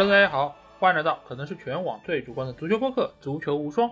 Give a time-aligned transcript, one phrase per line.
[0.00, 3.86] Hello，大家好，欢迎来到可能是全网最主观的足球播客《足球无双》，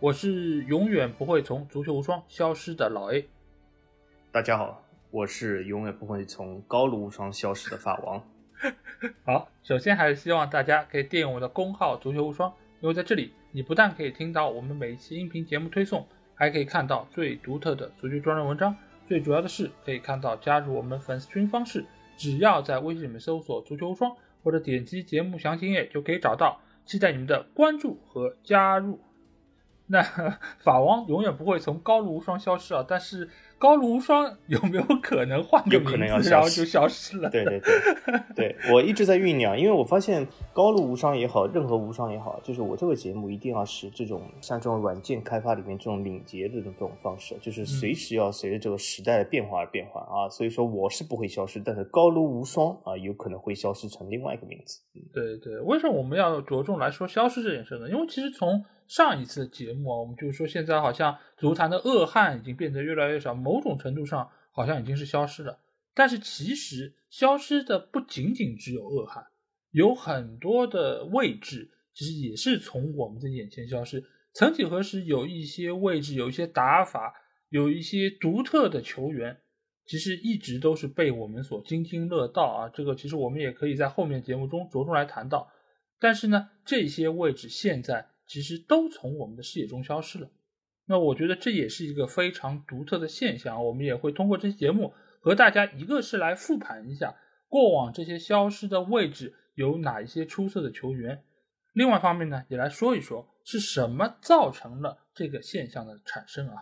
[0.00, 3.24] 我是永远不会从足球无双消失的老 A。
[4.32, 8.20] 大家好，我是永远不会从高卢无双消失的法王。
[9.24, 18.76] 好，首先还是希望大家可以订阅我的公号“足球无双”，因为在这里你不但可以听到我们每一期音频节目推送，还可以看到最独特的足球专栏文章。
[19.06, 21.84] 最主要的是可以看到加入我们粉丝群方式，
[22.16, 26.60] 只要在微信里面搜索“足球无双”或者点击节目详情页就可以找到。
[26.84, 29.00] 期待你们的关注和加入。
[29.86, 30.02] 那
[30.58, 33.28] 法王永远不会从高卢无双消失啊，但是。
[33.62, 37.30] 高卢无双有没有可能换个名字，然后就消失了？
[37.30, 37.60] 对对
[38.34, 50.28] 对，对我一直在酝酿，因为我发现高卢无双也好，任何无双也好，就是我这个节目一定要是这种像这种软件开发里面这种敏捷的这种方式，就是随时要随着这个时代的变化而变化啊。
[50.28, 54.80] 所以说我是不会消失，但是高卢无双啊有可能会消失成另外一个名字。
[55.14, 57.88] 对对，为什么我们要着重来说消失这件事呢？
[57.88, 65.58] 因为其实从上一次节目啊，我们就是说现在好像足坛的恶汉已经变得越来越少，某种程度上好像已经是消失了。
[65.94, 69.28] 但是其实消失的不仅仅只有恶汉，
[69.70, 74.04] 有很多的位置其实也是从我们的眼前消失。
[74.34, 77.14] 曾几何时，有一些位置，有一些打法，
[77.48, 79.38] 有一些独特的球员，
[79.86, 82.68] 其实一直都是被我们所津津乐道啊。
[82.68, 85.50] 这个其实我们也可以在后面节目中着重来谈到。
[85.98, 88.11] 但是呢，这些位置现在。
[88.32, 90.30] 其实都从我们的视野中消失了，
[90.86, 93.62] 那我觉得这也是一个非常独特的现象。
[93.62, 97.14] 我们也会通过这期节目和大家，一个是来复盘一下
[97.46, 101.22] 过往这些消失的位置有哪一些出色的球员，
[101.74, 106.54] 另外方面呢，也来说一说是什么造成了这个现象的产生啊。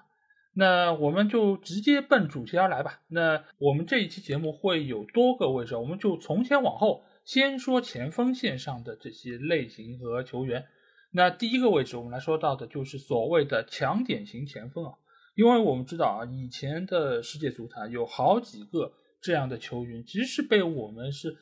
[0.54, 3.00] 那我们就直接奔主题而来吧。
[3.06, 10.66] 那我们这一期节目会有多个位置，我们就从前往后先说前锋线上的这些类型和球员。
[11.12, 14.94] 那第一个位置，我们来说到的就是所谓的强点型前锋啊，
[15.34, 21.36] 因为我们知道啊，以前的世界足坛有好几个这样的球员，其实是被我们是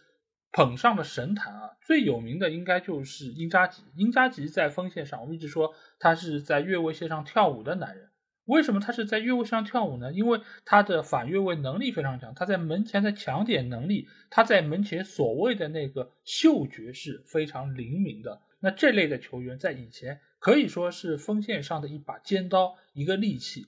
[0.53, 1.71] 捧上了神坛啊。
[1.85, 8.09] 最有名的应该就是英扎吉，英扎吉在锋线上，我们一直说他是在越位线上跳舞的男人。
[8.47, 10.11] 为什么他是在越位上跳舞呢？
[10.11, 18.41] 因为他的反越位能力非常强，他在门前的抢点能力，他在门前所谓的那个嗅觉是非常灵敏的。
[18.61, 23.67] 那这类的球员在以前可以说是锋线上的一把尖刀，一个利器，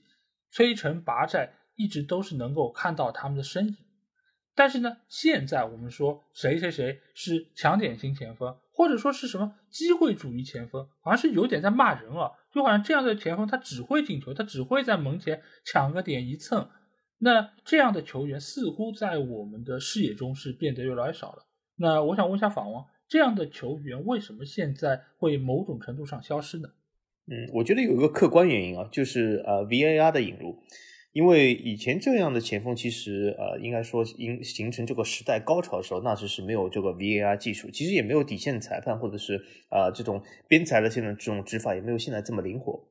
[0.51, 3.77] 摧城拔寨，一直都是能够看到他们的身影。
[4.53, 16.69] 但是呢，现在我们说谁谁谁是强点型前锋，或者说是什么机会主义前锋，好像是有点在骂人啊，就好像这样的前锋他只会进球，他只会在门前抢个点一蹭。
[17.19, 21.45] 那这样的球员似乎在我们的视野中是变得越来越少了。
[21.77, 22.85] 那我想问一下法王。
[23.11, 26.69] 这样的球员为什么现在会某种程度上消失呢？
[27.27, 30.57] 嗯，我觉得有一个客观原因啊，就是呃 VAR 的引入，
[31.11, 42.81] 因为以前这样的前锋其实呃应该说应形成这个时代高潮的时候，那时是没有这个 VAR 技术，其实也没有底线裁判或者是啊这种边裁的现在这种执法也没有现在这么灵活。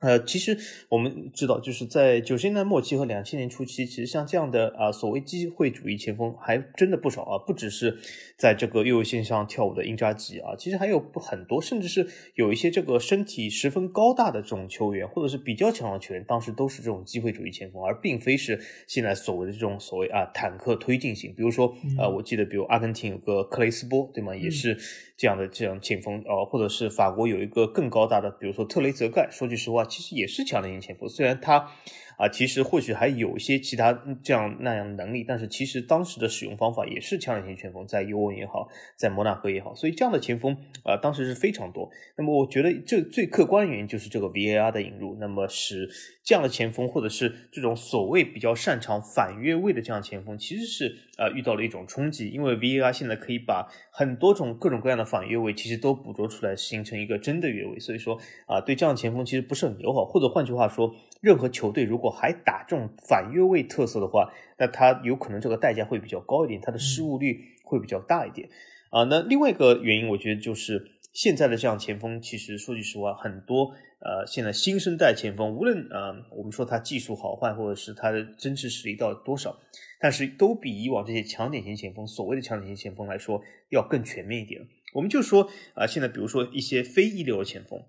[0.00, 0.56] 呃，其实
[0.88, 7.98] 我们知道，就是在九十年代末期和两千年初期，其实像这样的啊所谓机会主义前锋还真的不少啊，不只是
[8.38, 21.34] 在这个右位线上跳舞的英扎吉啊，其实还有很多，甚至是有一些这个身体十分高大的这种球员，或者是比较强的球员，当时都是这种机会主义前锋，而并非是现在所谓的这种所谓啊坦克推进型。
[21.34, 24.34] 比如说啊，我记得，比如阿根廷有个克雷斯波，对吗？
[24.34, 24.78] 也是
[25.18, 29.28] 这样的这样前锋啊，或者是法国有一个更高大的，比如说特雷泽盖。
[29.30, 29.86] 说句实话。
[29.90, 31.72] 其实也是强型前锋，虽然他。
[32.20, 40.54] 啊，其实或许还有一些其他这样那样的能力，但是其实当时的使用方法也是强点型前锋，在尤文也好，在摩纳哥也好，所以这样的前锋
[40.84, 41.88] 啊，当时是非常多。
[42.18, 45.88] 那么我觉得这最客观原因就是这个 VAR 的引入，那么使
[46.30, 58.16] 这样的前锋或者是这种所谓比较擅长反越位的这样前锋，其实是呃遇到了一种冲击，因为 VAR 现在可以把很多种各种各样的反越位其实都捕捉出来，形成一个真的越位，所以说
[58.46, 60.94] 啊，对这样的前锋其实不是很友好，或者换句话说。
[61.20, 68.48] 任何球队如果还打这种反越位特色的话，那他有可能这个代价会比较高一点，他的失误率会比较大一点
[68.88, 69.04] 啊。
[69.04, 79.60] 那另外一个原因，我觉得就是现在的这样前锋，其实说句实话，很多呃，现在新生代前锋，无论呃，我们说他技术好坏，或者是他的真实实力到多少，
[80.00, 84.60] 但是都比以往这些强点型前锋，所谓的强点型前锋来说，要更全面一点。
[84.94, 87.80] 我们就说啊，现在比如说一些非一流的前锋。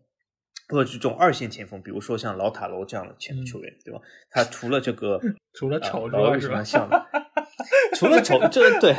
[0.67, 3.99] 或者这种二线前锋，比如说像老塔罗这样的前球员，对吧？
[4.29, 5.19] 他除了这个
[5.51, 7.05] 除了丑之外，是蛮像的。
[7.95, 8.91] 除了丑，这对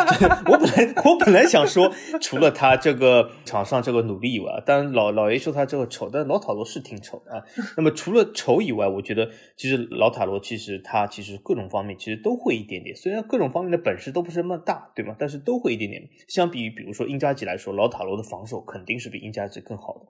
[0.47, 7.43] 我本来我本来想说，除了他这个场上这个努力以外，当然老老爷说他这个丑，但老塔罗是挺丑的啊。
[7.77, 15.15] 那么除了丑以外，我觉得其实老塔罗其实他其实各种方面其实都会一点点，虽然各种方面的本事都不是那么大，对吗？
[15.19, 16.03] 但是都会一点点。
[16.29, 20.07] 相比于比如说英扎吉来说，老塔罗的防守肯定是比英扎吉更好的。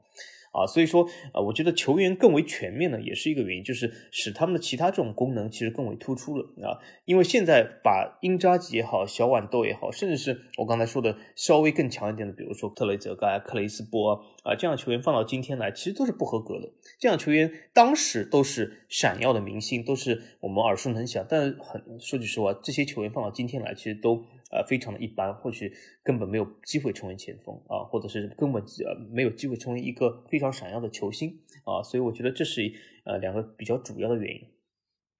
[0.53, 6.79] 啊，所以说，呃，我觉得球员更为全面呢，也是一个原因，就是使他们的其他这种功能其实更为突出了啊。
[7.07, 14.13] 因为现在把英扎吉也好，小豌豆也好，甚至是我刚才说的稍微更强一点的，比如说特雷泽盖、克雷斯波
[14.45, 16.71] 啊这样球员放到今天来，其实都是不合格的。
[16.99, 24.23] 这样球员当时都是闪耀的明星，都是我们耳熟能详，但很说句实话，这些球员放到今天来，其实都。
[24.53, 25.73] 呃，非常的一般，或许
[26.05, 32.71] 根本没有机会成为前锋啊，或者是根本呃没有机会成为一个非常闪耀的球星啊，所以我觉得这是
[33.07, 34.47] 呃两个比较主要的原因。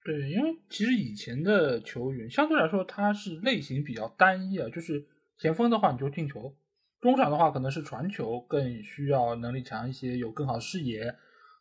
[0.05, 5.03] 对，因为其实以前的球员相对来说他是类型比较单一啊，就是
[5.39, 6.55] 前锋的话你就进球，
[7.01, 11.15] 中场的话可能是传球更需要能力强一些，有更好视野，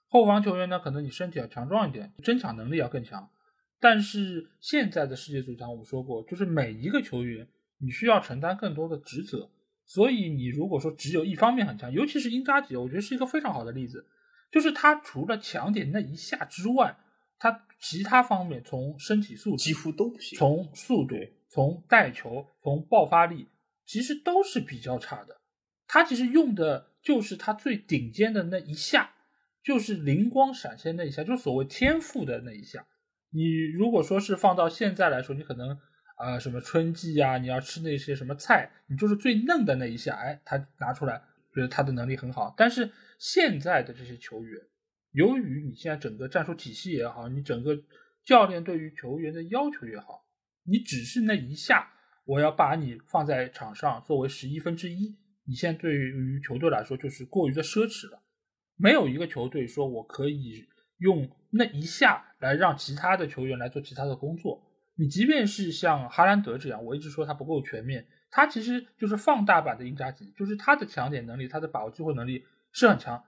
[0.08, 3.30] 后防球员呢可能你身体要强壮一点，争抢能力要更强。
[3.80, 7.48] 但是现在的世界足坛，我们说过，就是每一个球员。
[7.82, 9.50] 你需要承担更多的职责，
[9.84, 14.06] 所以你如果说只有一方面很强，尤其是英扎吉，我觉得是一个非常好的例子，
[14.52, 16.96] 就是他除了强点那一下之外，
[17.40, 21.16] 他其他方面从身体素质几乎都不行，从速度、
[21.48, 23.48] 从带球、从爆发力，
[23.84, 25.40] 其实都是比较差的。
[25.88, 29.12] 他其实用的就是他最顶尖的那一下，
[29.64, 32.86] 就是灵光闪现那一下，就是所谓天赋的那一下。
[33.30, 35.76] 你如果说是放到现在来说，你可能。
[36.16, 37.38] 啊，什么春季呀？
[37.38, 38.70] 你要吃那些什么菜？
[38.86, 41.20] 你就是最嫩的那一下，哎，他拿出来，
[41.54, 42.54] 觉得他的能力很好。
[42.56, 44.60] 但是现在的这些球员，
[45.12, 47.76] 由于你现在整个战术体系也好，你整个
[48.24, 50.24] 教练对于球员的要求也好，
[50.64, 51.90] 你只是那一下，
[52.24, 58.22] 我要把你放在场上作为十一分之一，你现在对于球队来说就是过于的奢侈了。
[58.76, 60.66] 没有一个球队说我可以
[60.98, 64.62] 用那一下来让其他的球员来做其他的工作。
[64.94, 73.24] 你即便是像哈兰德这样，我一直说他不够全面，他其实就是放大版的英扎吉，就是他的抢点能力，他的把握机会能力是很强，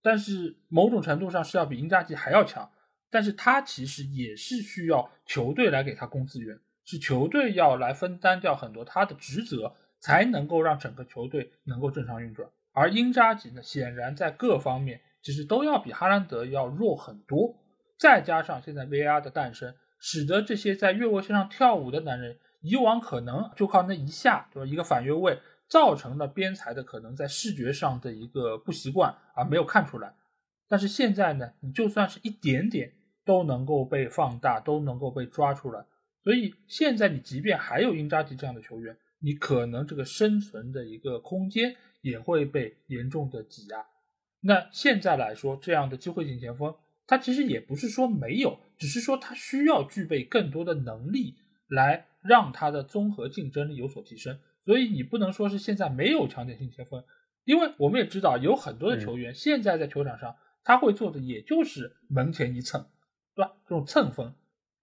[0.00, 2.70] 但是某种程度上是要比英扎吉还要强，
[3.10, 12.48] 但是他其实也是需要球队来给他供资源，是球队要来分担掉很多他的职责，才能够让整个球队能够正常运转。
[12.72, 17.56] 而英扎吉呢，显然在各方面其实都要比哈兰德要弱很多，
[17.98, 19.74] 再加上现在 VR 的诞生。
[19.98, 24.66] 使得这些在越位线上跳舞的男人，以往可能就靠那一下，对吧？
[24.66, 30.14] 一个反越位，造成了边裁的可能在视觉上的一个不习惯而没有看出来。
[30.68, 32.92] 但是现在呢，你就算是一点点
[33.24, 35.84] 都能够被放大，都能够被抓出来。
[36.22, 43.86] 所以现在你即便还有英扎吉这样的球员，你可能这个生存的一个空间也会被严重的挤压。
[44.40, 46.74] 那现在来说，这样的机会型前锋。
[47.08, 51.34] 他其实也不是说没有，只是说他需要具备更多的能力
[51.66, 54.38] 来让他的综合竞争力有所提升。
[54.64, 57.02] 所以你不能说是现在没有强点性前锋，
[57.44, 62.86] 因为我们也知道有很多的球员现在在球场上他会做的也就是门前一蹭，
[63.34, 63.52] 对吧？
[63.66, 64.34] 这种蹭风，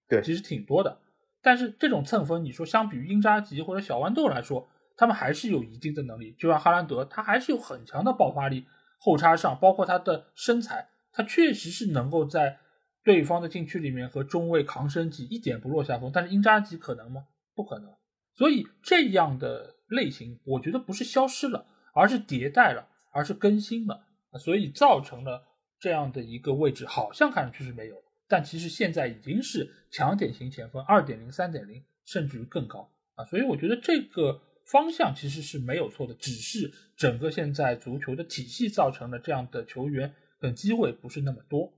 [0.09, 0.97] 对，其实挺多的。
[1.43, 6.35] 但是这种蹭风，你说相比于英扎吉或者小豌豆来说，他们还是有一定的能力。
[6.39, 8.65] 就像哈兰德，他还是有很强的爆发力，
[8.97, 10.89] 后插上，包括他的身材。
[11.15, 12.59] 他确实是能够在
[13.03, 16.11] 对方的禁区里面和中卫扛身体，一点不落下风。
[16.13, 17.25] 但是英扎吉可能吗？
[17.55, 17.89] 不可能。
[18.33, 24.05] 所以这样的类型，我觉得不是消失了，而是迭代了，而是更新了。
[24.37, 25.47] 所以造成了
[25.79, 27.95] 这样的一个位置，好像看上去是没有，
[28.27, 33.23] 但其实现在已经是强点型前锋二点零、三点零，甚至于更高啊。
[33.23, 40.13] 所以我觉得这个方向其实是没有错的，只是整个现在足球的体系造成了这样的球员。
[40.45, 41.73] 的机会不是那么多，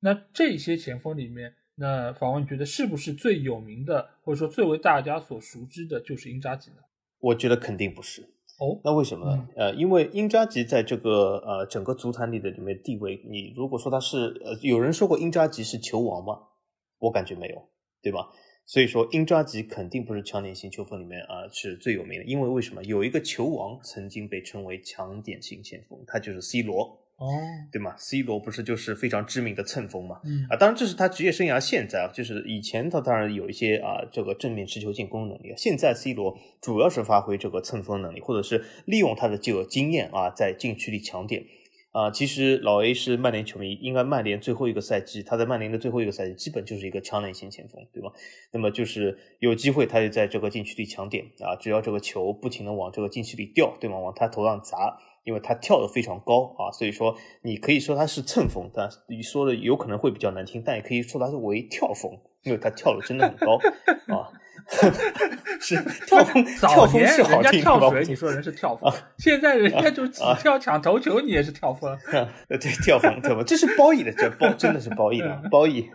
[0.00, 6.76] 那这些前锋里面，那访问觉得是不是最有名的，或者说最为大家所熟知的，就是英扎吉呢？
[7.18, 8.22] 我觉得肯定不是。
[8.58, 9.48] 哦，那为什么呢？
[9.54, 16.38] 呃，因为英扎吉在这个呃整个足坛里的里面地位，你如果说他是呃，有人说过英扎吉是球王吗？
[16.98, 17.68] 我感觉没有，
[18.00, 18.30] 对吧？
[18.64, 22.82] 所以说英扎吉肯定不是强点型球风里面啊是最有名的，因为为什么？
[22.84, 26.98] 有一个球王曾经被称为强点型前锋，他就是 C 罗。
[27.18, 27.26] 哦，
[27.72, 30.20] 对吗？C 罗不是就是非常知名的蹭风嘛？
[30.24, 41.42] 嗯啊，当然这是他职业生涯现在啊，就是以前他当然有一些啊这个正面持球进攻能力，现在 C 罗主要是发挥这个蹭风能力，或者是利用他的这个经验啊，在禁区里抢点
[41.92, 48.12] 啊，其实老 A 是曼联球迷，应该曼联最后一个赛季，他在曼联的最后一个赛季，基本就是一个强连型前锋，对吧？
[48.52, 53.98] 那么就是有机会，他就在这个禁区里抢点啊，只要这个球不停的往这个禁区里掉，对吗？
[53.98, 62.12] 往他头上砸，因为他跳得非常高啊，所以说你可以说他是蹭风，但你说的有可能会比较难听，但也可以说他是为跳风，
[62.44, 63.58] 因为他跳的真的很高
[64.14, 64.30] 啊。
[65.60, 71.96] 是跳风，跳风是好听，跳水你说人是跳风，现在人家就起跳抢头球，你也是跳风，
[72.48, 75.88] 对，跳风，跳风，这是褒义的，这褒真的是褒义的，褒义。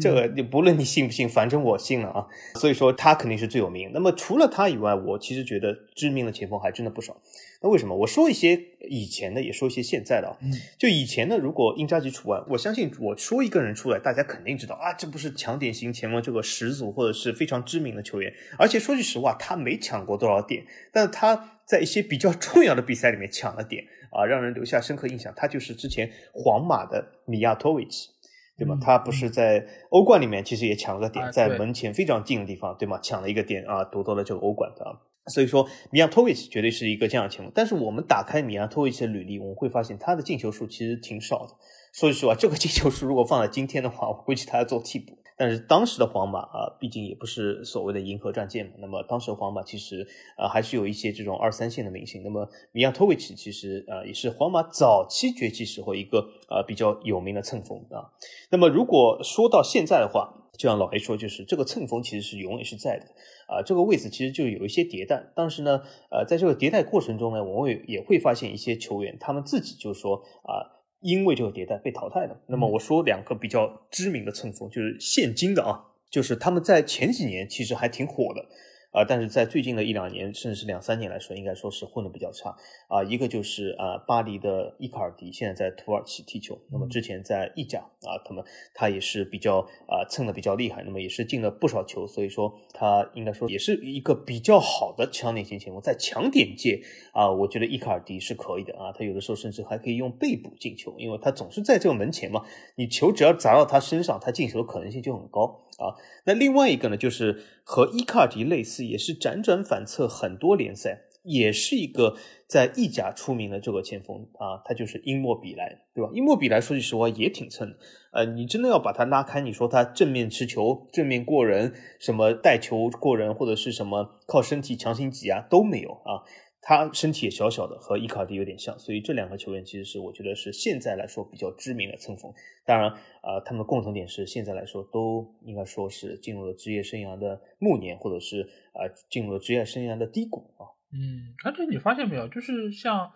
[0.00, 2.26] 这个你不论你信不信，反正我信了啊。
[2.54, 3.90] 所以说他肯定是最有名。
[3.92, 7.14] 那么除了他以外，我其实觉得知名的前锋还真的不少。
[7.62, 7.94] 那为什么？
[7.94, 10.36] 我说一些以前的，也说一些现在的啊。
[10.78, 18.32] 就以前呢，如果英扎吉除外，我相信我说一个人出来，大家肯定知道啊，这不是抢点型前锋这个始祖，或者是非常知名的球员。
[18.58, 25.32] 而且说句实话，他没抢过多少点，但是他在一些比较 重要的比赛里面抢了点啊，让人留下深刻印象。
[25.36, 28.08] 他就是之前皇马的米亚托维奇。
[28.56, 28.76] 对吧？
[28.78, 33.00] 他不是在欧冠里面，其实也抢了个点，在门前非常近的地方，对吗？
[33.02, 34.92] 抢了一个点啊，夺得了这个欧冠的啊。
[35.30, 37.50] 所以说，米亚托维奇绝对是一个这样的前锋。
[37.54, 41.54] 但是我们打开米亚托维奇的履历，我们会发现他的进球数其实挺少的。
[41.92, 45.16] 说句实话，这个进球数如果放在今天的话，我估计他要做替补。
[45.36, 48.72] 但是当时的皇马啊，毕竟也不是所谓的银河战舰嘛。
[48.78, 50.06] 那么当时的皇马其实
[50.36, 52.22] 呃还是有一些这种二三线的明星。
[52.22, 56.18] 那么米亚托维奇其实呃也是皇马早期崛起时候一个
[56.50, 58.12] 呃比较有名的蹭锋啊。
[58.50, 63.06] 那么如果说到现在的话，就像老 A 说，就是这个蹭锋其实是永远是在的
[63.50, 63.60] 啊。
[63.66, 65.32] 这个位置其实就有一些迭代。
[65.34, 70.78] 但是呢，呃，在这个迭代过程中呢，我们也会发现一些球员他们自己就说啊。
[71.02, 78.44] 因为这个迭代被淘汰的，那么我说两个比较知名的蹭风，就是现今的啊，就是他们在前几年其实还挺火的。
[78.92, 82.54] 啊，但是在最近的一两年，甚至是两三年来说，应该说是混的比较差
[82.88, 83.02] 啊。
[83.04, 88.44] 一个就是啊，巴黎的伊卡尔迪现在在土耳其踢球，那么之前在意甲啊，他们
[88.74, 96.80] 他也是比较啊蹭的比较厉害，那么也是进了不少球，所以说他应该说也是一个比较好的强点型前锋，在强点界
[97.12, 102.44] 啊，我觉得伊卡尔迪是可以的啊，他有的时候甚至还可以用背部进球，因为他总是在这个门前嘛，
[102.74, 105.64] 你球只要砸到他身上，他进球的可能性就很高。
[105.80, 105.96] 啊，
[106.26, 116.10] 那另外一个呢，就是和伊卡尔迪类似，也是辗转反侧很多联赛，也是一个在意甲出名的这个前锋啊，他就是因莫比莱，对吧？
[116.12, 117.76] 因莫比莱说句实话也挺蹭的，
[118.12, 126.22] 呃，你真的要把他拉开，你说他正面持球、正面过人，什么带球过人，或者是什么靠身体强行挤压都没有啊。
[126.62, 132.30] 他身体也小小的，和伊卡尔迪有点像，所以这两个球员其实是我觉得是现在来说比较知名的蹭锋。
[132.66, 132.90] 当然，
[133.22, 138.42] 呃，他们的共同点是现在来说都应该说是进入了职业生涯的暮年，或者是
[138.74, 140.68] 呃进入了职业生涯的低谷啊。
[140.92, 143.10] 嗯，而且你发现没有，就是像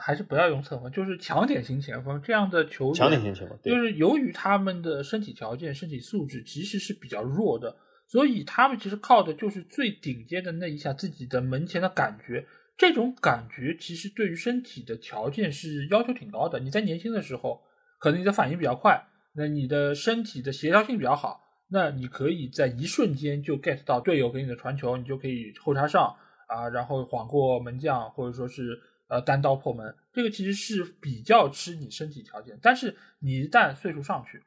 [0.00, 12.46] 还是不要用蹭锋，就是强点型前锋这样的球员，强点型前锋，就是由于他们的身体条件、身体素质其实是比较弱的，所以他们其实靠的就是最顶尖的那一下自己的门前的感觉。
[12.76, 16.58] 这种感觉其实对于身体的条件是要求挺高的。
[16.58, 17.62] 你在年轻的时候，
[17.98, 19.00] 可能你的反应比较快，
[19.34, 26.14] 那你的身体的协调性比较好，那你可以在一瞬间就 get 到队友给你的传球，你就可以后插上
[26.48, 28.76] 啊，然后晃过门将，或者说是
[29.08, 29.94] 呃单刀破门。
[30.12, 32.58] 这个其实是比较吃你身体条件。
[32.60, 34.42] 但是你一旦岁数上去，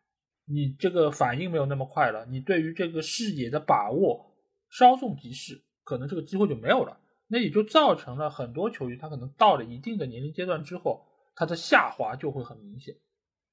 [0.46, 4.36] 你这个反应没有那么快了，你对于这个视野的把握
[4.70, 7.00] 稍纵即逝，可能这个机会就没有了。
[7.28, 11.06] 那也就造成了很多球员，他可能到了一定的年龄阶段之后，
[11.36, 12.96] 他的下滑就会很明显。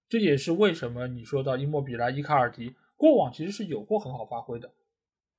[0.09, 4.71] 这也是为什么你说到伊莫比莱、伊卡尔迪过往其实是有过很好发挥的，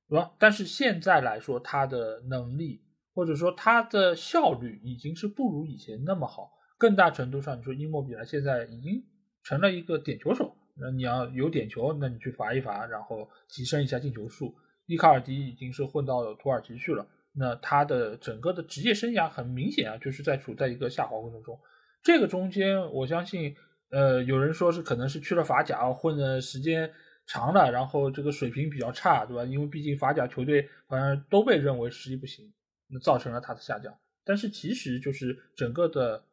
[0.08, 0.32] 对吧？
[0.38, 2.82] 但是现在来说，他的能力
[3.14, 6.52] 或者说他的效率已经是不如以前那么好。
[6.76, 9.02] 更大程度上，你说伊莫比莱现在已经
[9.42, 14.54] 成了一个点球手，那你要有点球，那你去罚一罚，然后提升一下进球数。
[14.84, 17.06] 伊卡尔迪已经是混到了土耳其去了。
[17.38, 21.60] 那他的整个的职业生涯很明显啊，就是在处在一个下滑过程中。
[22.02, 23.54] 这个中间，我相信，
[23.90, 26.90] 呃，有人说是可能是去了法甲混的时间
[27.26, 29.44] 长了，然后这个水平比较差，对吧？
[29.44, 32.50] 因为毕竟法甲球队反正都被认为实力不行，
[32.88, 33.94] 那造成了他的下降。
[34.24, 36.24] 但是其实就是整个的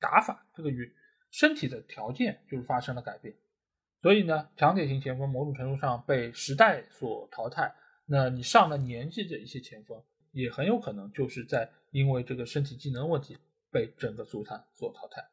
[0.00, 0.92] 打法，这个与
[1.30, 3.32] 身体的条件就是发生了改变。
[4.02, 7.72] 所以呢，强点型前锋某种程度上被时代所淘汰。
[8.06, 10.02] 那你上了年纪的一些前锋。
[10.32, 13.36] 也很有可能就是在因为这个身体机能问题
[13.70, 15.24] 被整个足坛所淘汰。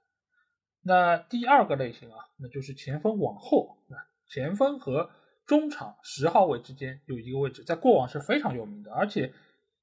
[0.82, 3.78] 那第二个类型啊，那就是前锋往后。
[3.90, 3.98] 那
[4.30, 5.10] 前锋和
[5.46, 9.34] 中场十号位之间有一个位置，在过往是非常有名的，而且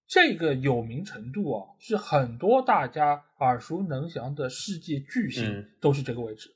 [0.06, 6.54] 这个有名程度啊，是很多大家耳熟能详的世界巨星都是这个位置，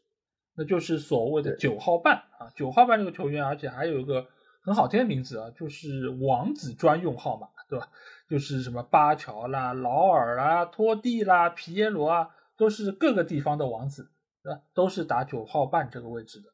[0.55, 2.49] 那就是所谓的九号半啊。
[2.55, 4.27] 九号半这个球员，而且还有一个
[4.63, 7.91] 很好听的名字啊，就是王子专用号码，对吧？
[8.29, 14.11] 就是什么巴乔啦、劳尔啦、托蒂啦、皮耶罗啊，都是各个地方的王子，
[14.43, 14.61] 对吧？
[14.75, 16.49] 都是打九号半这个位置的。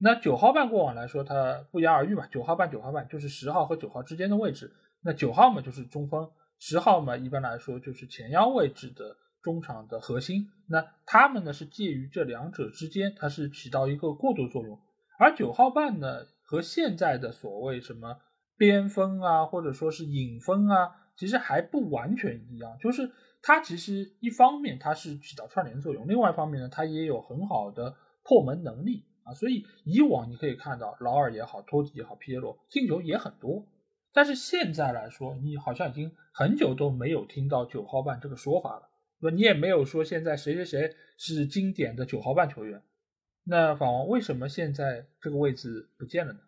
[0.00, 4.72] 那九号半过往来说，它不言而喻嘛，九号半、九号半就是十号和九号之间的位置。
[5.02, 10.46] 那九号嘛就是中锋，十号嘛一般来说就是前腰位置的中场的核心。
[10.68, 14.78] 那他们呢是介于这两者之间，它是起到一个过渡作用。
[15.18, 18.18] 而九号半呢和现在的所谓什么
[18.56, 22.78] 边锋啊，或者说是影锋啊，其实还不完全一样。
[22.80, 23.10] 就是
[23.42, 29.34] 它其实一方面它是起到串联作用，另外一方面呢它也有很好的破门能力啊。
[29.34, 33.66] 所以以往你可以看到劳尔也好，托蒂也好，皮耶罗进球也很多。
[34.12, 38.88] 但是现在来说，你好像已经很久都没有听到九号半这个说法了，
[39.20, 39.34] 对吧？
[39.34, 42.82] 你也没有说现在谁谁谁是经典的九号半球员。
[43.44, 46.40] 那法王为什么现在这个位置不见了呢？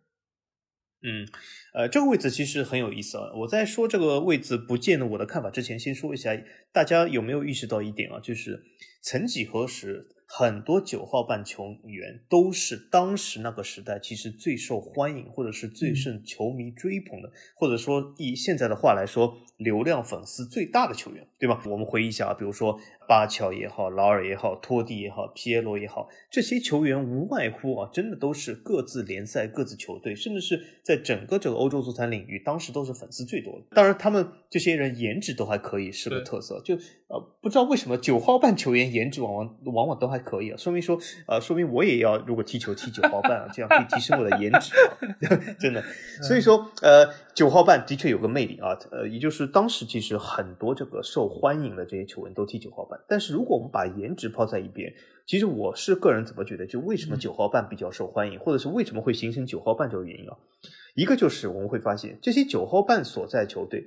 [1.03, 1.27] 嗯，
[1.73, 3.33] 呃，这个位置其实很有意思啊。
[3.35, 6.39] 我在说这个位置不见得我的看法之前，先说一下，
[6.73, 8.21] 大家有没有意识到一点啊？
[8.21, 8.63] 就是
[9.01, 10.07] 曾几何时。
[10.33, 21.61] 很多九号半球员都是当时那个时代其实最受欢迎，或者是最受球迷追捧的，或者说以现在的话来说，流量粉丝最大的球员，对吧？
[21.67, 22.79] 我们回忆一下啊，比如说。
[23.09, 33.67] 巴乔也好，劳尔也好，托蒂也好，皮耶罗也好，这些球员无外乎啊，真的都是各自联赛、各自球队，甚至是在整个这个欧洲足坛领域，当时都是粉丝最多的。
[33.75, 36.63] 当然，他们这些人颜值都还可以，是个特色。
[36.65, 36.79] 就
[37.11, 44.73] 呃，不知道为什么九号半球员颜值往往往往都还可以啊，说明说呃，说明我也要如果踢球踢九号半啊，这样可以提升我的颜值，
[45.59, 45.83] 真的。
[46.23, 47.09] 所以说呃。
[47.33, 53.01] 九号半的确有个魅力啊，呃，也就是当时其实很多这个受欢迎的这些球员都踢九号半。
[53.09, 54.93] 但是如果我们把颜值抛在一边，
[55.25, 60.37] 其实我是个人怎么觉得，就为什么九号半比较受欢迎，或者是为什么会形成九号半这个原因啊？
[60.97, 63.87] 一个就是我们会发现这些九号半所在球队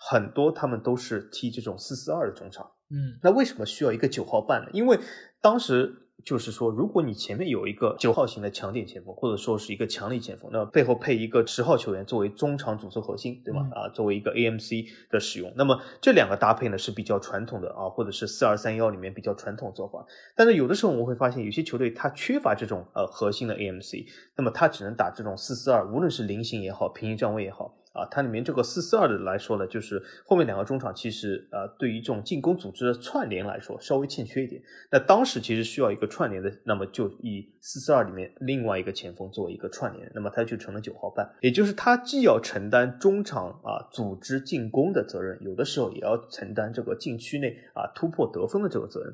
[0.00, 4.70] 很多他们都是踢这种四四二的中场，嗯，那为什么需要一个九号半呢？
[4.72, 4.98] 因为
[5.40, 6.06] 当时。
[6.22, 13.66] 就是说，如果你前面有一个九号型的强点前锋，或者说是一个强力前锋，那背后配一个十号球员作为中场组织核心，对吗？
[13.72, 20.04] 啊，作为一个 AMC 的使用，那么这两个搭配呢是比较传统的啊，或者是四二三幺里面比较传统做法。
[20.36, 24.04] 但是有的时候我们会发现，有些球队它缺乏这种呃核心的 AMC，
[24.36, 27.74] 那么它只能打这种四四二，无论是菱形也好，平行站位也好。
[27.92, 34.62] 啊，它里面这个四四二的来说呢，就是后面两个中场其实呃，对于这种进攻组织的串联来说稍微欠缺一点。
[34.92, 49.12] 那当时其实需要一个串联的，那么就以四四二里面另外一个前锋作为一个串联，那么他就成了九号半，也就是他既要承担中场啊组织进攻的责任，有的时候也要承担这个禁区内啊突破得分的这个责任。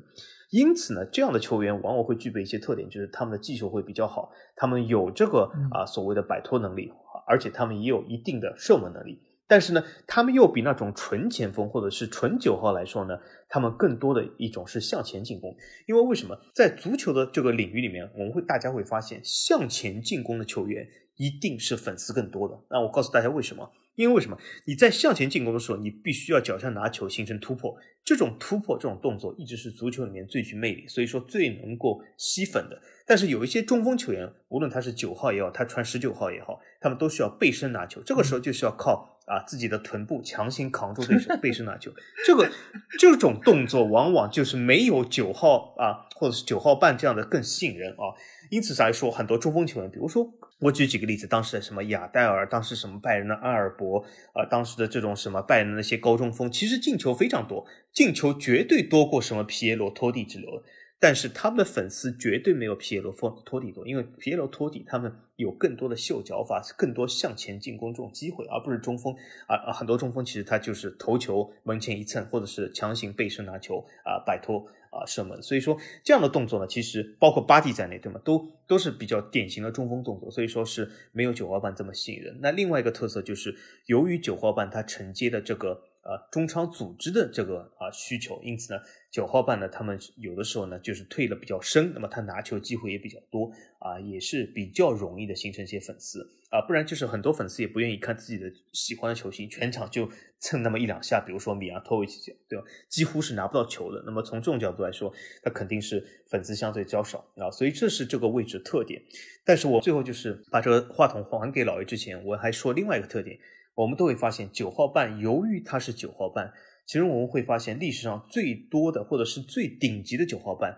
[0.49, 6.91] 因此呢，这样的球员往往会具备一些特点，就是他们的技术会比较好，他们有这个啊所谓的摆脱能力。
[7.29, 15.53] 而且他们也有一定的射门能力，但是呢，他们又比那种纯前锋或者是纯九号来说呢，他们更多的一种是向前进攻。
[15.87, 22.57] 因为为什么在足球的这个领域里面，我们会大家会发现，向前进攻的球员一定是粉丝更多的。
[22.69, 23.69] 那我告诉大家为什么？
[23.97, 32.79] 因为什么你在向前进攻的时候，你必须要脚下拿球形成突破，这种突破这种动作一直是足球里面最具魅力，所以说最能够吸粉的。
[33.07, 41.91] 但是有一些中锋球员，无论他是九号也好，他穿十九号也好，他们都需要背身拿球，这个时候就是要靠啊自己的臀部强行扛住对手背身拿球，
[42.23, 42.51] 这个
[42.99, 48.13] 这种动作往往就是没有九号啊或者是九号半这样的更吸引人啊。
[48.49, 50.33] 因此来说，很多中锋球员，比如说。
[50.59, 60.63] 我举几个例子，当时的什么亚戴尔，当时什么拜仁的阿尔伯，啊，当时的这种什么拜仁的那些高中锋，其实进球非常多，进球绝对多过什么皮耶罗、托蒂之流。
[60.99, 69.13] 但是他们的粉丝绝对没有皮耶罗、托托蒂多，因为皮耶罗、托蒂他们有更多的秀脚法，更多向前进攻这种机会，而不是中锋
[69.45, 69.71] 啊。
[69.71, 74.67] 很多中锋其实他就是头球门前一蹭，或者是强行背身拿球啊，摆脱。
[74.97, 78.19] 啊，射门，所以说这样的动作呢，其实包括巴蒂在内，对吗？
[78.23, 82.37] 都都是比较典型的中锋动作，所以说是没有九号半这么吸引人。
[82.41, 83.55] 那另外一个特色就是，
[83.85, 88.79] 由于九号半他承接的这个呃中超组织的这个啊需求，因此呢。
[89.09, 100.07] 九号半呢，他们有的时候呢就是退的比较深，那么他拿球机会也比较多啊，也是比较容易的形成一些粉丝啊，不然就是很多粉丝也不愿意看自己的喜欢的球星全场就
[100.39, 102.65] 蹭那么一两下，比如说米亚托维奇，对吧？
[102.89, 104.03] 几乎是拿不到球的。
[104.05, 109.01] 那么从这种角度来说，他肯定是粉丝相对较少啊，所以这是这个位置特点。
[109.43, 113.39] 但是我最后就是把这个话筒还给老爷之前，我还说另外一个特点。
[113.77, 116.51] 我们都会发现九号半，由于它是九号半，
[116.87, 120.75] 其实我们会发现历史上最多的或者是最顶级的九号半，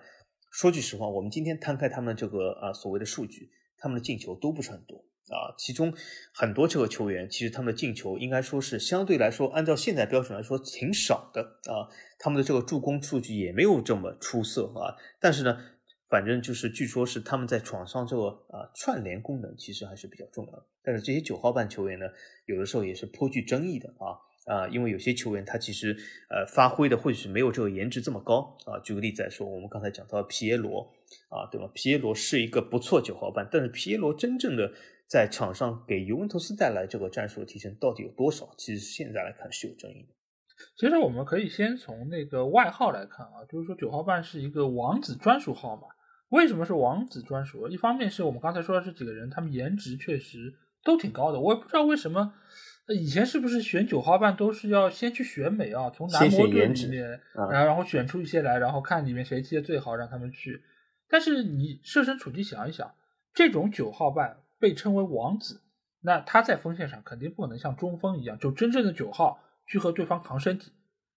[0.51, 4.97] 说句实话，我们今天摊开他们这个啊所谓的数据，他们的进球都不是很多
[5.29, 5.93] 啊，其中
[6.33, 15.57] 很多这个球员其实他们的进球应该说是相对来说按照现在标准来说挺少的啊，他们的这个助攻数据也没有这么出色啊，但是呢。
[16.12, 20.65] 反正就是，据说是他们在场上这个啊串联功能其实还是比较重要的。
[20.81, 22.07] 但是这些九号半球员呢，
[22.49, 25.95] 有的时候也是颇具争议的啊啊，因为有些球员他其实
[26.29, 28.79] 呃发挥的或许没有这个颜值这么高啊。
[28.79, 30.91] 举个例子来说，我们刚才讲到皮耶罗
[31.29, 31.69] 啊，对吧？
[31.73, 34.73] 皮耶罗是一个不错九号半，但是皮耶罗真正的
[35.07, 38.49] 在场上给尤文图斯带来这个战术的提升到底有多少？
[38.57, 40.13] 其实现在来看是有争议的。
[40.75, 45.83] 其实我们可以先从那个外号来看啊，就是说九号半是一个王子专属号码。
[46.29, 47.67] 为什么是王子专属？
[47.69, 51.39] 一方面是我们刚才说的这几个人，他们颜值确实都挺高的。
[51.39, 52.33] 我也不知道为什么，
[52.87, 55.89] 以前是不是选九号半都是要先去选美啊？
[55.89, 60.61] 从男模队里面，然后然后选出一些来，然后看里面谁踢的最好，让他们去。
[61.09, 62.93] 但是你设身处地想一想，
[63.33, 65.61] 这种九号半被称为王子，
[66.01, 70.71] 那他在锋线上肯定不可能像中锋一样，就真正的九号去和对方扛身体。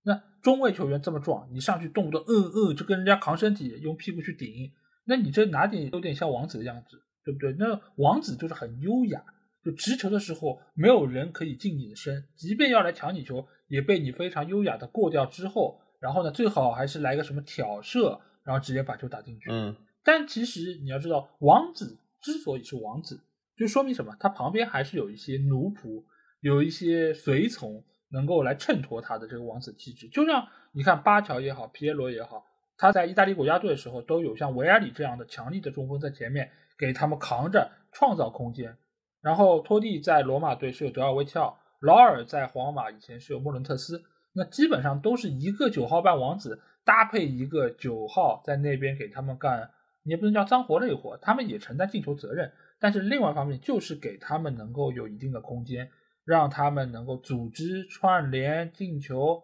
[0.04, 4.72] 那中卫球员这么壮，你上去动不动嗯嗯就跟人家扛身体，用屁股去顶。
[5.04, 7.54] 那你这哪点有点像王子的样子，对不对？
[7.58, 9.24] 那王子就是很优雅，
[9.64, 19.50] 就持球的时候没有人可以近你的身，即便要来抢你球，也被你非常优雅的过掉之后，然后呢，最好还是来个什么挑射，然后直接把球打进去。
[19.50, 19.74] 嗯。
[20.04, 23.20] 但其实你要知道，王子之所以是王子，
[23.56, 24.16] 就说明什么？
[24.18, 26.02] 他旁边还是有一些奴仆，
[26.40, 30.08] 有一些随从能够来衬托他的这个王子气质。
[30.08, 32.44] 就像你看巴乔也好，皮耶罗也好。
[32.76, 38.76] 他在意大利国家队的时候，都有像维埃里这样的强力的中锋在前面给他们扛着创造空间。
[39.22, 49.70] 然后托蒂在罗马队是有德尔维奇奥，劳尔在皇马以前是有莫伦特斯，那基本上都是一个九号半王子搭配一个九号在那边给他们干，
[50.02, 52.52] 你也不能叫脏活累活，他们也承担进球责任。
[52.80, 55.88] 但是另外一方面就是给他们能够有一定的空间，
[56.24, 59.40] 让他们能够组织串联进球。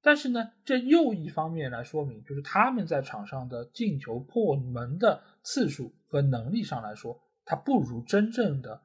[0.00, 8.80] 但是呢，这又一方面来说明，就是他们在场上的进球破门的次数和能力上来说，他不如真正的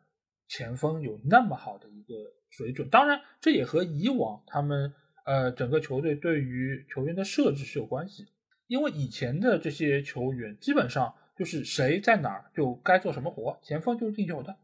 [0.55, 2.13] 前锋有那么好的一个
[2.51, 2.87] 水准。
[2.89, 4.93] 当然，这也和以往他们
[5.25, 8.27] 呃整个球队对于球员的设置是有关系。
[8.67, 14.55] 因为以前的这些球员基本上就是谁在哪儿就该做什么活，前锋就是进球的。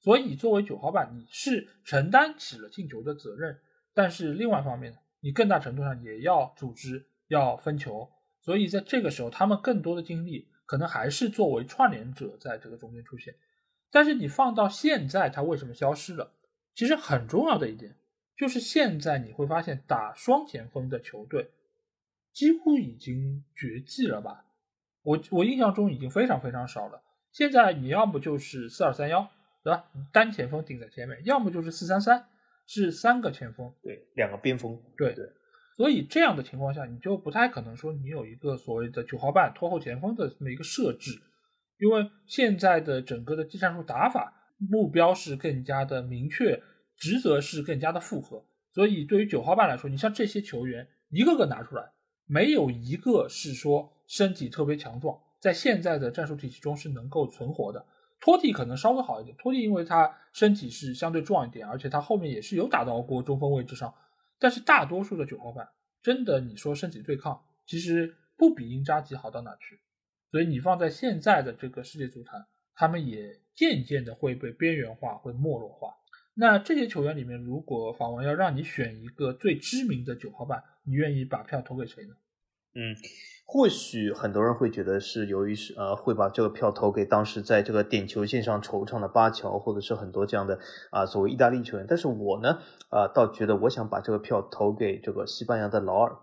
[0.00, 3.58] 所以作为九号半，你是承担起了进球的责任。
[3.92, 4.94] 但是另外一方面？
[5.20, 8.10] 你更大程度上也要组织，要分球，
[8.42, 13.34] 所以在这个时候，他们更多的精力可能还是作为串联者在这个中间出现。
[13.94, 16.32] 但是你放到现在，它为什么消失了？
[16.74, 17.94] 其实很重要的一点
[18.36, 21.52] 就是现在你会发现打双前锋的球队
[22.32, 24.46] 几乎已经绝迹了吧？
[25.04, 27.00] 我我印象中已经非常非常少了。
[27.30, 29.30] 现在你要么就是四二三幺，
[29.62, 29.84] 对吧？
[30.12, 32.26] 单前锋顶在前面，要么就是四三三。
[32.66, 35.30] 是三个前锋，对，两个边锋，对对，
[35.76, 41.20] 所以这样的情况下，你就不太可能说你有一个所谓的九号半拖后前锋的这么一个设置，
[41.78, 46.62] 因为现在的整个的技战术打法目标是更加的明确，
[46.96, 51.92] 职责是更加的复合，所以对于九号半来说，你像这些球员一个个拿出来，
[52.26, 57.84] 没有一个是说身体特别强壮，在现在的战术体系中是能够存活的。
[58.20, 63.92] 托蒂可能稍微好一点，托蒂因为他身体是相对壮一点，而且他后面也是有打到过中锋位置上。
[64.38, 65.68] 但是大多数的九号半，
[66.02, 69.80] 真的你说身体对抗，其实不比英扎吉好到哪去。
[70.34, 72.44] 所以你放在现在的这个世界足坛，
[72.74, 75.94] 他们也渐渐的会被边缘化，会没落化。
[76.34, 82.14] 那这些球员里面，如果法王要让你选一个最知名的九号半，你愿意把票投给谁呢？
[82.74, 82.96] 嗯。
[83.46, 90.58] 或许很多人会觉得是由于是呃会把这个票投给当时在这个点球线上惆怅的巴乔，或者是很多这样的
[90.90, 91.86] 啊所谓意大利球员。
[91.86, 96.16] 但是我呢啊倒觉得我想把这个票投给这个西班牙的劳尔。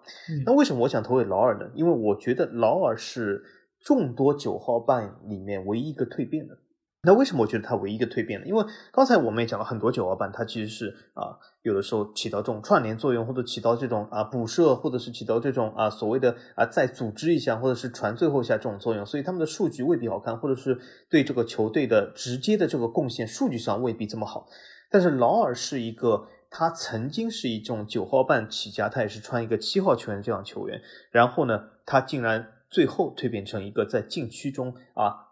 [0.45, 1.71] 那为什么我想投给劳尔呢？
[1.75, 3.41] 因为我觉得劳尔是
[3.83, 6.57] 众多九号半里面唯一一个蜕变的。
[7.03, 8.45] 那为什么我觉得他唯一一个蜕变呢？
[8.45, 19.03] 因为刚才我们也讲了很多九号半，它其实是啊有的时候起到这种串联作用，或者起到这种啊补射，或者是起到这种啊所谓的啊再组织一下，或者是传最后一下这种作用。
[19.03, 24.47] 所以他们的数据未必好看，或者是对这个球队的直接的这个贡献数据上未必这么好。
[24.91, 35.27] 但是劳尔是一个，他曾经是一种九号半起家，他也是穿一个七号球员这样球员，然后呢，他竟然最后蜕变成一个在禁区中啊。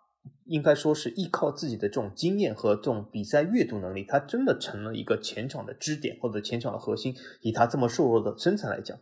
[0.46, 7.16] 应该说是依靠自己的这种经验和这种比赛阅读能力，他真的成了一个前场的支点或者前场的核心。
[7.42, 8.98] 以他这么瘦弱的身材来讲。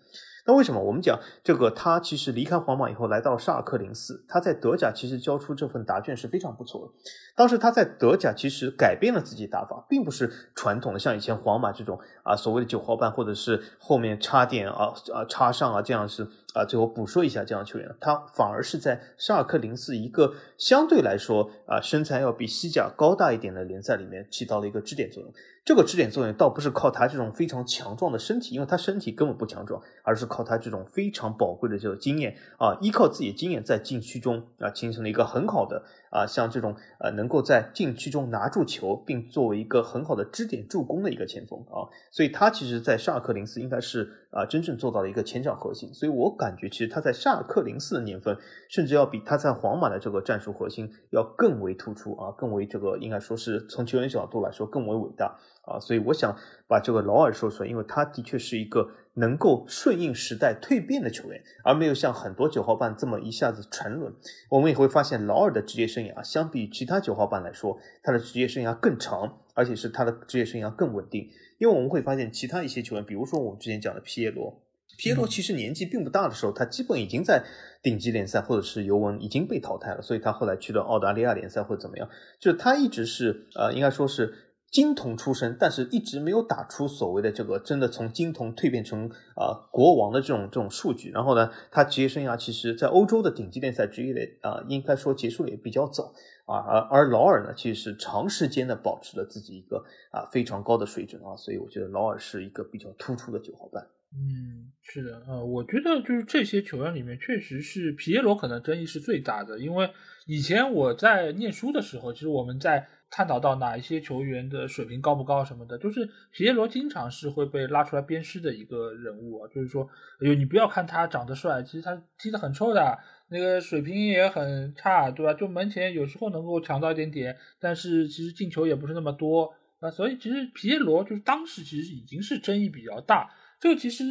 [0.45, 1.71] 那为什么我们讲这个？
[1.71, 6.93] 他其实离开皇马以后，来到了沙尔克零四，他在德甲其实交出这份答卷是非常不错的。
[7.35, 16.25] 当时他在德甲其实改变了自己打法，并不是传统的像以前皇马这种啊所谓的九号半，或者是后面插点啊啊插上啊这样是
[16.57, 25.31] 啊最后补说一下这样球员，他反而是在沙尔克零四一个相对来说啊身材要比西甲高大一点的联赛里面起到了一个支点作用。
[25.63, 48.37] 这个支点作用倒不是靠他这种非常强壮的身体，因为他身体根本不强壮，而是靠他这种非常宝贵的这个经验啊，依靠自己的经验在禁区中啊形成了一个很好的啊，像这种呃能够在禁区中拿住球，并作为一个很好的支点助攻的一个前锋啊，所以他其实，在沙尔克零四应该是啊真正做到了一个前场核心，所以我感觉其实他在沙尔克零四的年份，
[48.69, 55.37] 甚至要比他在皇马的这个战术核心要更为突出啊，更为这个应该说是从球员角度来说更为伟大。
[55.67, 64.13] 啊，所以我想把这个劳尔说出来，因为他的确是一个能够顺应时代蜕变的球员，而没有像很多九号半这么一下子沉沦。
[64.49, 71.29] 我们也会发现，劳尔的职业生涯相比其他九号半来说，他的职业生涯更长，而且是他的职业生涯更稳定。
[71.57, 74.61] 因为我们会发现，其他一些球员，比如说我们之前讲的皮耶罗，
[74.97, 77.43] 皮耶罗其实年纪并不大的时候，他基本已经在
[77.83, 82.07] 顶级联赛或者是尤文已经被淘汰了，所以他后来去了澳大利亚联赛或者怎么样，
[82.39, 84.43] 就是他一直是呃，应该说是。
[84.69, 91.09] 金童出身，但是一直没有打出所谓的这个真的从金童蜕变成啊国王的这种这种数据。
[91.11, 96.13] 然后呢，他职业生涯其实，在欧洲的顶级联赛职业的啊，应该说结束的也比较早
[96.45, 96.59] 啊。
[96.59, 103.87] 而而劳尔呢，其实是长时间的保持了自己一个啊非常高的水准啊，所以我觉得劳尔是一个比较突出的九号半。
[104.13, 109.89] 嗯，是的，呃，我觉得就是这些球员里面，确实是皮耶罗可能争议是最大的，因为
[110.25, 112.85] 以前我在念书的时候，其实我们在。
[113.09, 119.47] 探讨到哪一些球员的水平高不高什么的，就是皮耶罗经常是会被拉出来鞭尸的一个人物啊。
[119.47, 119.87] 就是说，
[120.19, 125.33] 哎呦，你不要看他长得帅，其实他踢得很臭的，那个水平也很差，对吧？
[125.33, 129.89] 就门前有时候能够抢到一点点，但是其实进球也不是那么多啊。
[129.89, 133.29] 所以其实皮耶罗就是当时其实已经是争议比较大。
[133.59, 134.03] 这个其实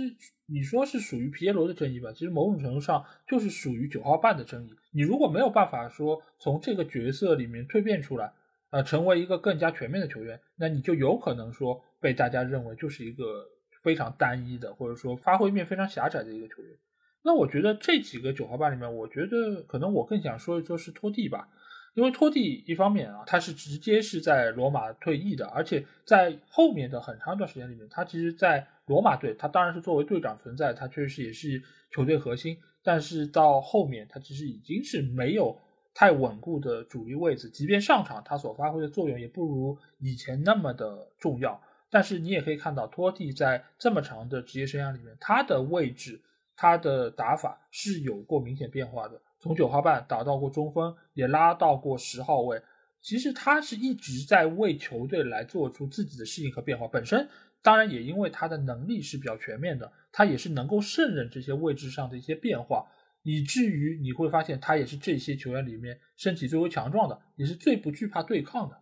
[0.47, 4.71] 你说是属于皮耶罗的争议吧，其实某种程度上就是属于九号半的争议。
[4.93, 8.33] 你如果没有办法说从这个角色里面蜕变出来。
[8.71, 13.47] 呃，成为一个更加全面的球员，那你就有可能说被大家认为就是一个
[13.83, 16.77] 非常单一的，或者说发挥面非常狭窄的一个球员。
[17.23, 21.49] 那我觉得这几个九号半里面，我觉得可能我更想说一说是托蒂吧，
[21.95, 35.57] 因为托蒂一方面啊，他是直接是在罗马退役的，而且在后面的很长一段时间里面，他其实，在罗马队，他当然是作为队长存在，他确实也是球队核心，但是到后面，他其实已经是没有。
[35.99, 41.59] 太稳固的主力位置，即便上场，他所发挥的作用也不如以前那么的重要。
[41.89, 46.21] 但是你也可以看到，托蒂在这么长的职业生涯里面，他的位置、
[46.55, 49.19] 他的打法是有过明显变化的。
[49.41, 52.61] 从九号半打到过中锋，也拉到过十号位。
[53.01, 56.87] 其实他是一直在为球队来做出自己的适应和变化。
[56.87, 57.27] 本身
[57.63, 62.87] 当然也因为他的能力是比较全面的，他也是能够胜任这些位置上的一些变化。
[63.29, 68.81] 以至于你会发现，他也是这些球员里面身体最为强壮的，也是最不惧怕对抗的，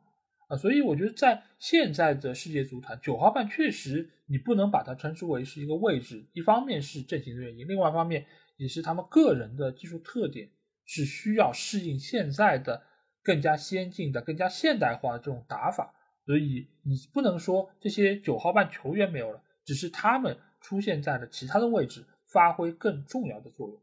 [0.48, 8.26] 啊，所以我觉得在现在的世界足坛，九号半确实你不能把它称之为是一个位置，一方面是阵型的原因，另外一方面
[8.58, 10.50] 也是他们个人的技术特点
[10.84, 12.82] 是需要适应现在的
[13.22, 15.94] 更加先进的、更加现代化的这种打法，
[16.26, 23.80] 所以你不能说这些九号半球员没有了，只是他们出现在了其他的位置，发挥更重要的作用。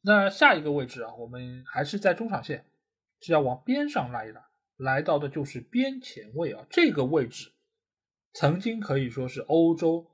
[0.00, 2.64] 那下一个位置啊，我们还是在中场线，
[3.20, 6.64] 是要往边上拉一拉，来到的就是边前卫啊。
[6.70, 7.50] 这个位置
[8.32, 10.06] 曾经可以说是欧洲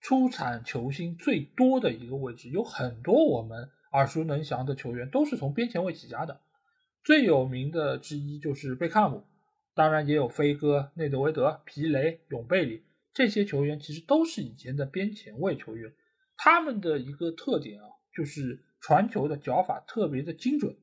[0.00, 6.40] 出产球星最多的一个位置，有很多我们耳熟能详的球员都是从边前卫起家的。
[7.04, 9.24] 最有名的之一就是贝克汉姆，
[9.74, 15.92] 当然也有飞哥、内德维德、皮雷、永贝里这些球员，其实都是以前的边前卫球员。
[16.38, 17.86] 他们的一个特点啊，
[18.16, 18.64] 就是。
[18.80, 20.76] 传球的脚法特别的精准，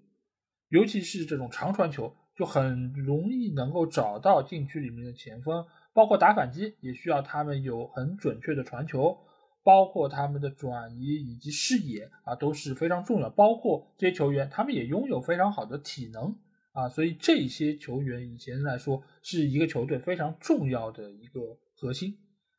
[0.69, 5.65] 尤其是这种长传球，就很容易能够找到禁区里面的前锋。
[5.93, 9.17] 包括打反击，也需要他们有很准确的传球，
[9.63, 13.29] 包括他们的转移以及视野啊都是非常重要。
[13.29, 16.37] 包括这些球员，他们也拥有非常好的体能
[16.73, 22.17] 啊，所以这些球员以前来说是一个球队非常重要的一个核心。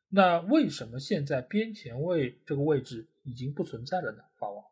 [0.09, 4.23] 那为什么现在边前卫这个位置已经不存在了呢？
[4.39, 4.65] 法王？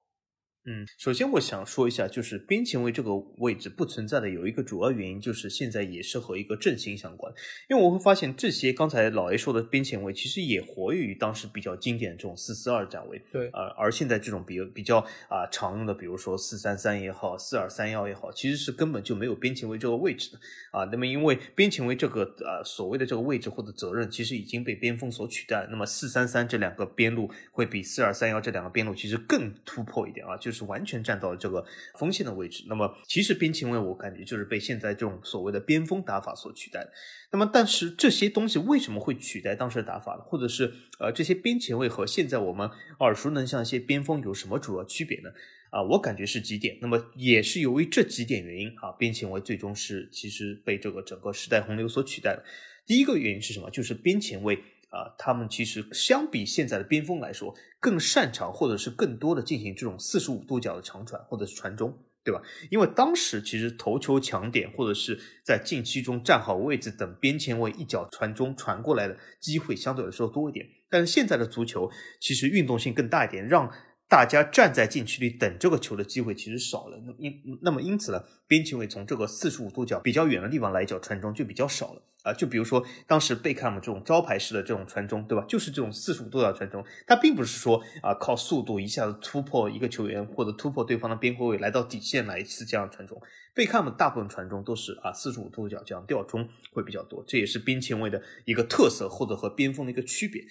[0.67, 7.31] 嗯，首先我想说一下，就是边前卫这个位置不存在的有一个主要原因，就是现在也是和一个阵型相关。
[7.69, 13.23] 因为我会发现这些刚才老 A 说的边前卫，其实也活跃于当时比较经典的这种四四二站位。
[13.31, 20.39] 对，呃，而现在这种比比较啊常用的，比如说四三三也好，四二三幺也好，其实是根本就没有边前卫这个位置的
[20.71, 20.85] 啊。
[20.91, 25.69] 那么因为边前卫这个呃所谓的这个位置或者责任，其实已经被边锋所取代。
[25.71, 31.63] 那么四三三这两个边路会比四二三幺这两个边路其实更突破一点啊，就是是完全站到了这个
[31.99, 32.65] 锋线的位置。
[32.69, 36.89] 那么其实边前卫我感觉就是被现在这种所谓的边锋打法所取代。
[37.33, 40.21] 那么但是这些东西为什么会取代当时的打法呢？
[40.25, 45.31] 或者是呃这些边前卫和现在我们耳熟能详一些边锋有什么主要区别呢？
[45.71, 46.79] 啊，我感觉是几点。
[46.81, 52.45] 那么也是由于这几点原因啊，边前卫最终是其实被这个整个时代洪流所取代了。
[52.87, 53.69] 第一个原因是什么？
[53.71, 54.59] 就是边前卫。
[54.95, 62.41] 啊，他们其实相比现在的边锋来说，更擅长或者是更多的进行这种四十五度角的长传或者是传中，对吧？
[62.71, 70.65] 因为当时其实头球抢点或者是在禁区中站好位置等边前卫一脚传中传过来的机会相对来说多一点。
[70.89, 73.69] 但是现在的足球其实运动性更大一点，让
[74.09, 77.01] 大家站在禁区里等这个球的机会其实少了。
[77.07, 82.03] 那因那么因此呢，边前卫从这个四十五度角比较远的地方来一脚传中就比较少了。
[82.23, 85.45] 啊，就比如说当时贝克汉姆这种招牌式的这种传中，对吧？
[85.47, 93.21] 就是这种四十五度角传中，他并不是说啊靠速度一下子突破一个球员或者突破对方的边后卫来到底线来一次这样传中。
[93.53, 100.43] 贝克汉姆大部分传中都是啊四十五度角这样吊中会比较多，这也是边前卫的一个特色或者和边锋的一个区别。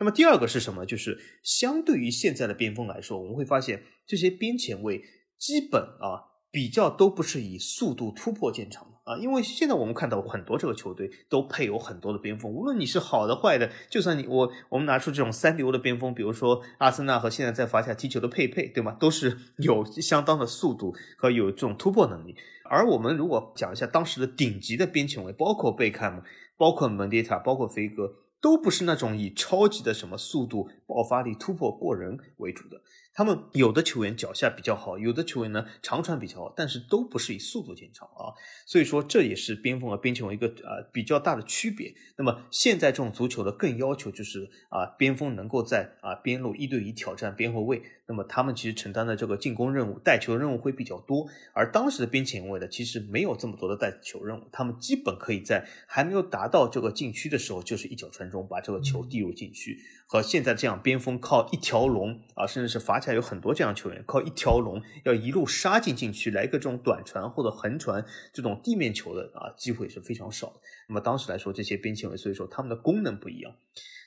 [0.00, 0.84] 那么第二个是什么？
[0.84, 5.04] 就是相对于现在的边锋来说，我们会发现这些边前卫
[5.38, 6.26] 基本啊。
[6.52, 18.96] 比较都不是以速度突破见长的啊，因为现在我们看到很多这个球队都配有很多的边锋，无论你是好的坏的，就算你我我们拿出这种三流的边锋，比如说阿森纳和现在在法甲踢球的佩佩，对吗？
[18.98, 22.34] 都是 有相当的速度和有这种突破能力。
[22.64, 26.22] 而我们如果讲一下当时的顶级的边前卫，包括贝克汉姆，
[26.56, 32.80] 包括蒙迭塔，包括飞哥，都不是那种以超级的什么速度、爆发力、突破过人为主的。
[33.12, 38.32] 他们有的球员脚下比较好，有的球员呢长传比较好，但是都不是以速度见长啊。
[38.64, 41.92] 所以说这也是边锋和边前卫一个呃比较大的区别。
[42.16, 51.28] 那么现在这种足球的更要求就是啊边锋能够在啊边路一对一挑战边后卫，那么他们其实承担的这个进攻任务、带球任务会比较多。
[51.52, 59.78] 而当时的边前卫呢，其实没有这么多的带球任务，他们基本可以在还没有达到这个禁区的时候，就是一脚传中把这个球递入禁区。
[60.08, 70.54] 和现在这样边锋靠一条龙啊，甚至是法甲有很多这样球员靠一条龙要一路杀进禁区来一个这种短传或者横传这种地面球的啊机会是非常少的。
[70.88, 73.54] 那么当时来说，这些边前卫所以说他们的功能不一样。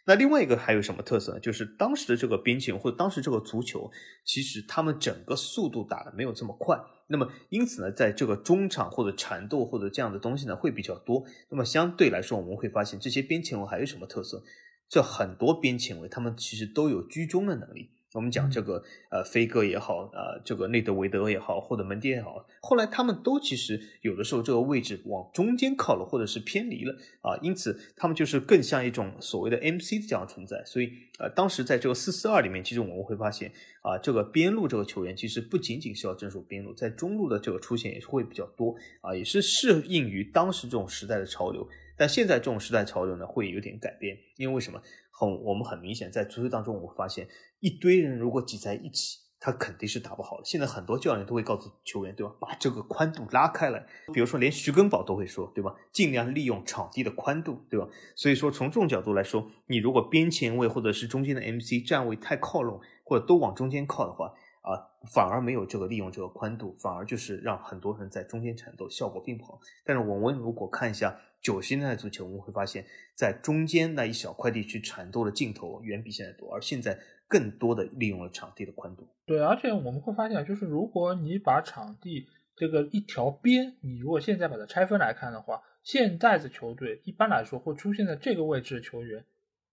[0.06, 1.40] 那另外一个还有什么特色呢？
[1.40, 3.90] 就是当时的这个边前或者当时这个足球，
[4.26, 6.78] 其实他们整个速度打的没有这么快。
[7.08, 11.24] 那么因此呢，在这个中场或者缠斗或者这样的东西呢会比较多。
[11.50, 14.44] 那么相对来说，我们会发现这些边前卫还有什么特色？
[14.90, 17.92] 这很多边前卫，他们其实都有居中的能力。
[18.14, 30.64] 我们讲这个，呃，飞哥也好，呃，这个内德维德也好，或者门迪也好，后来他们都其实有的时候这个位置往中间靠了，或者是偏离了啊，因此他们就是更像一种所谓的 MC 这样存在。
[30.64, 41.68] 所以，呃，当时在这个四四二里面，其实我们会发现啊，这个边路这个球员其实不仅仅是要镇守边路，在中路的这个出现也是会比较多啊，也是适应于当时这种时代的潮流。
[41.98, 44.80] 但现在这种时代潮流呢，会有点改变，因为为什么？
[45.16, 47.28] 很，我们很明显在足球当中，我发现
[47.64, 50.44] 一堆人如果挤在一起，他肯定是打不好的。
[50.44, 52.36] 现在很多教练都会告诉球员，对吧？
[52.38, 55.74] 把这个宽度拉开来，比如说连徐根宝都会说，对吧？
[55.94, 57.88] 尽量利用场地的宽度，对吧？
[58.18, 69.62] 所以说从这种角度来说，你如果边前卫或者是中间的 MC 站位太靠拢，或者都往中间靠的话，啊，反而没有这个利用这个宽度，反而就是让很多人在中间缠斗，效果并不好。
[69.86, 71.18] 但是我们如果看一下。
[71.44, 72.86] 九十年代足球，我们会发现，
[73.18, 76.98] 在中间那一小块地区缠斗的镜头远比现在多，而现在
[77.34, 79.08] 更多的利用了场地的宽度。
[79.26, 89.26] 对，而且我们会发现，就是如果你把场地这个一条边，你如果现在把它拆分来看的话，现在的球队一般来说会出现在这个位置的球员，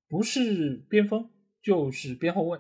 [0.08, 1.28] 不是边锋
[1.62, 2.58] 就是边后卫，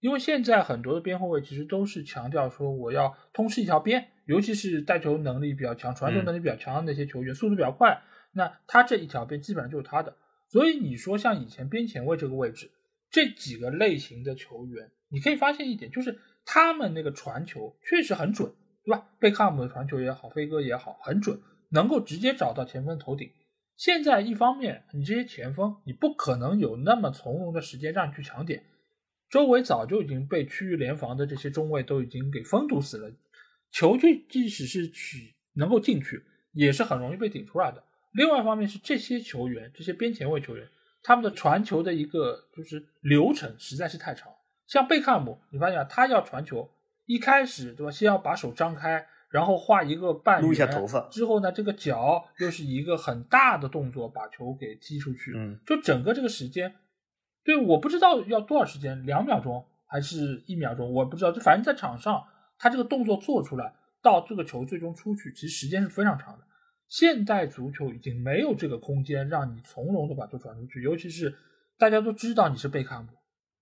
[0.00, 8.02] 因为现在很多的边后卫其实都是强调说我要通吃一条边，尤其是带球能力比较强、传球能力比较强的那些球员，速度比较快。
[8.32, 10.16] 那他这一条边基本上就是他的，
[10.48, 12.70] 所以你说像以前边前卫这个位置，
[13.10, 18.52] 这几个类型的球员，你可以发现一点，就是他们那个传球确实很准，
[18.84, 19.08] 对吧？
[19.18, 21.40] 贝克汉姆的传球也好，飞哥也好，很准，
[21.70, 23.30] 能够直接找到前锋头顶。
[23.76, 28.62] 现在一方面，你这些前锋你不可能有那么从容的时间让你去抢点，
[29.30, 33.10] 周围早就已经被区域联防的这些中卫都已经给封堵死了，
[33.72, 37.82] 球就即使是取能够进去，也是很容易被顶出来的。
[38.12, 40.68] 另外一方面是这些球员，这些边前卫球员，
[41.02, 44.30] 他们的传球的一个就是流程实在是太长。
[44.66, 46.70] 像贝克汉姆，你发现他要传球，
[47.06, 56.76] 一开始对吧，先要把手张开，然后画一个半撸一下头发，之后呢，这个脚又是一个很大的动作把球给踢出去，嗯，就整个这个时间，
[57.42, 62.24] 对，我不知道要多少时间，两秒钟还是一秒钟，我不知道，就反正在场上，
[62.58, 66.44] 他这个动作做出来到这个球最终出去，其实时间是非常长的。
[66.90, 71.34] 现代足球已经没有这个空间让你从容的把球传出去，尤其是
[71.78, 73.12] 大家都知道你是贝克汉姆，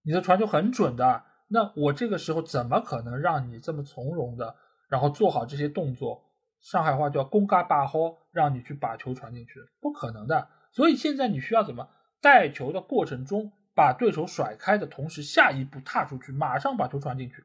[0.02, 4.56] 你的传球很准的，那我这个时候怎么可能让你这么从容的，
[4.88, 6.24] 然后做好这些动作？
[6.62, 10.48] 上海话叫“攻嘎巴豁”，让你去把球传进去，不可能的。
[10.72, 11.88] 所以现在你需要怎么
[12.22, 17.44] 带球的过程中把对手甩开的同时，下一步踏出去，马上把球传进去，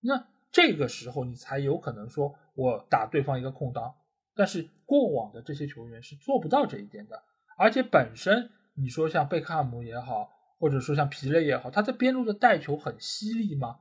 [0.00, 3.94] 那这个时候你才有可能说我打对方一个空档。
[4.34, 7.22] 但是过往的这些球员是做不到这一点的，
[7.56, 10.28] 而且本身你说像贝克汉姆也好，
[10.58, 13.78] 或者说像皮雷也好，他在边路的带球很犀利吗？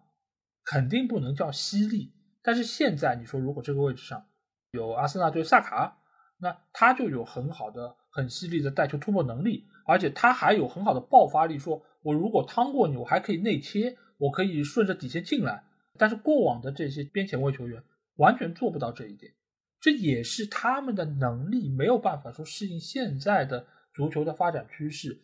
[0.64, 2.14] 肯定不能叫犀利。
[2.42, 4.26] 但是现在你说如果这个位置上
[4.72, 5.98] 有阿森纳队萨卡，
[6.40, 11.60] 那他就有很好的、很犀利的带球突破能力，而且他还有很好的爆发力。
[11.60, 15.66] 说我如果趟过你，我还可以内切，我可以顺着底线进来。
[15.98, 17.84] 但是过往的这些边前卫球员
[18.16, 19.34] 完全做不到这一点。
[19.82, 25.20] 这也是他们的能力没有办法说适应现在的足球的发展趋势，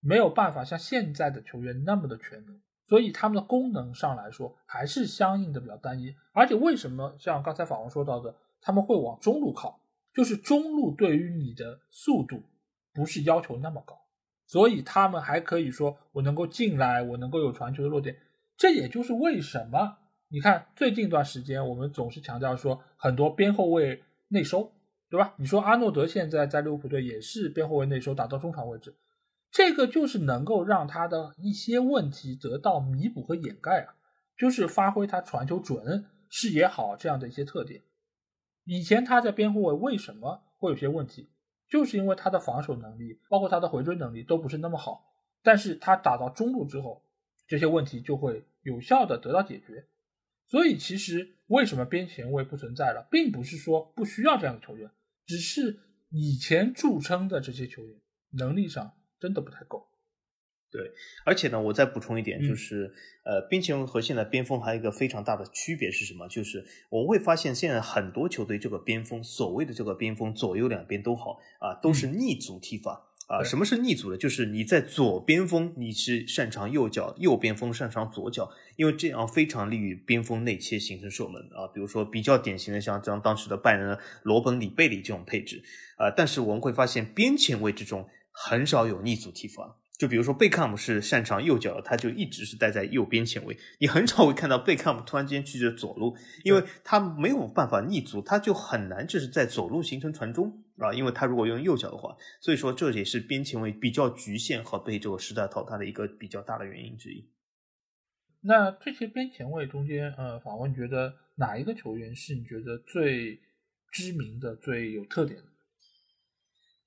[0.00, 6.12] 没有办法像现在的球员那么的全能，所以他们的功能上来说还是相应的比较单一。
[6.32, 9.80] 而且为什么像刚才法王说到的，他们会往中路靠，
[10.12, 12.42] 就是中路对于你的速度
[12.92, 13.96] 不是要求那么高，
[14.48, 18.16] 所以他们还可以说我能够进来，我能够有传球的落点。
[18.56, 19.98] 这也就是为什么。
[20.32, 24.72] 你看，最近一段时间，我们总是强调说很多边后卫内收，
[25.10, 25.34] 对吧？
[25.36, 28.94] 你说阿诺德现在在利物浦队也是边后卫内收，打到中场位置，
[29.50, 33.92] 这个就是能够让他的一些问题得到弥补和掩盖啊，
[34.34, 37.82] 就是发挥他传球准、视野好这样的一些特点。
[38.64, 41.28] 以前他在边后卫为什么会有些问题，
[41.68, 45.12] 就是因为他的防守能力，包括他的回追能力都不是那么好。
[45.42, 47.02] 但是他打到中路之后，
[47.46, 49.84] 这些问题就会有效的得到解决。
[50.52, 54.90] 所以，其实为什么边前卫不存在了，并不是说不需要这样的球员，
[55.24, 55.80] 只是
[56.10, 57.98] 以前著称的这些球员
[58.32, 59.88] 能力上真的不太够。
[60.70, 60.90] 对，
[61.24, 62.92] 而且呢，我再补充一点，就是
[63.24, 66.28] 呃，边前卫和现在边锋还有一个非常大的区别是什么？
[66.28, 73.11] 就是我会发现，现在很多球队这个边锋，所谓的这个边锋，左右两边都好啊，都是逆足踢法。
[73.32, 74.16] 啊，什么是逆足的？
[74.18, 81.66] 就是你在左边锋，你是擅长右脚；右边锋擅长左脚，因为这样非常利于边锋内切形成射门啊。
[81.72, 85.62] 比如说比较典型的，像像当时的拜仁的罗本里贝里这种配置
[85.96, 86.12] 啊。
[86.14, 89.78] 但是我们会发现边前卫之中很少有逆足踢法。
[89.98, 93.56] 就比如说贝克汉姆是擅长右脚，他就一直是待在右边前卫。
[93.78, 96.14] 你很少会看到贝克汉姆突然间去这左路，
[96.44, 100.92] 因为他没有办法逆足，他就很难就是在左路形成传中啊。
[100.92, 107.28] 因为他如果用右脚的话，所以说这也是边前卫比较局限和被这个时代淘汰的一个比较大的原因之一。
[108.42, 113.38] 那这些边前卫中间，呃，访问觉得哪一个球员是你觉得最
[113.92, 115.44] 知名的、最有特点的？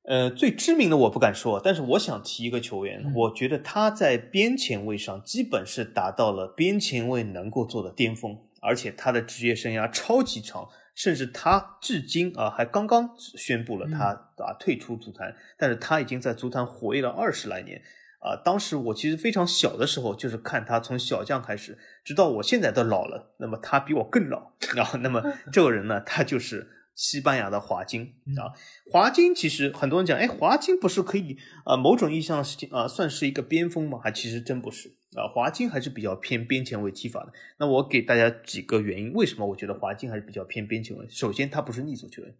[0.07, 14.05] 呃，最知名的我不敢说，但是我想提一个球员，我觉得他在边前卫上基本是达到了边前卫能够做的巅峰，而且他的职业生涯超级长，甚至他至今啊还刚刚宣布了他
[14.37, 17.79] 啊退出足坛，但是他已经在足坛活跃了二十来年
[18.19, 18.35] 啊。
[18.43, 24.97] 当时我其实非常小的时候就是看他从小将开始，直到我现在都老了，那么他比我更老啊。
[25.01, 25.21] 那么
[25.53, 26.71] 这个人呢，他就是。
[26.97, 28.55] 西班牙的华金啊，
[28.89, 33.99] 华金其实很多人讲，哎，华金不是可以啊，某种意义上是啊算是一个边锋吗？
[34.01, 37.34] 还其实真不是啊，华金还是比较偏边前卫踢法的。
[37.57, 41.05] 那我给大家几个原因，为什么我觉得华金还是比较偏边前卫？
[41.09, 42.32] 首先，他不是逆足球员；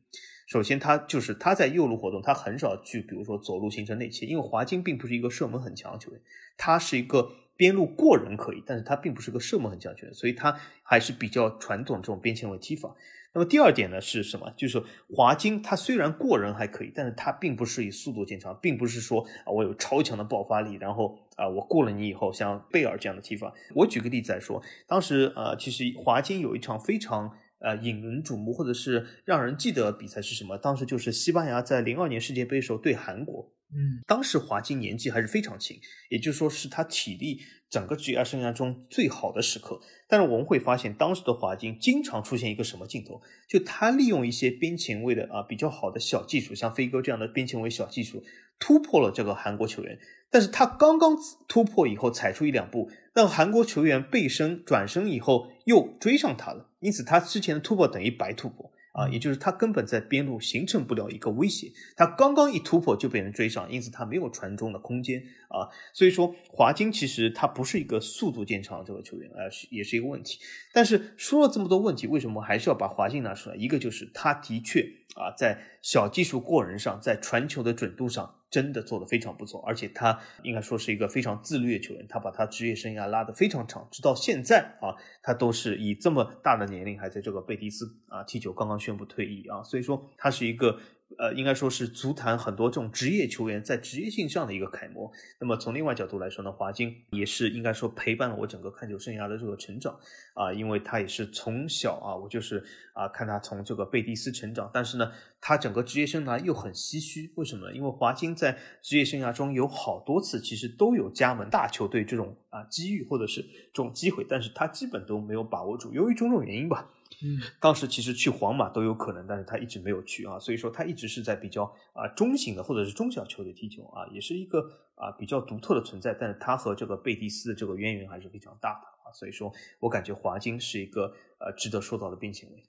[0.48, 6.20] 首先，他就是他在右路活动，他很少去，比如说左路形成内切，因为华金并不是一个射门很强的球员，
[6.58, 12.96] 他是一个边路过人可以，但是他并不是个射门很强的球员，所以他还是比较传统这种边前卫踢法。
[13.36, 14.50] 那么第二点呢是什么？
[14.56, 14.82] 就是
[15.14, 23.54] 华金他虽然过人还可以，但是他并不是以速度见长，并不是说啊我有超强的爆发力，然后啊我过了你以后像贝尔这样的踢法。
[23.76, 27.30] 我举个例子来说，当时呃其实华金有一场非常
[27.60, 30.58] 呃引人瞩目或者是让人记得比赛是什么？
[30.58, 35.78] 当时就是西班牙在零二年世界杯时候对韩国嗯，当时华金年纪还是非常轻，
[36.10, 39.82] 也就是说是他体力整个职业生涯中最好的时刻。
[40.08, 43.22] 但是我们会发现，当时的华金经常出现一个什么镜头？
[43.50, 48.24] 就他利用一些边前卫的啊比较好的小技术，像飞哥这样的边前卫小技术，
[48.60, 49.98] 突破了这个韩国球员。
[50.30, 58.72] 但是他刚刚突破以后，踩出一两步，让韩国球员背身转身以后又追上他了，因此他之前的突破等于白突破。
[58.96, 65.68] 啊，也就是他根本在边路形成不了一个威胁，他刚刚一突破就被人追上，因此他没有传中的空间啊。
[65.94, 70.40] 所以说，华金其实他不是一个速度见长的这个球员啊，是也是一个问题。
[70.72, 73.56] 但是说了这么多问题，为什么还是要把华金拿出来？
[73.58, 78.36] 一个就是他的确啊，在小技术过人上，在传球的准度上。
[78.52, 90.80] 真的做得非常不错，而且他应该说是一个非常自律的球员，他把他职业生涯拉得非常长，直到现在啊，他都是以这么大的年龄还在这个贝蒂斯啊踢球，刚刚宣布退役啊，所以说他是一个。
[91.18, 95.12] 呃，应该说是足坛很多这种职业球员在职业性上的一个楷模。
[95.40, 99.98] 那么从另外角度来说呢，华金也是应该说陪伴了我整个看球生涯的这个成长
[100.34, 102.64] 啊，因为他也是从小啊，我就是
[102.94, 104.70] 啊看他从这个贝蒂斯成长。
[104.74, 107.74] 但是呢，他整个职业生涯又很唏嘘，为什么呢？
[107.76, 116.92] 因为华金在职业生涯中有好多次其实都有加盟大球队这种啊机遇或者是这种机会，但是他基本都没有把握住，由于种种原因吧。
[117.24, 124.60] 嗯，当时其实去皇马都有可能，但是他一直没有去啊，所以说他一直是在比较啊中型的或者是中小球队踢球啊，也是一个
[124.96, 126.14] 啊比较独特的存在。
[126.14, 132.64] 但是他和这个贝蒂斯的这个渊源还是非常大的啊，所以说我感觉华金是一个呃值得说到的边前卫。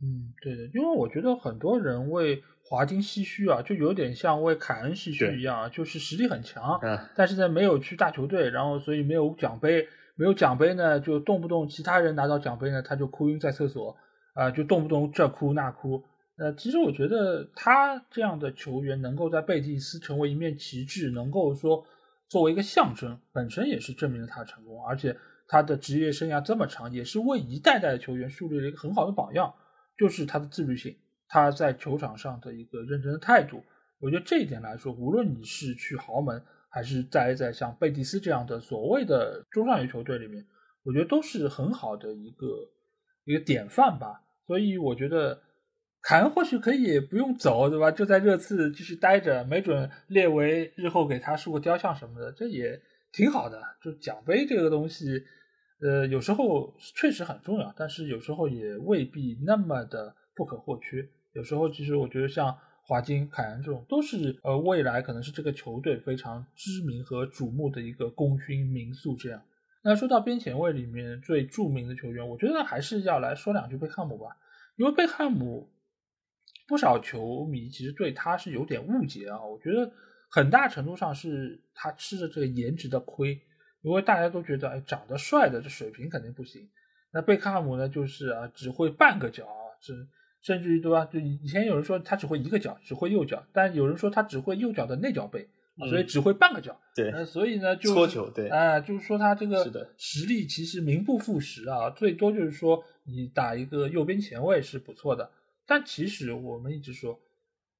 [0.00, 9.86] 嗯，对的，因为我觉得很多人为华金唏嘘啊，就有点像为凯恩唏嘘一样啊，就是实力很强，嗯，但是呢没有去大球队，然后所以没有奖杯。
[10.14, 13.96] 没有奖杯呢，就动不动其他人拿到奖杯呢，他就哭晕在厕所，
[14.34, 16.04] 啊，就动不动这哭那哭。
[16.36, 21.84] 呃，其实我觉得他这样的球员能够在贝蒂斯成为一面旗帜，能够说
[22.28, 24.84] 作为一个象征，本身也是证明了他的成功。
[24.86, 25.16] 而且
[25.48, 29.52] 他的职业生涯这么长，也是为一代代的球员树立了一个很好的榜样，
[29.98, 30.96] 就是他的自律性，
[31.28, 33.62] 他在球场上的一个认真的态度。
[34.00, 36.42] 我觉得这一点来说，无论你是去豪门。
[36.74, 40.42] 还是待在像贝蒂斯这样的所谓的中上游球队里面，
[40.82, 42.46] 我觉得都是很好的一个
[43.26, 44.22] 一个典范吧。
[44.46, 45.38] 所以我觉得
[46.02, 47.90] 凯恩或许可以不用走，对吧？
[47.90, 52.80] 就在热刺继续待着，没准列维日后给他竖个雕像什么的，这也
[53.12, 53.62] 挺好的。
[53.82, 55.22] 就奖杯这个东西，
[55.82, 61.06] 呃，有时候确实很重要，但是有时候也未必那么的不可或缺。
[61.34, 62.56] 有时候其实我觉得像。
[62.92, 69.16] 华金、凯恩这种都是呃未来可能是这个球队非常知名和瞩目的一个功勋名宿。
[69.16, 69.42] 这样，
[69.82, 74.36] 那说到边前卫里面最著名的球员，我觉得还是要来说两句贝克汉姆吧。
[74.76, 75.72] 因为贝克汉姆
[76.68, 79.42] 不少球迷其实对他是有点误解啊。
[79.42, 79.90] 我觉得
[80.28, 83.40] 很大程度上是他吃着这个颜值的亏，
[83.80, 86.68] 因为大家都觉得哎长得帅的这水平肯定不行。
[87.10, 90.06] 那贝克汉姆呢，就是啊只会半个脚啊，是。
[90.42, 91.04] 甚至于对吧？
[91.04, 95.48] 就以前有人说他只会一个脚，只会右脚，但有人说他只会右脚的内脚背，
[95.88, 96.80] 所以只会半个脚。
[96.96, 99.64] 对，所以呢，就搓球对，啊，就是说他这个
[99.96, 101.88] 实力其实名不副实啊。
[101.90, 105.30] 最多就是说你打一个右边前卫是不错的，
[105.64, 107.20] 但其实我们一直说，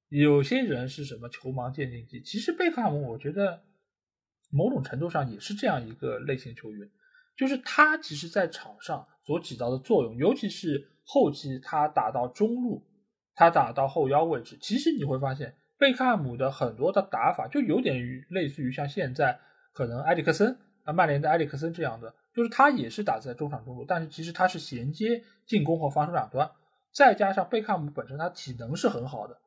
[0.07, 2.21] 有些人是什么球盲鉴定机。
[2.21, 3.61] 其实贝克汉姆，我觉得
[4.49, 6.89] 某种程度上也是这样一个类型球员，
[7.35, 10.91] 就是他其实在场上所起到的作用，尤其是。
[11.05, 12.83] 后期他打到中路，
[13.35, 19.39] 他打到后腰位置，其实你会发现贝克汉姆的很多的打法就有点于类似于像现在
[19.73, 26.49] 可能埃里克森啊，曼联的埃里克森这样的，就是他也是打在中场中路，但是其实他是衔接进攻和防守两端，
[26.93, 29.37] 再加上贝克汉姆本身他体能是很好的，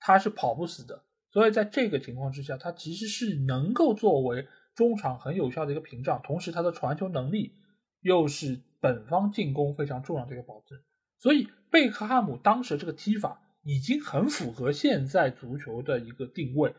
[0.00, 7.54] 他是跑不死的，所以在这个情况之下，他其实是能够作为中场很有效的一个屏障，同时他的传球能力
[8.00, 10.78] 又是本方进攻非常重要的一个保证。
[11.18, 16.74] 所以贝克汉姆当时这个踢法已经很符合现在足球的一个定位，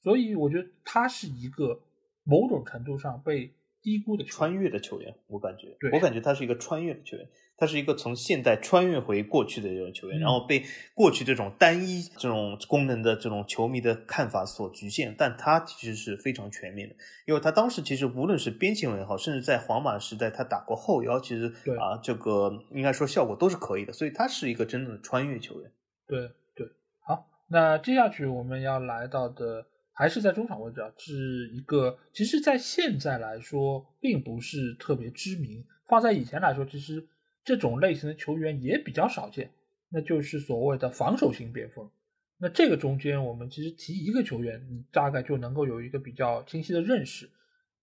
[0.00, 1.80] 所以我觉得他是一个
[2.24, 5.16] 某种程度上被低估的穿越的球员。
[5.26, 7.28] 我感觉，对我感觉他是一个穿越的球员。
[7.62, 25.70] 他是一个从现代穿越回过去的这种球员，然后被过去这种单一这种功能的这种球迷的看法所局限，但他其实是非常全面的，因为他当时其实无论是边前卫也好，甚至在皇马时代他打过后腰，其实啊这个应该说效果都是可以的，所以他是一个真正的穿越球员。
[26.08, 26.66] 对对，
[27.06, 37.06] 好，那接下去我们要来到的还是在中场位置啊，是一个其实在现在来说并不是特别知名，放在以前来说其实。
[37.44, 39.50] 这种类型的球员也比较少见，
[39.88, 41.90] 那就是所谓的防守型边锋。
[42.38, 47.30] 那这个中间，我们其实提一个球员，你大概就能够有一个比较清晰的认识，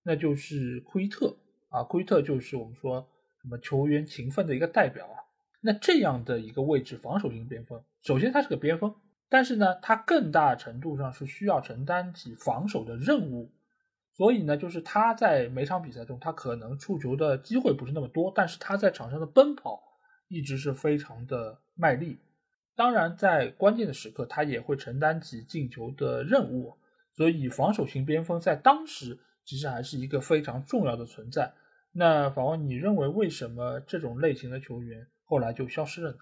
[0.03, 1.37] 那就是库伊特
[1.69, 3.07] 啊，库伊特就是我们说
[3.41, 5.15] 什么球员勤奋的一个代表啊。
[5.61, 8.95] 那这样的一个位置，防守型边锋，首先他是个边锋，
[9.29, 13.51] 但是呢，他更大程度上是需要承担起防守的任务，
[14.19, 19.81] 所以呢，就是他在每场比赛中，他可能触球的机会不是那么多，但是他在场上的奔跑
[20.27, 22.19] 一直是非常的卖力。
[22.75, 26.75] 当然，在关键的时刻，他也会承担起进球的任务，
[27.13, 31.53] 所以防守型边锋在当时其实还是一个非常重要的存在。
[31.93, 35.07] 那法王，你认为为什么这种类型的球员？
[35.23, 36.17] 后来就消失了呢。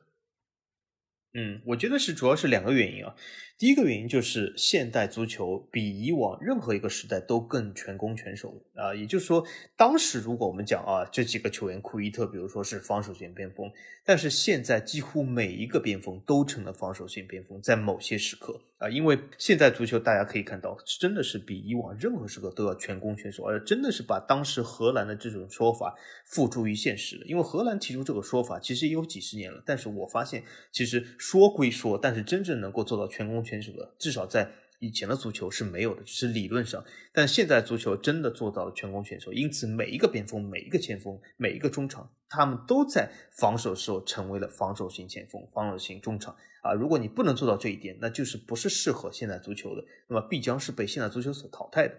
[1.34, 3.16] 嗯，我觉得是主要是两个原因啊。
[3.60, 9.44] 第一个原因就是现代足球比以往任何一个时代都更全攻全守啊，也就是说，
[9.76, 13.72] 当时如果我们讲啊，这几个球员库伊特，比如说是防守型边锋，
[14.06, 27.26] 但是现在几乎每一个边锋都成了防守型边锋，在某些时刻啊，因为现在足球大家可以看到，真的是比以往任何时刻都要全攻全守，而真的是把当时荷兰的这种说法付诸于现实了。
[27.26, 33.38] 因为荷兰提出这个说法其实也有几十年了，但是我发现其实说归说，但是真正能够做到全攻。
[33.44, 36.84] 全守的，至少在以前的足球是没有的，只是理论上。
[37.14, 43.10] 但现在足球真的做到了全攻全守，因此每一个边锋、每一个前锋、每一个中场，他们都在
[43.40, 46.36] 防守时候成为了防守型前锋、防守型中场
[46.68, 46.74] 啊！
[46.74, 51.96] 如果你不能做到这一点，那就是不是适合现在足球的，那么必将是被现在足球所淘汰的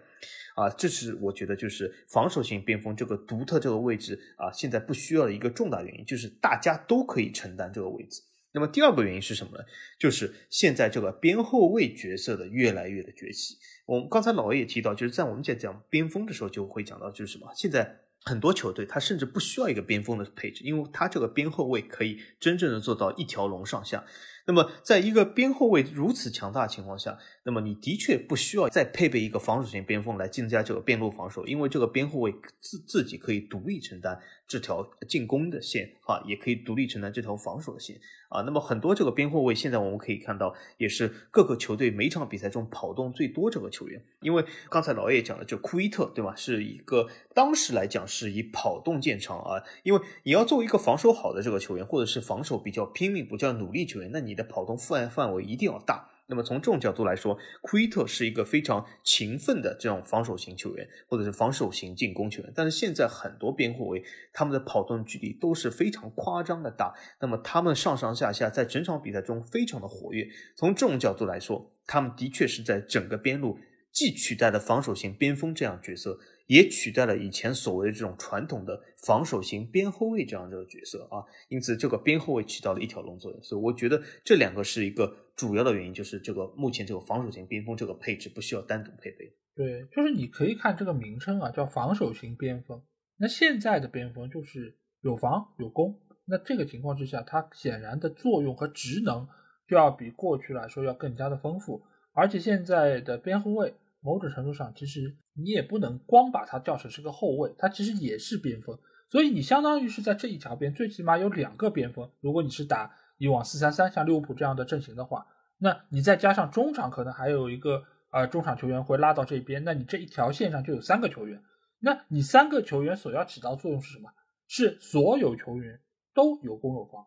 [0.55, 0.69] 啊！
[0.69, 8.21] 这是我觉得就是防守型边锋这个独特这个位置啊，现在不需要的一个重大原因，就是大家都可以承担这个位置。
[8.51, 9.63] 那么第二个原因是什么呢？
[9.99, 13.57] 就是现在这个边后卫角色的越来越的崛起。
[13.85, 17.47] 我们刚才老魏也提到，就是在我们在讲边锋的时候，就会讲到就是什么？
[17.55, 24.03] 现在很多球队他甚至不需要一个边锋的配置，因为他这个边后卫可以真正的做到一条龙上下。
[24.49, 37.95] 那么，在一个边后卫如此强大的情况下，那么你的确不需要再配备一个防守型边锋来增加这个边路防守，因为这个边后卫自自己可以独立承担这条进攻的线啊，也可以独立承担这条防守的线。
[38.29, 43.99] 啊，那么很多这个边后卫，现在我们可以看到，也是各个球队每场比赛中跑动最多这个球员。
[44.21, 46.35] 因为刚才老叶讲的，就库伊特，对吧？
[46.35, 49.63] 是一个当时来讲是以跑动见长啊。
[49.81, 56.09] 因为你要作为一个防守好的这个球员，或者是防守比较拼命、比较努力球员，那你的跑动范范围一定要大。
[56.31, 62.53] 那么从这种角度来说，库伊特是一个非常勤奋的这种防守型球员，或者是防守型进攻球员。
[62.55, 70.27] 但是现在很多边后卫，他们的跑动距离都是非常夸张的大，那么他们上上下下在整场比赛中非常的活跃。
[70.55, 73.57] 从这种角度来说，他们的确是在整个边路
[73.91, 76.19] 既取代了防守型边锋这样角色。
[76.49, 89.31] 也取代了以前所谓的这种传统的防守型边后卫这样的角色啊，因此这个边后卫起到了一条龙作用，所以我觉得这两个是一个主要的原因，就是这个目前这个防守型边锋这个配置不需要单独配备。
[89.55, 92.81] 对，就是你可以看这个名称啊，叫防守型边锋。
[93.17, 99.27] 那现在的边锋就是有防有攻，那这个情况之下，它显然的作用和职能
[99.67, 101.83] 就要比过去来说要更加的丰富，
[102.13, 103.75] 而且现在的边后卫。
[104.01, 108.77] 某种程度上，其实你也不能光把他叫成是个后卫，他其实也是边锋。
[109.09, 112.11] 所以你相当于是在这一条边，最起码有两个边锋。
[112.21, 115.25] 如果你是打以往四三三，像利物浦这样的阵型的话，
[115.57, 121.41] 那你再加上中场，可能还有一个呃中场球员会拉到这边，那你这一条线上就有三个球员。
[121.79, 124.11] 那你三个球员所要起到作用是什么？
[124.47, 125.81] 是所有球员
[126.13, 127.05] 都有攻有防，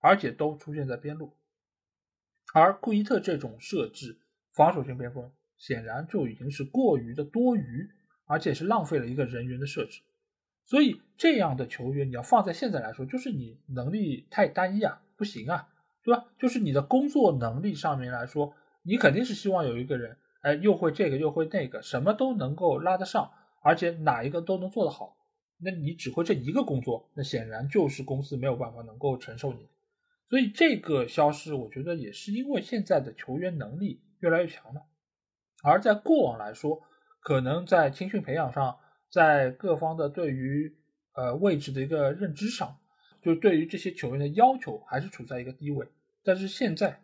[0.00, 1.36] 而且都出现在边路。
[2.52, 4.20] 而库伊特这种设置，
[4.52, 5.30] 防守型边锋。
[5.66, 7.88] 显然就已经是过于的多余，
[8.26, 10.02] 而且是浪费了一个人员的设置。
[10.62, 15.66] 所以这样的球员，你要放在现在来说，就是你能力太单一啊，不行啊，
[16.02, 16.26] 对吧？
[16.38, 18.52] 就是你的工作能力上面来说，
[18.82, 23.30] 你肯定是希望有一个人，哎，又会这个又会那个，什么都能够拉得上，
[23.62, 25.16] 而且哪一个都能做得好。
[25.62, 29.66] 那你只会这一个工作，那显然就是公司没有办法能够承受你。
[30.28, 34.82] 所以这个消失，我觉得也是因为现在的球员能力越来越强了。
[35.64, 36.82] 而在过往来说，
[37.20, 38.78] 可能在青训培养上，
[39.10, 40.76] 在各方的对于
[41.14, 42.76] 呃位置的一个认知上，
[43.22, 45.88] 就对于这些球员的要求还是处在一个低位。
[46.22, 47.00] 但是现在，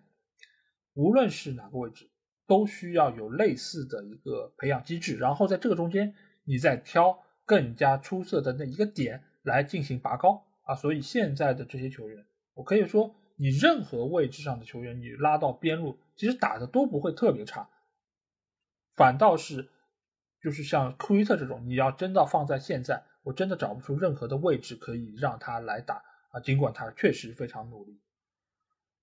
[0.92, 2.10] 无论是哪个位置，
[2.46, 10.74] 都需要有类似的一个培养机制，然后在这个中间，你再挑更加出色的那一个点来进行拔高啊。
[10.74, 17.66] 所以现在的这些球员，我可以说，你任何位置上的球员，你拉到边路，其实打的都不会特别差。
[19.00, 19.66] 反倒是，
[20.42, 26.40] 就是像库伊特这种，你要真的放在现在，我真的找不出任何的位置可以让他来打啊。
[26.40, 27.98] 尽管他确实非常努力。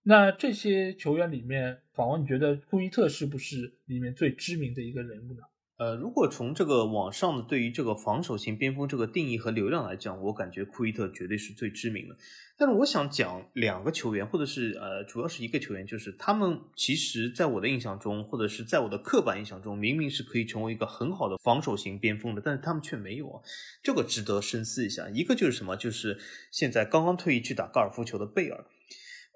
[0.04, 5.42] 那这些球员里面，访问你觉得库伊特是不是里面最知名的一个人物呢？
[5.78, 12.18] 呃，如果从这个网上的对于这个防守型边锋这个定义和流量来讲，我感觉库伊特绝对是最知名的。
[12.58, 23.40] 但是我想讲两个球员，或者是呃，主要是一个球员，就是他们其实在我的印象中，或者是在我的刻板印象中，明明是可以成为一个很好的防守型边锋的，但是他们却没有啊，
[23.84, 25.08] 这个值得深思一下。
[25.10, 26.18] 一个就是什么，就是
[26.52, 28.66] 现在刚刚退役去打高尔夫球的贝尔。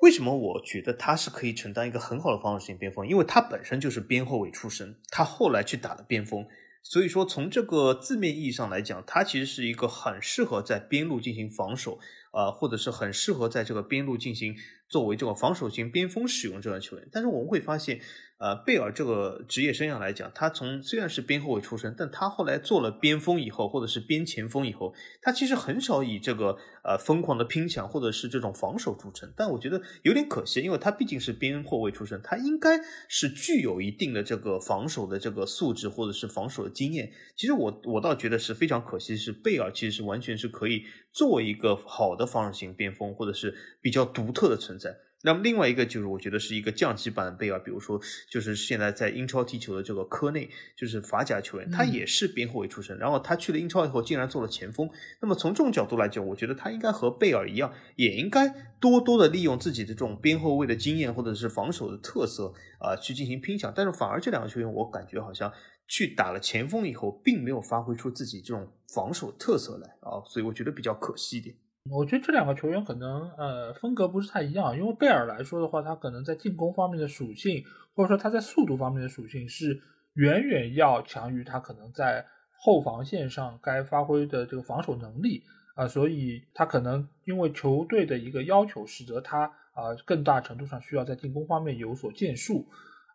[0.02, 3.08] 为什么我觉得他是可以承担一个很好的防守型边锋？
[3.08, 6.46] 因为他本身就是边后卫出身，他后来去打了边锋，
[6.84, 12.00] 所以说从这个字面意义上来讲，他其实是一个很适合在边路进行防守，
[12.32, 14.56] 啊，或者是很适合在这个边路进行
[14.88, 17.08] 作为这个防守型边锋使用这样的球员。
[17.12, 18.02] 但是我们会发现。
[18.42, 29.32] 呃，贝尔这个职业生涯来讲，他从虽然是边后卫出身，但他后来做了边锋以后，或者是边前锋以后，他其实很少以这个呃疯狂的拼抢或者是这种防守著称。
[29.38, 37.12] 但我觉得有点可惜，因为他毕竟是边后卫出身，他应该是具有一定的这个防守的这个素质或者是防守的经验。
[37.36, 40.82] 其实我我倒觉得是非常可惜，是贝尔其实是完全是可以
[41.14, 44.96] 作为一个好的防守型边锋，或者是比较独特的存在。
[45.24, 48.00] 那么另外一个就是，我觉得是一个降级版的贝尔，比如说
[48.30, 54.90] 就是现在在英超踢球的这个科内，就是法甲球员，他也是边后卫出身，然后他去了英超以后，竟然做了前锋。
[55.22, 58.50] 那么从这种角度来讲，我觉得他应该和贝尔一样，也应该
[58.80, 63.72] 多多的利用自己的这种边后卫的经验或者是防守的特色啊，去进行拼抢。
[63.76, 65.52] 但是反而这两个球员，我感觉好像
[65.88, 71.56] 去打了前锋以后，并没有发挥出自己这种防守特色来啊，所以我觉得比较可惜一点。
[71.90, 77.66] 我觉得这两个球员可能呃风格不是太一样，因为贝尔来说的话，他可能在进攻方面的属性，
[77.96, 79.82] 或者说他在速度方面的属性是
[80.14, 82.24] 远远要强于他可能在
[82.60, 92.68] 后防线上该发挥的这个防守能力啊，所以他可能因为球队的一个要求，使得他啊更大程度上需要在进攻方面有所建树。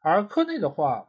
[0.03, 1.09] 而科内的话，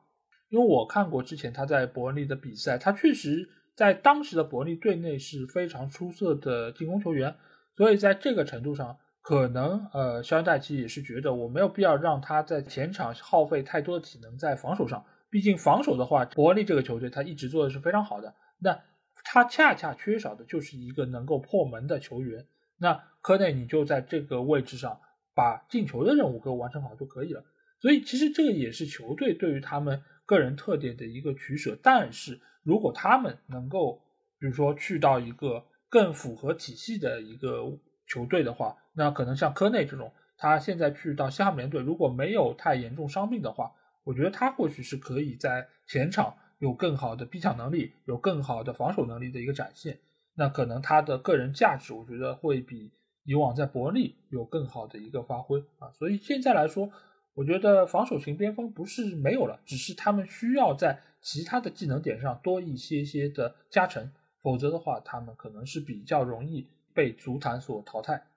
[0.50, 7.36] 因为我看过之前他在伯恩利的比赛，他确实在当时的伯利队内是非常出色的进攻球员。
[7.78, 15.06] 所以在这个程度上，可能呃，肖恩戴奇也是觉得我没有必要让他在前场耗费太多的体能在防守上。
[15.30, 18.34] 毕竟防守的话，伯利这个球队他一直做的是非常好的。
[18.58, 18.80] 那
[19.24, 22.48] 他恰恰缺少的就是一个能够破门的球员。
[22.80, 25.00] 那科内你就在这个位置上
[25.36, 27.44] 把进球的任务给我完成好就可以了。
[27.80, 31.78] 所以其实这个也是球队对于他们个人特点的一个取舍。
[31.84, 34.02] 但是如果他们能够，
[34.40, 35.64] 比如说去到一个。
[35.90, 37.64] 更符合体系的一个
[38.06, 43.72] 球队的话，那可能像科内这种，他现在去到西汉姆联队，如果没有太严重伤病的话，
[44.04, 50.00] 我觉得他或许是可以在前场有更好的逼抢能力，有更好的防守能力的一个展现。
[50.36, 52.92] 那可能他的个人价值，我觉得会比
[53.24, 55.92] 以往在伯恩利有更好的一个发挥啊。
[55.98, 56.90] 所以现在来说，
[57.34, 64.12] 我觉得防守型边锋不是没有了，只是他们需要在其他的技能点上多一些些的加成。
[64.42, 68.28] 否则的话，他们可能是比较容易被足坛所淘汰。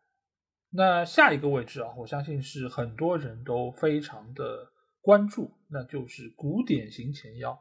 [0.70, 7.60] 那下一个位置啊，我相信是很多人都非常的关注，那就是古典型前腰。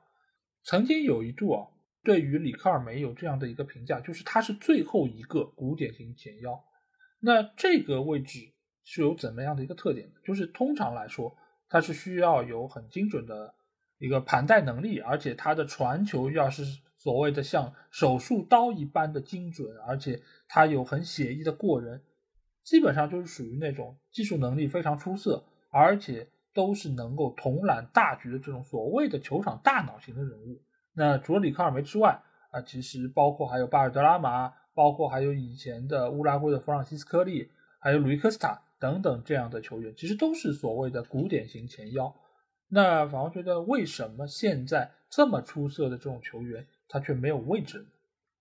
[0.63, 1.67] 曾经有一度啊，
[2.03, 6.63] 对于里克尔梅有这样的一个评价，就是他是最后一个古典型前腰。
[7.19, 8.39] 那这个位置
[8.83, 10.13] 是有怎么样的一个特点呢？
[10.23, 11.35] 就是通常来说，
[11.67, 13.53] 它是需要有很精准的
[13.97, 16.63] 一个盘带能力，而且它的传球要是。
[17.00, 22.04] 所谓的像手术刀一般的精准，而且他有很写意的过人，
[22.64, 25.41] 基本上就是属于那种技术能力非常出色，
[25.72, 30.62] 而且都是能够统揽大局的这种所谓的球场大脑型的人物。
[30.93, 32.22] 那除了里克尔梅之外，
[32.52, 42.14] 啊，其实包括还有巴尔德拉马，包括还有以前的乌拉圭的弗朗西斯科利，还有鲁伊科斯塔等等这样的球员，其实都是所谓的古典型前腰。
[42.68, 46.68] 那反而觉得，为什么现在这么出色的这种球员？
[46.89, 47.85] 他却没有位置。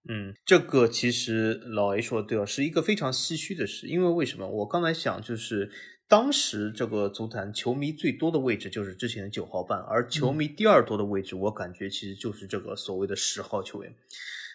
[0.08, 3.86] 嗯，这个其实老 A 说的对啊，是一个非常唏嘘的事。
[3.86, 4.48] 因为为什么？
[4.48, 5.70] 我刚才想，就是
[6.08, 13.94] 当时这个足坛球迷最多的位置就是之前的九号半，而球迷第二多的位置，我感觉其实就是这个所谓的十号球员。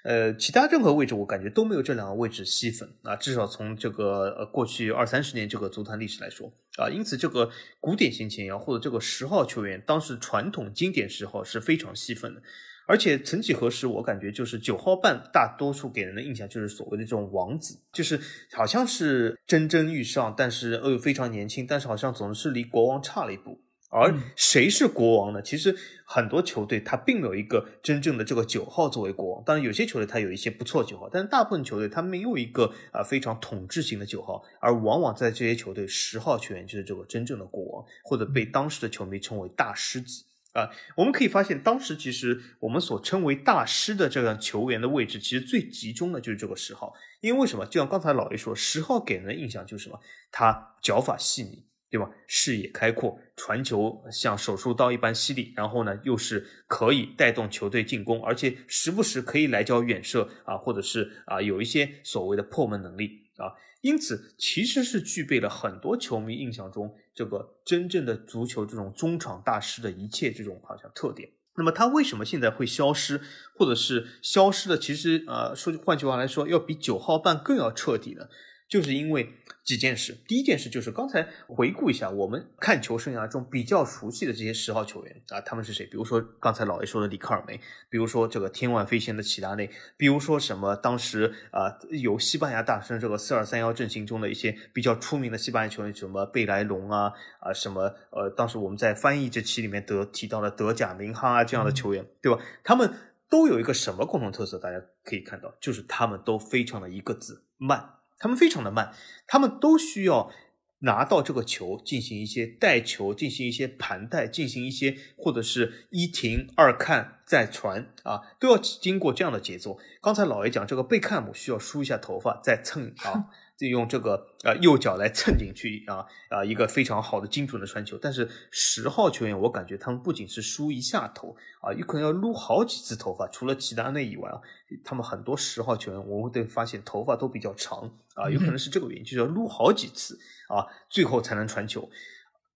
[0.04, 12.42] 呃，其他任何位置我感觉都没有这两个位置吸粉啊，至少从这个呃过去二三十年这个足坛历史来说啊，因此这个古典型前腰或者这个十号球员，当时传统经典十号是非常吸粉的。
[12.86, 18.20] 而且曾几何时，我感觉就是九号半，大多数给人的印象就是所谓的这种王子，就是
[18.52, 23.62] 好像是蒸蒸欲上，但是又非常年轻，但是好像总是离国王差了一步。
[23.90, 24.20] 而嗯。
[24.36, 25.42] 谁是国王呢？
[25.42, 40.26] 其实很多球队他并没有一个真正的这个九号作为国王，当然有些球队他有一些不错的九号，但是大部分球队他没有一个啊、呃非常统治型的九号，而往往在这些球队十号球员就是这个真正的国王，或者被当时的球迷称为大师级。
[40.54, 46.94] 啊，我们可以发现，当时其实我们所称为大师的这样球员的位置，其实最集中的就是这个十号。
[47.22, 47.66] 因为为什么？
[47.66, 50.00] 就像刚才老爷说，十号给人的印象就是什么？
[50.32, 52.10] 他脚法细腻，对吧？
[52.28, 63.50] 视野开阔，传球像手术刀一般犀利，然后呢，又是可以带动球队进攻，而且时不时可以来脚远射啊，或者是啊有一些所谓的破门能力啊。
[63.84, 71.30] 因此，其实是具备了很多球迷印象中这个真正的足球这种中场大师的一切这种好像特点。
[71.56, 73.20] 那么他为什么现在会消失，
[73.58, 74.78] 或者是消失的？
[74.78, 78.30] 其实呃，说句换句话来说，要比九号半更要彻底的？
[78.74, 79.30] 就是因为
[79.64, 80.18] 几件事。
[80.28, 85.86] 第一件事就是刚才回顾一下我们看球生涯中比较熟悉的这些十号球员啊，他们是谁？
[85.86, 87.56] 比如说刚才老爷说的里克尔梅，
[87.88, 102.42] 比如说这个天外飞仙的齐达内，比如说什么当时啊、有西班牙大师这个四二三幺阵型中的一些比较出名的西班牙球员，什么贝莱龙啊啊什么呃，当时我们在翻译这期里面得提到了德甲明哈啊这样的球员，对吧？
[102.64, 102.92] 他们
[103.30, 104.58] 都有一个什么共同特色？
[104.58, 108.00] 大家可以看到，就是他们都非常的一个字慢。
[108.24, 108.94] 他们非常的慢，
[109.28, 110.32] 他们都需要
[110.80, 119.78] 拿到这个球进行一些带球，进行一些盘带，进行一些或者是一停二看再传啊，都要经过这样的节奏。
[120.02, 123.26] 刚才老爷讲这个贝克汉姆需要梳一下头发再蹭啊，
[123.64, 127.98] 利用这个呃右脚来蹭进去啊啊一个非常好的精准的传球。
[127.98, 133.26] 但是十号球员，我感觉他们不仅是梳一下头啊，有可能要撸好几次头发。
[133.30, 134.42] 除了齐达内以外啊，
[134.84, 141.90] 他们很多十号球员，我们会发现头发都比较长啊，有可能是这个原因，就是要撸好几次啊，最后才能传球。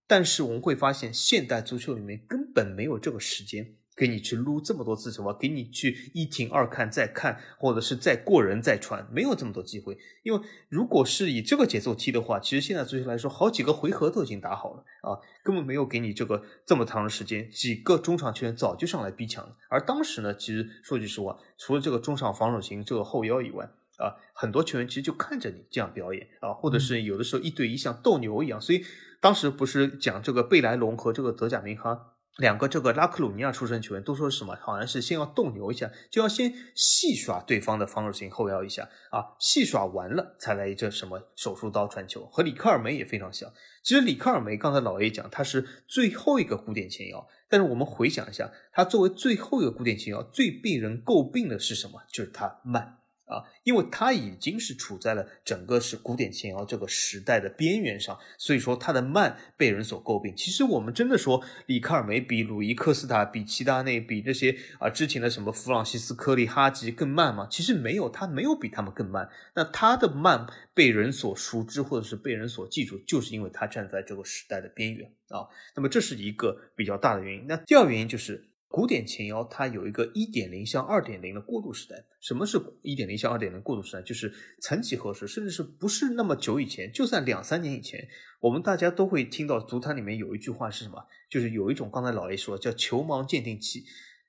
[0.06, 9.98] 但是我们会发现，现代足球里面根本没有这个时间给你去撸这么多次球啊，给你去一停二看再看，或者是再过人再传，没有这么多机会。
[10.22, 17.50] 因为如果是以这个节奏踢的话，其实现在足球来说，好几个回合都已经打好了啊，根本没有给你这个这么长的时间。
[17.50, 23.64] 几个中场球员早就上来逼抢了，而当时呢，其实说句实话，除了这个中场防守型这个后腰以外，
[23.96, 28.84] 啊，很多球员其实就看着你这样表演啊，或者是有的时候一对一像斗牛一样，所以
[29.20, 34.56] 当时不是讲这个贝莱龙和这个德甲明哈两个这个拉克鲁尼亚出身球员都说什么？
[34.60, 43.52] 好像是先要斗牛一下，就要先戏耍对方的防守型后腰一下啊，戏耍完了才来这什么手术刀传球，和里克尔梅也非常像。
[43.82, 52.02] 其实里克尔梅刚才老爷讲他是最后一个古典前腰，但是我们回想一下，他作为最后一个古典前腰，最被人诟病的是什么？
[52.08, 52.98] 就是他慢。
[53.28, 60.34] 啊，因为他已经是处在了整个是古典前摇这个时代的边缘上，所以说他的慢被人所诟病。
[60.34, 67.46] 其实我们真的说里克尔梅比鲁伊科斯塔、比齐达内、比那些啊之前的什么弗朗西斯科利、哈吉更慢吗？
[67.50, 69.28] 其实没有，他没有比他们更慢。
[69.54, 75.46] 那他的慢被人所熟知，或者是被人所记住，就是因为他站在这个时代的边缘啊。
[75.76, 77.44] 那么这是一个比较大的原因。
[77.46, 78.47] 那第二个原因就是。
[78.68, 82.04] 古典前腰它有一个一点零向二点零的过渡时代。
[82.20, 84.02] 什么是一点零向二点零过渡时代？
[84.02, 88.06] 就是曾几何时，甚至是不是那么久以前，就算两三年以前，
[88.40, 91.06] 我们大家都会听到足坛里面有一句话是什么？
[91.30, 93.84] 就是有一种刚才老爷说叫球盲鉴定器。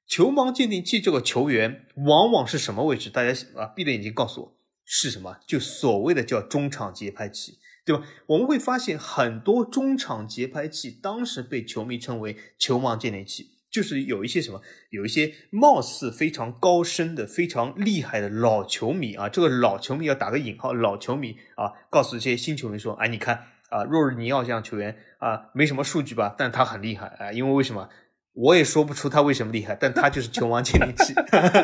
[0.07, 3.09] 球盲鉴定器这个球员往往是什么位置？
[3.09, 5.37] 大家啊闭着眼睛告诉我是什么？
[5.45, 7.59] 就所谓的叫中场节拍器。
[7.85, 8.05] 对吧？
[8.27, 13.51] 我们会发现很多中场节拍器当时被球迷称为球盲鉴定器。
[13.71, 23.35] 就是有一些什么，有一些貌似非常高深的、非常厉害的老球迷啊，这个老球迷要打个引号，老球迷啊，告诉这些新球迷说，哎，你看
[23.69, 27.87] 啊，若日尼奥这样球员啊，没什么数据吧，但他很厉害啊，因为为什么？
[28.33, 31.13] 我也说不出他为什么厉害，但他就是球王鉴定器。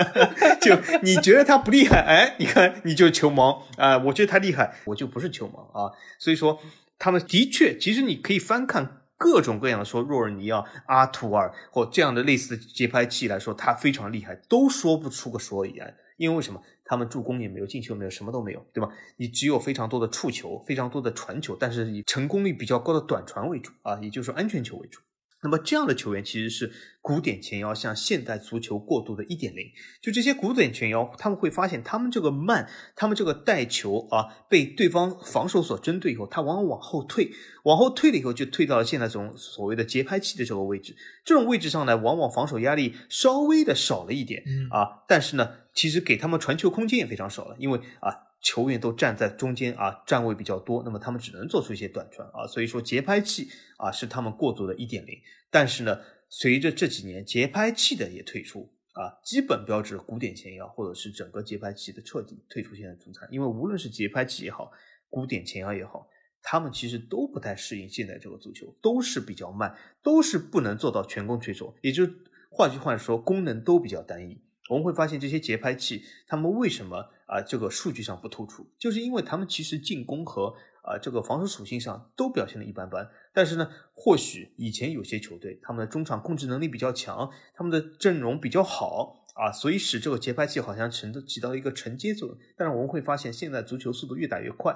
[0.59, 5.91] 就你觉得他不厉害，哎，你看你就球盲啊、我觉得他厉害，我就不是球盲啊。
[6.19, 6.59] 所以说，
[6.99, 9.03] 他们的确，其实你可以翻看。
[9.17, 15.95] 各种各样的说，若尔尼奥、阿图尔或这样的类似的节拍器来说，他非常厉害，都说不出个所以然。
[16.17, 16.61] 因为为什么？
[16.85, 18.89] 他们助攻也没有，进球没有，什么都没有，对吧？
[19.17, 25.01] 你只有非常多的触球，非常多的传球，但是以成功率比较高的短传为主啊，也就是说安全球为主。
[25.45, 26.71] 那么这样的球员其实是
[27.01, 29.63] 古典前腰向现代足球过渡的一点零。
[30.01, 37.29] 就这些古典前腰，他们会发现他们这个慢，他们这个带球啊，被对方防守所针对以后，他往往往后退，
[37.65, 40.95] 往后退了以后就退到了现在这种所谓的节拍器的这个位置。
[41.23, 48.25] 这种位置上呢，往往防守压力稍微的少了一点嗯啊，但是呢，其实给他们传球空间也非常少了，因为啊。
[48.41, 55.15] 球员都站在中间啊，站位比较多，那么他们只能做出一些短传啊，所以说节拍器啊是他们过渡的一点零。
[55.49, 64.71] 但是呢，随着这几年节拍器的也退出啊，基本标志古典前腰或者是整个节拍器的彻底退出现在足坛，因为无论是节拍器也好，
[65.09, 66.07] 古典前腰也好，
[66.41, 72.07] 他们其实都不太适应现在这个足球，都是比较慢，都是不能做到全攻全守，也就
[72.49, 74.41] 换句话说，功能都比较单一。
[74.69, 80.55] 我们会发现这些节拍器，他们为什么啊这个数据上不突出，就是因为他们其实进攻和
[80.85, 83.09] 啊这个防守属性上都表现的一般般。
[83.33, 92.37] 但是呢，或许以前有些球队他们的中场控制能力比较强，他们的阵容比较好啊，所以使这个节拍器好像承起到一个承接作用。
[92.55, 94.73] 但是我们会发现，现在足球速度越打越快，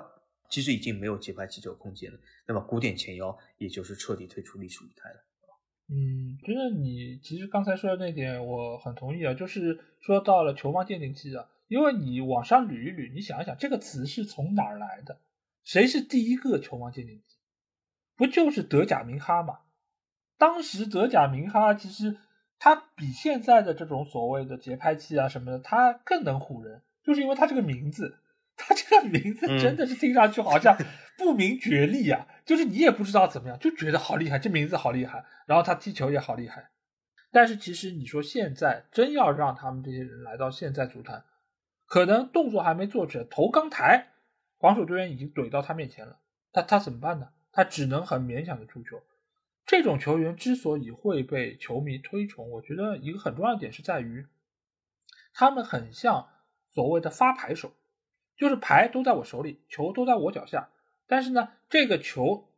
[0.49, 2.19] 其实已经没有节拍器这个空间了。
[2.47, 5.15] 那么古典前腰也就是彻底退出历史舞台了。
[5.91, 15.17] 嗯，觉得你其实刚才说的那点我很同意啊，就是说到了球王鉴定器啊，因为你往上捋一捋，你想一想这个词是从哪儿来的？
[15.69, 17.35] 谁是第一个球王鉴定机？
[18.15, 19.59] 不就是德甲明哈吗？
[20.35, 22.17] 当时德甲明哈其实
[22.57, 28.17] 它比现在的这种所谓的节拍器啊什么的，它更能唬人，就是因为它这个名字。
[28.57, 30.75] 他这个名字真的是听上去好像
[31.19, 36.71] 不明觉厉啊，就是你也不知道怎么样，就觉得好厉害，这名字好厉害，然后他踢球也好厉害。
[37.31, 41.23] 但是其实你说现在真要让他们这些人来到现在足坛，
[41.85, 44.07] 可能动作还没做出来，头刚抬，
[44.59, 46.19] 防守队员已经怼到他面前了，
[46.51, 47.29] 他他怎么办呢？
[47.51, 49.01] 他只能很勉强的出球。
[49.65, 54.27] 这种球员之所以会被球迷推崇，我觉得一个很重要的点是在于，
[55.33, 56.29] 他们很像
[56.71, 57.73] 所谓的发牌手。
[58.35, 60.69] 就是牌都在我手里，球都在我脚下，
[61.07, 62.49] 但是呢，这个球，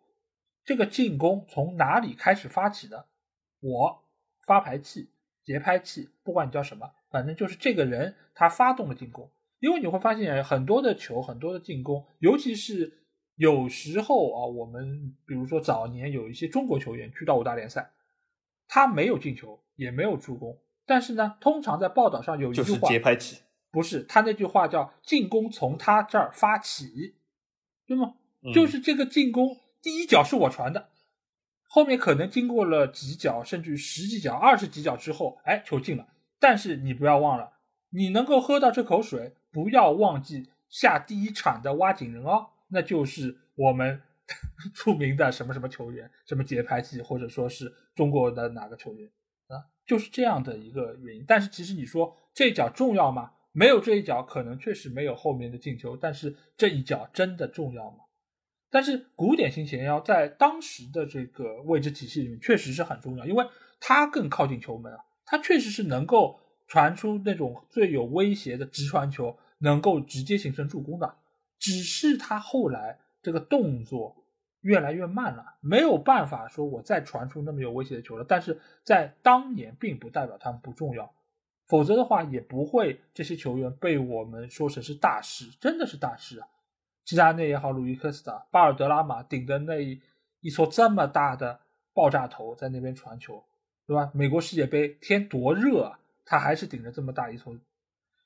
[0.64, 3.08] 这个进攻从哪里开始发起的？
[3.62, 4.04] 我
[4.46, 5.10] 发牌器、
[5.44, 9.32] 节拍器，不管你叫什么，反正就是这个人他发动了进攻。
[9.62, 13.06] 因为你会发现很多的球，很多的进攻，尤其是
[13.36, 17.92] 有时候啊，我们比如说早年有一些中国球员去到五大联赛，
[18.68, 23.38] 他没有进球，也没有助攻，但是呢，通常在报道上有一句话，就是节拍器。
[23.72, 27.16] 不是他那句话叫“进攻从他这儿发起”，
[27.88, 28.16] 对吗？
[28.54, 30.90] 就是这个进攻第一脚是我传的，
[31.70, 36.06] 后面可能经过了几脚，甚至十几脚、二十几脚之后，哎，球进了。
[36.38, 37.54] 但是你不要忘了，
[37.92, 44.02] 你能够喝到这口水，不要忘记下第一铲的挖井人哦，那就是我们
[44.74, 49.10] 著名的什么什么球员，什么节拍器，或者说是中国的哪个球员
[49.48, 51.26] 啊，就是这样的一个原因。
[51.28, 53.34] 但是其实你说这一脚重要吗？
[53.54, 55.98] 没有这一脚，可能确实没有后面的进球。
[55.98, 58.06] 但是这一脚真的重要吗？
[58.70, 63.46] 但是古典型前腰在当时的这个位置体系里面确实是很重要，因为
[63.82, 66.40] 他更靠近球门啊，他确实是能够
[66.72, 71.16] 传出那种最有威胁的直传球，能够直接形成助攻的。
[71.60, 74.16] 只是他后来这个动作
[74.62, 78.24] 越来越慢了，没有办法说我再传出那么有威胁的球了。
[78.26, 81.14] 但是在当年，并不代表他们不重要。
[81.68, 86.48] 否则的话，也不会这些球员被我们说成是大师，真的是大师啊！
[87.04, 89.84] 齐达内也好，鲁伊科斯塔、巴尔德拉马顶着那
[90.40, 91.60] 一撮这么大的
[91.94, 93.44] 爆炸头在那边传球，
[93.86, 94.10] 对吧？
[94.14, 96.00] 美国世界杯天多热啊，
[96.32, 97.54] 他还是顶着这么大一头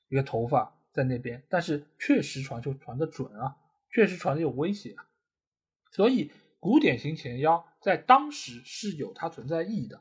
[0.06, 3.56] 一个头发在那边，但是确实传球传得准啊，
[3.90, 5.08] 确实传的有威胁啊。
[5.90, 6.30] 所以
[6.60, 10.00] 古典型前腰在当时是有它存在意义的，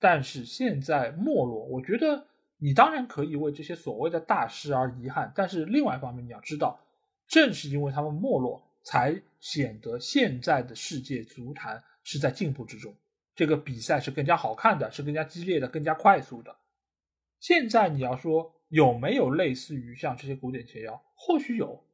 [0.00, 2.26] 但是现在没落，我觉得。
[2.58, 6.80] 你当然可以为这些所谓的大师而遗憾，但是另外一方面，你要知道，
[7.26, 12.94] 正是因为他们没落，才显得现在的世界足坛是在进步之中。
[13.34, 16.56] 这个比赛是更加好看的，是更加激烈的，更加快速的。
[17.44, 21.84] 现在你要说有没有类似于像这些古典前腰，或许有，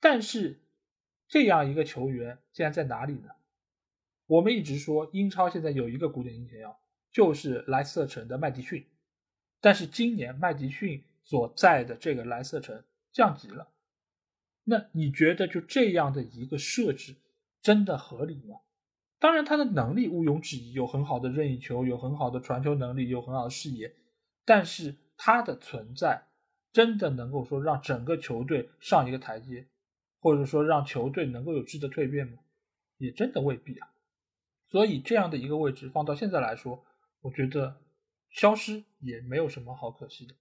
[0.00, 0.60] 但是
[1.26, 3.30] 这样一个球员现在在哪里呢？
[4.26, 6.78] 我们一直说英超现在有一个古典型前腰，
[7.10, 8.84] 就是莱斯特城的麦迪逊。
[9.62, 13.66] 但是今年麦迪逊所在的这个莱斯特城降级了，
[14.64, 17.16] 那你觉得就这样的一个设置
[17.62, 18.60] 真的合理吗？
[19.18, 23.90] 当然，他的能力毋庸置疑，有很好的任意球，有很好的传球能力，有很好的视野，
[24.48, 26.22] 但是他的存在
[26.72, 29.66] 真的能够说让整个球队上一个台阶，
[30.20, 32.38] 或者说让球队能够有质的蜕变吗？
[32.96, 33.88] 也真的未必啊。
[34.68, 36.84] 所以这样的一个位置放到现在来说，
[37.20, 37.76] 我觉得。
[38.30, 40.34] 消失也没有什么好可惜的。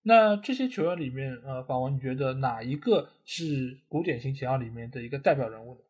[0.00, 5.80] 那这些球员里面，呃，法王，你觉得哪一个是古典型前腰里面的一个代表人物呢？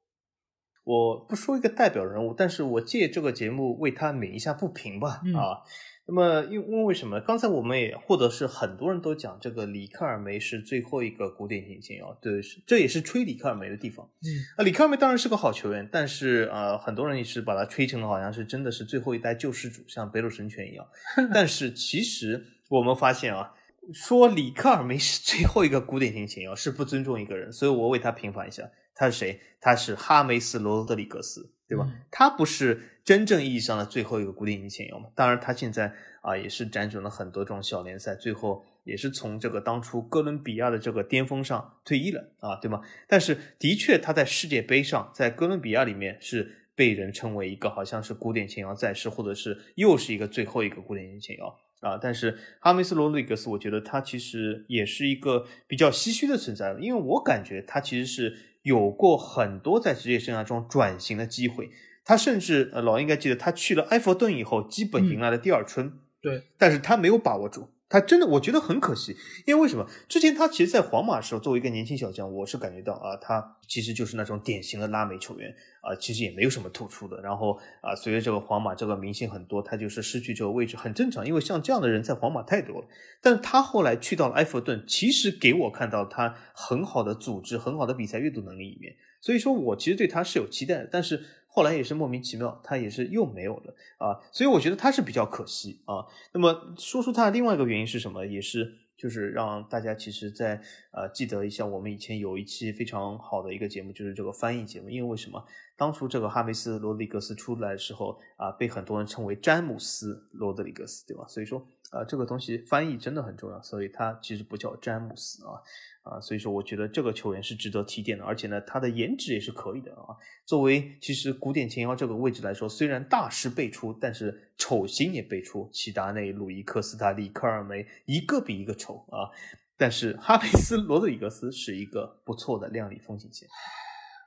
[0.85, 5.21] 我不说一个代表人物，但是我借这个节目为他鸣一下不平吧。
[5.35, 5.63] 啊，
[6.07, 7.21] 那么因因为什么？
[7.21, 14.09] 刚才我们也或者是很多人都讲这个里克尔梅是最后一个古典型前腰，对，这也是吹里克尔梅的地方。
[14.23, 20.87] 嗯，啊，里克尔梅当然是个好球员，但是呃，很多人也是把他吹成了好像是真的是最后一代救世主，像北斗神拳一样。
[21.33, 23.55] 但是其实我们发现啊。
[23.93, 28.63] 说里克尔梅是最后一个古典型前腰是不尊重一个人，所以我为他平反一下。
[28.95, 29.41] 他是谁？
[29.61, 31.89] 他是哈梅斯·罗德里格斯，对吧？
[32.11, 35.09] 他不是真正意义上的最后一个古典型前腰嘛？
[35.15, 42.81] 当然，他现在啊也是辗转了很多这种小联赛，最后也是从这个当初哥伦比亚的这个巅峰上退役了啊，对吗？
[43.07, 51.57] 但是的确他在世界杯上，在哥伦比亚里面是被人称为一个好像是古典前腰在世，或者是又是一个最后一个古典型前腰。
[51.81, 61.71] 啊，但是哈梅斯·罗德里格斯，我觉得他其实也是一个比较唏嘘的存在，因为我感觉他其实是有过很多在职业生涯中转型的机会，
[62.05, 67.69] 他甚至呃，老应该记得，他去了埃弗顿以后，基本迎来了第二春，对，但是他没有把握住。
[67.93, 69.15] 他真的，我觉得很可惜，
[69.45, 69.87] 因为为什么？
[70.09, 77.21] 之前他其实，在皇马的时候，作为一个年轻小将，我是感觉到啊，他其实就是那种典型的拉美球员啊，其实也没有什么突出的。
[77.21, 82.89] 然后啊，随着这个皇马这个明星很多，他就是失去这个位置，很正常，因为像这样的人在皇马太多了。
[83.21, 88.97] 但他后来去到了埃弗顿，其实给我看到他很好的组织、很好的比赛阅读能力一面。
[89.21, 91.23] 所以说我其实对他是有期待的，但是。
[91.55, 96.07] 后来也是莫名其妙，他也是又没有了啊，所以我觉得他是比较可惜啊。
[96.33, 98.27] 那么说出他的另外一个原因是什么？
[98.27, 104.89] 也是就是让大家其实，在呃记得一下，我们以前有一期非常好的一个节目，就是这个翻译节目。
[104.89, 105.45] 因为为什么
[105.77, 111.27] 当初这个哈梅斯·罗德里格斯出来的时候啊，被很多人称为詹姆斯·罗德里格斯，对吧？
[111.29, 115.63] 所以说啊，这个东西翻译真的很重要，所以他其实不叫詹姆斯啊。
[116.03, 120.17] 啊，所以说我觉得这个球员是值得提点的，而且呢，他的颜值也是可以的啊。
[120.45, 129.31] 作为其实古典前腰这个位置来说，虽然大师辈出，但是丑星也辈出，齐达内、鲁伊克斯塔、里克尔梅一个比一个丑啊。
[129.77, 133.49] 但是哈梅斯·罗德里格斯是一个不错的亮丽风景线。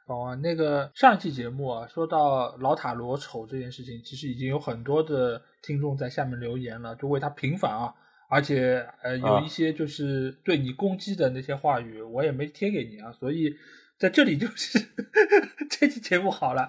[0.06, 7.94] 哦，那个上一期节目啊，说到老塔罗丑这件事情，其实已经有很多的听众在下面留言了，就为他平反啊。
[8.28, 13.56] 而且，呃，有一些就是对你攻击的那些话语，我也没贴给你啊，所以
[13.98, 14.80] 在这里就是
[15.70, 16.68] 这期节目好了，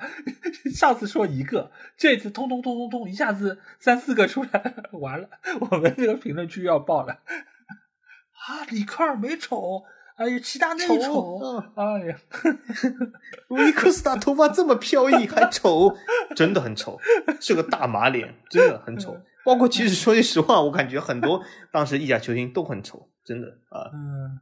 [0.75, 5.29] 上次说一个，这次通通通通通，一下子三四个出来，完了，
[5.71, 7.21] 我们这个评论区要爆了
[8.49, 8.65] 啊！
[8.71, 9.85] 李克尔没丑，
[10.17, 11.39] 哎呀，齐达内丑，
[11.75, 12.17] 哎呀，
[13.49, 15.95] 鲁伊克斯塔头发这么飘逸还丑，
[16.35, 16.99] 真的很丑，
[17.41, 19.17] 是个大马脸，真的很丑。
[19.45, 23.91] 包括其实说句实话，我感觉很多当时意甲球星都很丑，真的啊。
[23.93, 24.41] 嗯，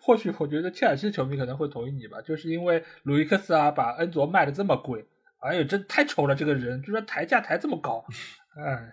[0.00, 5.06] 或许我觉得切尔西球迷可能会同意你吧，就是因为鲁伊克斯啊把恩佐卖的这么贵，
[5.38, 8.04] 哎呦，真太丑了这个人，居然抬价抬这么高，
[8.60, 8.92] 哎，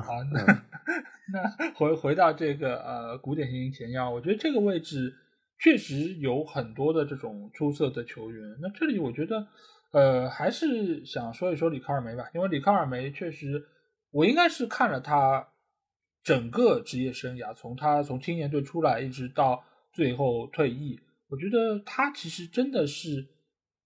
[0.00, 0.44] 好，那
[1.32, 5.14] 那 回回到这个呃古典型前腰，我觉得这个位置
[5.58, 8.56] 确实有很多的这种出色的球员。
[8.60, 9.46] 那这里我觉得
[9.92, 13.66] 呃还是想说一说里卡尔梅吧，因为里卡尔梅确实。
[14.12, 15.46] 我应该是看了他
[16.22, 19.62] 整个职业生涯，从他从青年队出来一直到
[19.92, 20.98] 最后退役，
[21.28, 23.26] 我觉得他其实真的是，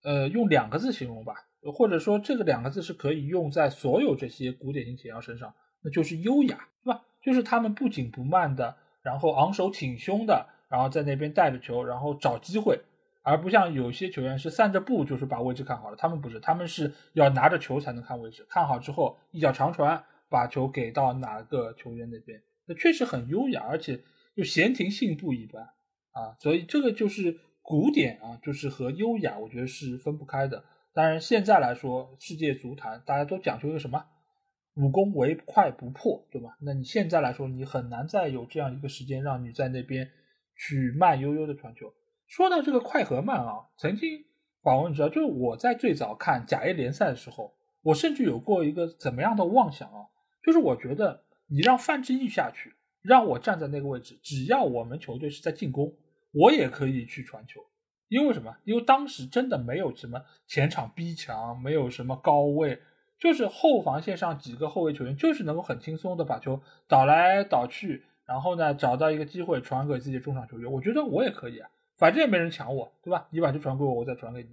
[0.05, 1.35] 呃，用两个字形容吧，
[1.75, 7.03] 或者说这个两个字是可以用在所有这些古典型前腰身上，那就是优雅，对吧？
[7.23, 12.81] 就是他们不紧不慢的，然后昂首挺胸的，然后在那边带着球，然后找机会，
[13.23, 20.05] 而不像有些球员是散着步就是把位置看好了，他们不是，他们是要拿着球才能看位置，看好之后一脚长传。
[20.33, 23.99] 把球给到哪个球员那边，那确实很优雅，而且
[24.37, 25.61] 就闲庭信步一般
[26.13, 30.63] 啊，所以这个就是古典啊，就是和优雅，我觉得是分不开的。
[30.93, 34.05] 当然现在来说，世界足坛大家都讲究一个什么，
[34.75, 36.57] 武功唯快不破，对吧？
[36.61, 40.09] 那你现在来说，你很难再有这样一个时间让你在那边
[40.57, 41.93] 去慢悠悠的传球。
[42.27, 44.25] 说到这个快和慢啊，曾经
[44.63, 50.07] 宝文你知道，就是我在最早看甲 A 联赛的时候，我甚至有过一个怎么样的妄想啊？
[50.45, 52.73] 就是我觉得你让范志毅下去，
[53.03, 55.93] 让我站在那个位置，只要我们球队是在进攻，
[56.33, 57.61] 我也可以去传球。
[58.09, 58.57] 因为什么？
[58.65, 62.79] 因为当时真的没有什么前场逼抢，没有什么高位，
[63.21, 70.73] 就是后防线上几个后卫球员，就是能够很轻松的把球倒来倒去，然后呢找到一个机会传给自己的中场球员。
[70.73, 71.69] 我觉得我也可以啊，
[71.99, 73.29] 反正也没人抢我，对吧？
[73.31, 74.49] 你把球传给我，我再传给你。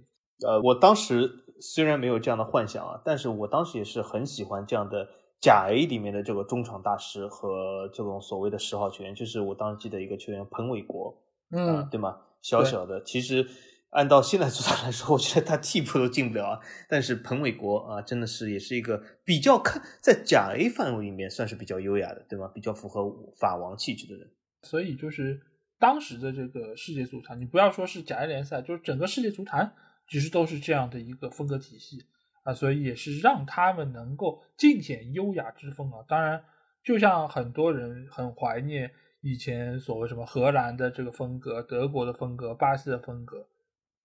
[0.46, 1.28] 呃，我当时
[1.60, 5.08] 虽然没有这样的幻想啊，但是我当时也是很喜欢这样的。
[5.40, 11.16] 甲 A 里面的这个中场大师和这种所谓的十号球员，就是我当时记得一个球员彭伟国，
[11.52, 12.18] 嗯，对吗？
[12.42, 13.46] 小小的，其实
[13.90, 16.60] 按照现在足坛来说，我觉得他替补都进不了啊。
[16.88, 22.50] 但是彭伟国啊，真的是也是一个比较看在甲 A 范围里面算是比较优雅的，对吗？
[22.54, 24.30] 比较符合法王气质的人。
[24.62, 25.40] 所以就是
[25.78, 29.72] 当时的这个世界足坛，你不要说是甲 A 联赛，就是整个世界足坛
[30.06, 32.04] 其实都是这样的一个风格体系
[32.42, 36.04] 啊，所以也是让他们能够尽显优雅之风啊。
[36.06, 36.44] 当然，
[36.84, 38.90] 就像很多人很怀念
[39.22, 43.46] 以前所谓什么荷兰的这个风格、德国的风格、巴西的风格。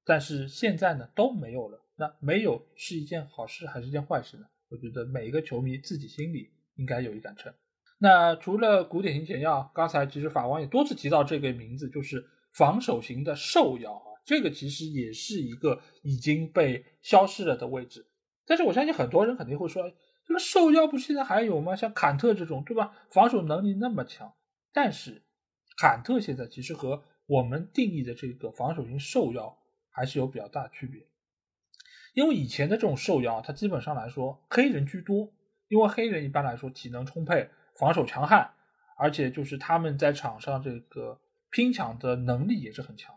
[0.06, 4.46] 但是现在呢都没有了，那没有是一件好事还是一件坏事呢？
[4.70, 7.54] 我觉得每一个球迷自己心里应该有一杆秤。
[8.00, 18.06] 那除了古典型前腰，刚才其实法王也多次提到这个名字，就是防守型的兽腰啊，这个其实也是一个已经被消失了的位置。
[18.46, 19.84] 但是我相信很多人肯定会说，
[20.28, 21.76] 这个兽腰不是现在还有吗？
[21.76, 22.92] 像坎特这种，对吧？
[23.10, 24.34] 防守能力那么强，
[24.74, 25.24] 但是
[25.78, 29.58] 坎特现在其实和我们定义的这个防守型兽腰。
[29.94, 31.08] 还是有比较大区别，
[32.14, 35.32] 因为以前的这种受邀，它基本上来说黑人居多，
[35.68, 38.52] 因为黑人一般来说体能充沛，防守强悍，
[38.98, 41.22] 而且就是他们在场上这个
[41.52, 43.16] 拼抢的能力也是很强，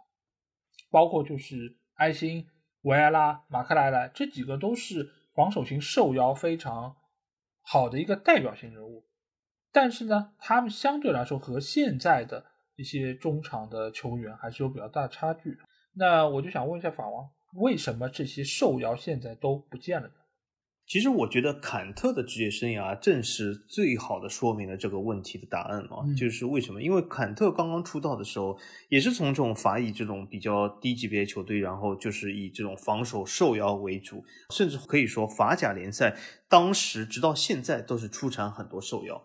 [0.90, 2.47] 包括就是埃辛、
[2.82, 6.97] 维埃拉、马克莱莱这几个都是防守型受邀非常
[7.62, 9.07] 好的一个代表性人物，
[9.73, 12.44] 但是呢，他们相对来说和现在的
[12.77, 15.59] 一些中场的球员还是有比较大的差距。
[15.98, 20.14] 那我就想问一下法王，为什么这些受邀现在都不见了呢？
[20.86, 26.81] 其实我觉得坎特的职业生涯正是最好的说明了这个问题的答案啊，就是为什么？
[26.81, 28.56] 因为坎特刚刚出道的时候，
[28.89, 36.16] 也是从这种法乙这种比较低级别球队，然后就是以这种防守受邀为主，甚至可以说法甲联赛
[36.48, 39.20] 当时直到现在都是出产很多受邀。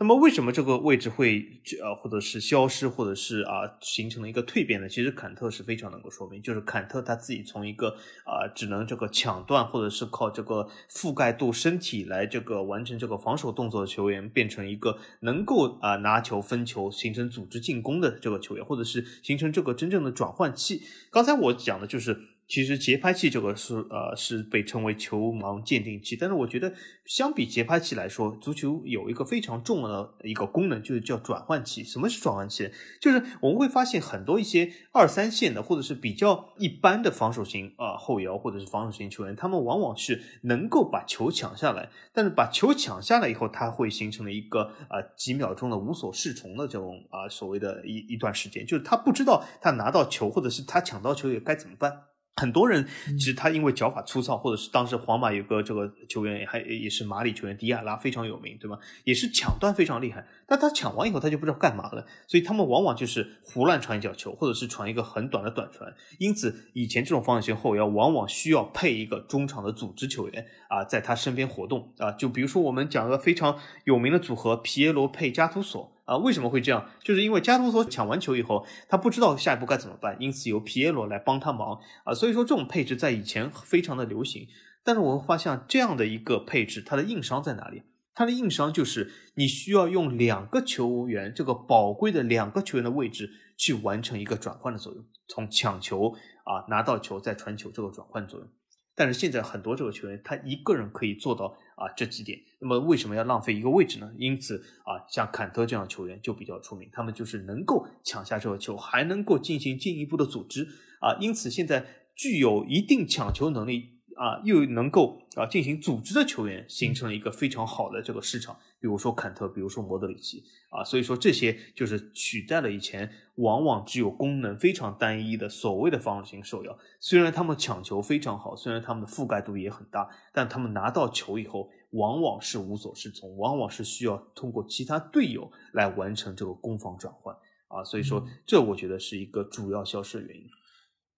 [0.00, 1.44] 那么为什么这个位置会
[1.82, 4.88] 呃，或者是消失，或者是啊形成了一个蜕变呢？
[4.88, 7.88] 其实坎特是非常能够说明，就是坎特他自己从一个
[8.24, 20.82] 啊只能这个抢断，或者是靠这个覆盖度身体来这个完成这个防守动作的球员，变成一个能够啊拿球分球、形成组织进攻的这个球员，或者是形成这个真正的转换器。
[21.10, 22.37] 刚才我讲的就是。
[22.48, 26.72] 其实节拍器这个是呃是被称为球盲鉴定器，但是我觉得
[27.04, 31.84] 相比节拍器来说，足球有一个非常重要的一个功能，就是叫转换器。
[31.84, 32.70] 什么是转换器？
[33.02, 52.04] 就是我们会发现很多一些二三线的或者是比较一般的防守型啊后腰或者是防守型球员，他们往往是能够把球抢下来，但是把球抢下来以后，他会形成了一个啊几秒钟的无所适从的这种啊所谓的一一段时间，就是他不知道他拿到球或者是他抢到球也该怎么办。
[52.38, 52.86] 很多人
[53.18, 58.78] 其实他因为脚法粗糙，或者是当时皇马有个这个球员还也是马里球员迪亚拉非常有名，对吧？
[59.02, 65.92] 也是抢断非常厉害，但他抢完以后他就不知道干嘛了，所以他们往往就是胡乱传一脚球，或者是传一个很短的短传。
[66.18, 72.12] 因此，以前这种防守型后腰往往需要配一个中场的组织球员啊，在他身边活动啊。
[72.12, 75.92] 就比如说我们讲个非常有名的组合，皮耶罗配加图索。
[76.08, 76.88] 啊，为什么会这样？
[77.04, 82.14] 就是因为加图索抢完球以后，他不知道下一步该怎么办，因此由皮耶罗来帮他忙啊。
[82.14, 84.48] 所以说这种配置在以前非常的流行。
[84.82, 87.82] 但是我会发现这样的一个配置，它的硬伤在哪里？
[88.14, 96.14] 它的硬伤就是你需要用两个球员，这个宝贵的两个球员的位置去完成一个转换的作用，从抢球
[96.44, 98.48] 啊拿到球再传球这个转换作用。
[98.96, 104.12] 但是现在很多这个球员，他一个人可以做到啊这几点，那么为什么要浪费一个位置呢？
[104.18, 110.68] 因此啊，像坎特这样的球员就比较出名，他们就是能够抢下这个球，还能够进行进一步的组织
[111.00, 113.97] 啊，因此现在具有一定抢球能力。
[114.18, 118.56] 啊，又能够啊进行组织的球员，形成了一个非常好的这个市场。
[118.80, 126.78] 比如说坎特，比如说莫德里奇啊，所以说这些就是取代了以前往往只有功能非常单一的所谓的防守型手摇。
[127.00, 137.34] 虽然他们抢球非常好，虽然他们的覆盖度也很大，但他们拿到球以后，往往是无所适从，往往是需要通过其他队友来完成这个攻防转换
[137.68, 137.82] 啊。
[137.82, 140.44] 所以说，这我觉得是一个主要消失的原因。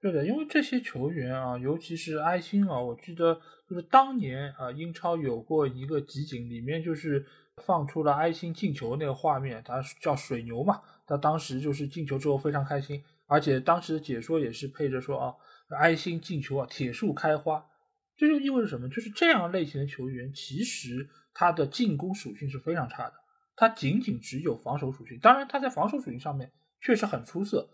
[0.01, 7.27] 对的，因为这些球员啊，尤其是埃辛啊，我记得就是当年啊，英超有过一个集锦，里面就是
[7.59, 15.35] 放出了埃辛进球那个画面，他叫水牛嘛，他当时就是进球之后非常开心，而且当时的解说也是配着说啊，
[15.79, 17.67] 埃辛进球啊，铁树开花，
[18.17, 18.89] 这就意味着什么？
[18.89, 23.15] 就是这样类型的球员，其实他的进攻属性是非常差的，
[23.55, 26.51] 他仅仅只有防守属性，当然他在防守属性上面
[26.81, 27.69] 确实很出色。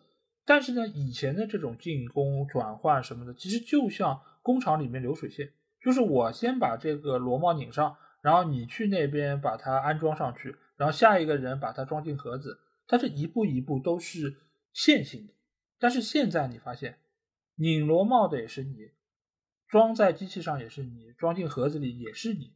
[0.47, 5.53] 但是呢，以前的这种进攻转换什么的，其实就像工厂里面流水线，
[5.83, 14.37] 就是我先把这个螺帽拧上，然后你去那边把它安装上去，然后下一个人把它装进盒子，它这一步一步都是
[14.73, 15.35] 线性的。
[15.81, 17.01] 但是现在你发现，
[17.57, 18.93] 拧螺帽的也是你，
[19.67, 22.53] 装在机器上也是你，装进盒子里也是你。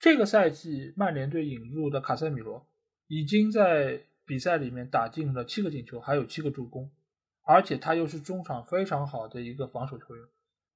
[0.00, 2.66] 这个赛季曼联队引入的卡塞米罗
[3.06, 6.90] 已经在比赛里面打进了七个进球，还有七个助攻，
[7.48, 10.24] 而且他又是中场非常好的一个防守球员，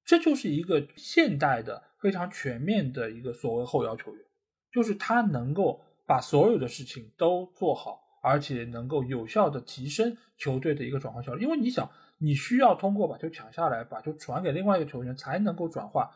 [0.03, 4.25] 这就是一个现代的非常全面的一个所谓后腰球员，
[4.71, 11.43] 就是他能够把所有的事情都做好，而且能够有效的提升球队的一个转换效率。
[11.43, 11.87] 因为你想，
[12.17, 16.09] 你需要通过把球抢下来，把球传给另外一个球员才能够转化，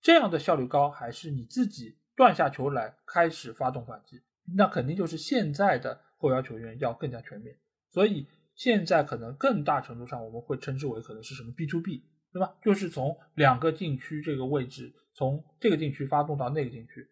[0.00, 1.98] 这样的效率高，还是你自己？
[2.14, 4.22] 断下球来开始发动反击，
[4.56, 7.54] 那肯定就是现在的后腰球员要更加全面。
[7.90, 8.26] 所以
[8.56, 12.02] 现在可能更大程度上我们会称之为可能是什么 B to B，
[12.32, 12.56] 对吧？
[12.62, 17.08] 就是从两个禁区这个位置，从这个禁区发动到那个禁区。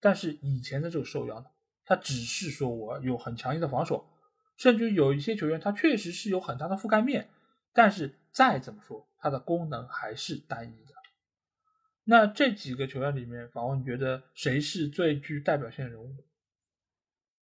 [0.00, 1.46] 但是以前的这个受腰呢，
[1.84, 4.08] 他只是说我有很强硬的防守，
[4.56, 7.28] 甚至有一些球员他确实是有很大的覆盖面，
[7.72, 10.94] 但是再怎么说，它的功能还是单一的。
[12.04, 16.24] 那这几个球员里面，访问你觉得谁是最具代表性的人物？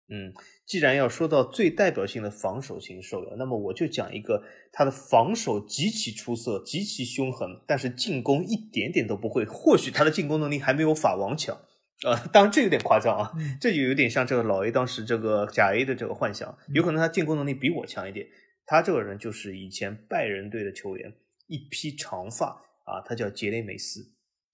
[0.10, 0.34] 嗯，
[0.66, 9.44] 既然要说到最代表性的防守型受腰，那么我就讲一个他的防守极其出色、极其凶狠，但是进攻一点点都不会。
[9.44, 11.56] 或许他的进攻能力还没有法王强
[12.04, 18.28] 啊，当然这有点夸张啊，这就有点像这个老 A 当时这个假 A 的这个幻想，有可能他进攻能力比我强一点。
[18.66, 21.14] 他这个人就是以前拜仁队的球员，
[21.48, 22.48] 一披长发
[22.86, 24.02] 啊，他叫杰雷梅斯。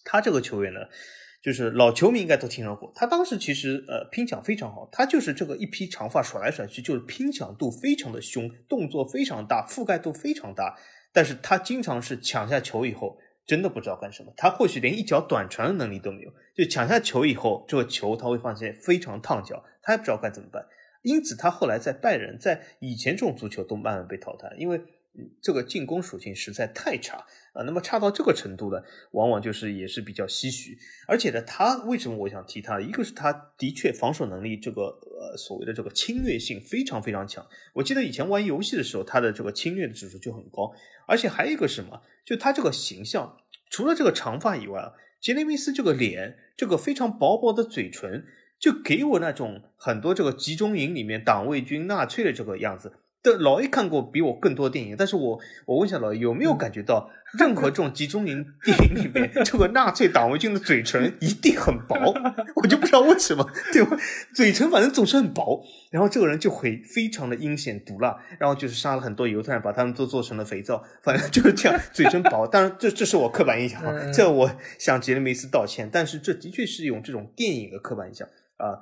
[0.05, 0.81] 他这个球员呢，
[1.43, 2.89] 就是老球迷应该都听说过。
[2.95, 10.77] 他当时其实呃拼抢非常好，他就是这个一披长发甩来甩去，就是拼抢度非常的凶，动作非常大，覆盖度非常大。
[11.11, 14.31] 但是他经常是抢下球以后，真的不知道干什么。
[14.37, 20.65] 他或许连一脚短传的能力都没有，就抢下球以后，这个球他会发现非常烫脚，他也不知道该怎么办。
[21.01, 24.81] 因此他后来在拜仁，在以前这种足球都慢慢被淘汰，因为。
[25.41, 28.81] 这个进攻属性实在太差啊，那么差到这个程度呢，
[29.11, 30.77] 往往就是也是比较唏嘘。
[31.07, 32.81] 而且呢，他为什么我想提他？
[32.81, 37.45] 一个是他的确防守能力，这个呃所谓的这个侵略性非常非常强。
[37.73, 40.73] 我记得以前玩游戏的时候，他的这个侵略的指数就很高。
[41.07, 43.37] 而且还有一个什么，就他这个形象，
[43.69, 48.25] 除了这个长发以外啊，杰雷米斯这个脸，这个非常薄薄的嘴唇，
[48.57, 52.93] 就给我那种很多这个集中营里面党卫军纳粹的这个样子。
[53.23, 57.09] 的老 A 看过比我更多电影，但是我我问一下老 A 有没有感觉到
[57.39, 61.95] 任何这种集中营电影里面，这个纳粹党卫军的嘴唇一定很薄，
[62.61, 63.97] 我就不知道为什么，对吧？
[64.35, 72.45] 嘴唇反正总是很薄，然后这个人就会非常的阴险毒辣，然后就是杀了很多犹太人，把他们都做成了肥皂，反正就是这样，嘴唇薄。
[72.45, 78.27] 当然这这是我刻板印象啊，这我向杰雷梅斯道歉，但是这的确是用这种电影的刻板印象
[78.57, 78.67] 啊。
[78.67, 78.79] 呃，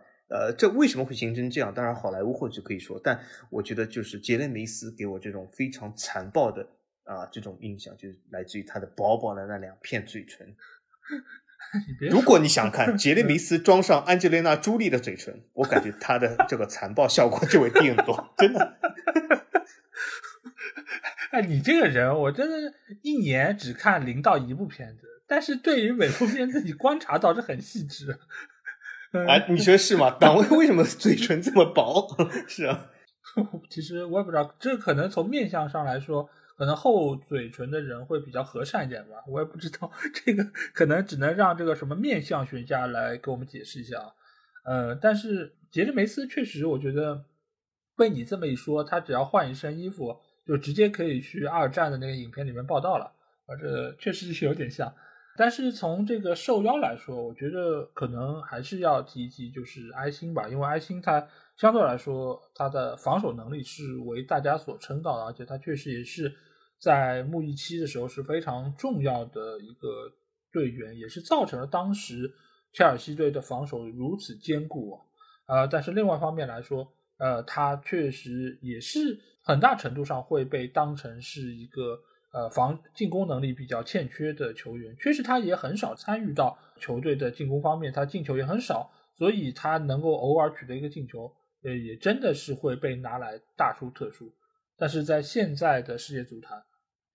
[0.57, 1.73] 这为什么会形成这样？
[1.73, 6.65] 当然，好莱坞或许可以说，但我觉得就是杰雷梅斯给我这种非常残暴的
[7.03, 10.55] 啊这种印象，就是来自于他的薄薄的那两片嘴唇。
[12.09, 18.77] 如果你想看杰雷 梅斯装上安吉丽娜·朱莉的嘴唇，我感觉他的这个残暴效果就会低很多，真的。
[21.31, 28.19] 哎，你这个人，我真的一年只看零到一部片子，但是对于每部片子，你观察到是很细致。
[29.27, 30.09] 哎，你说是吗？
[30.19, 32.07] 党卫为什么嘴唇这么薄？
[32.47, 32.89] 是啊，
[33.69, 39.15] 其实我也不知道，这可能从面相上来说，可能厚嘴唇的人会比较和善一点吧。
[39.27, 40.43] 我也不知道， 这个
[40.73, 44.11] 可能只能让这个什么面相学家来给我们解释一下啊。
[44.63, 47.25] 呃，但是杰里梅斯确实，我觉得
[47.97, 50.15] 被你这么一说，他只要换一身衣服，
[50.47, 53.05] 就直接可以去二战的那个影片里面报道了。
[53.47, 54.93] 啊，这确实是有点像。
[55.37, 61.25] 但是从这个受邀来说，我觉得可能还是要提一提，就是埃辛吧，因为埃辛他
[61.55, 66.31] 相对来说他的防守能力是为大家所称道的，而且他确实也是
[66.79, 70.11] 在穆伊期的时候是非常重要的一个
[70.51, 72.29] 队员，也是造成了当时
[72.73, 74.99] 切尔西队的防守如此坚固啊。
[75.47, 81.99] 呃，但是另外一方面来说，呃，他确实也是很大程度上会被当成是一个。
[82.33, 91.29] 呃，防进攻能力比较欠缺的球员，确实他也很少参与到球队的进攻方面，他进球也很少，所以他能够偶尔取得一个进球，
[91.63, 94.31] 呃，也真的是会被拿来大书特书。
[94.77, 96.63] 但是在现在的世界足坛，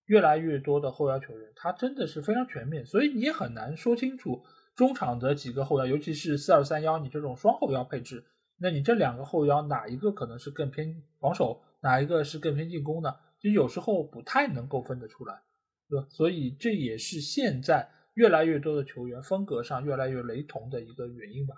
[0.05, 4.44] 越来越多的后腰球员，他真的是非常全面，所以你也很难说清楚
[4.76, 8.22] 中场的几个后腰，尤其是四二三幺，你这种双后腰配置，
[8.60, 13.14] 那你这两个后腰哪一个可能是更偏防守，哪一个是更偏进攻呢？
[13.41, 15.43] 就有时候不太能够分得出来，
[15.89, 16.07] 对吧？
[16.11, 21.55] 所以这也是现在越来越多的球员风格上越来越雷同的一个原因吧。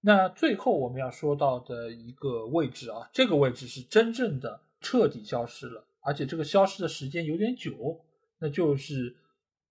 [0.00, 8.04] 那最后我们要说到的一个位置啊，这个位置是真正的彻底消失了，而且这个消失的时间有点久，
[8.40, 9.16] 那就是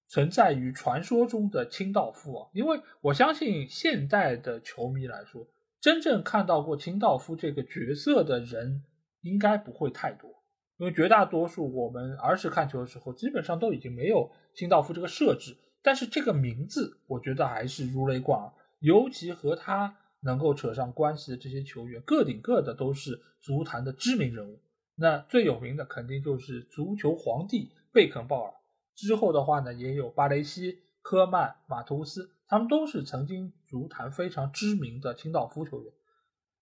[0.07, 5.45] 存在于传说中的清道夫啊，因为我相信现代的球迷来说，
[5.81, 8.83] 真正看到过清道夫这个角色的人
[9.21, 10.40] 应该不会太多，
[10.81, 15.55] 因为绝大多数我们儿时看球的时候，基本上都已经没有清道夫这个设置。
[15.83, 24.59] 但是这个名字，我觉得还是如雷贯耳，尤其和他能够扯上关系的这些球员，个顶个的都是足坛的知名人物。
[24.95, 28.51] 那最有名的肯定就是足球皇帝贝肯鲍尔。
[28.95, 35.93] 之后的话呢，也有巴雷西、科曼、马图斯，他们都是曾经足坛非常知名的清道夫球员。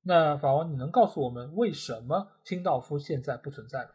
[0.04, 3.92] 那法王，你能告诉我们为什么清道夫现在不存在吗？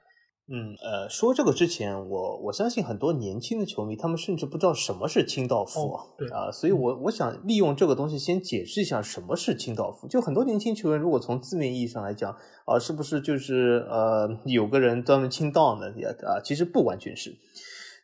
[0.47, 10.07] 嗯，呃，说这个之前，我我相信很多年轻的球迷，他们甚至不知道什么是清道夫，对啊，所以我我想利用这个东西先解释一下什么是清道夫。
[10.07, 15.87] 就很多年轻球员，如果从字面意义上来讲，啊，是不是就是呃有个人专门清道呢？
[16.27, 17.39] 啊，其实不完全是。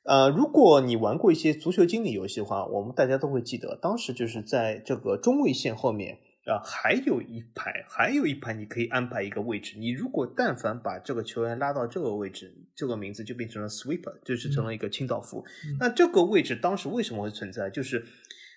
[0.05, 9.79] 呃，如果你玩过一些足球经理游戏的话，我们大家都会记得，当时就是在这个中卫线后面啊，还有一排，还有一排，你可以安排一个位置。
[9.79, 15.45] 你如果但凡把这个球员拉到这个位置，这个名字就变成了 sweeper，就是成了一个清道夫。
[15.79, 17.69] 那这个位置当时为什么会存在？
[17.69, 18.05] 就是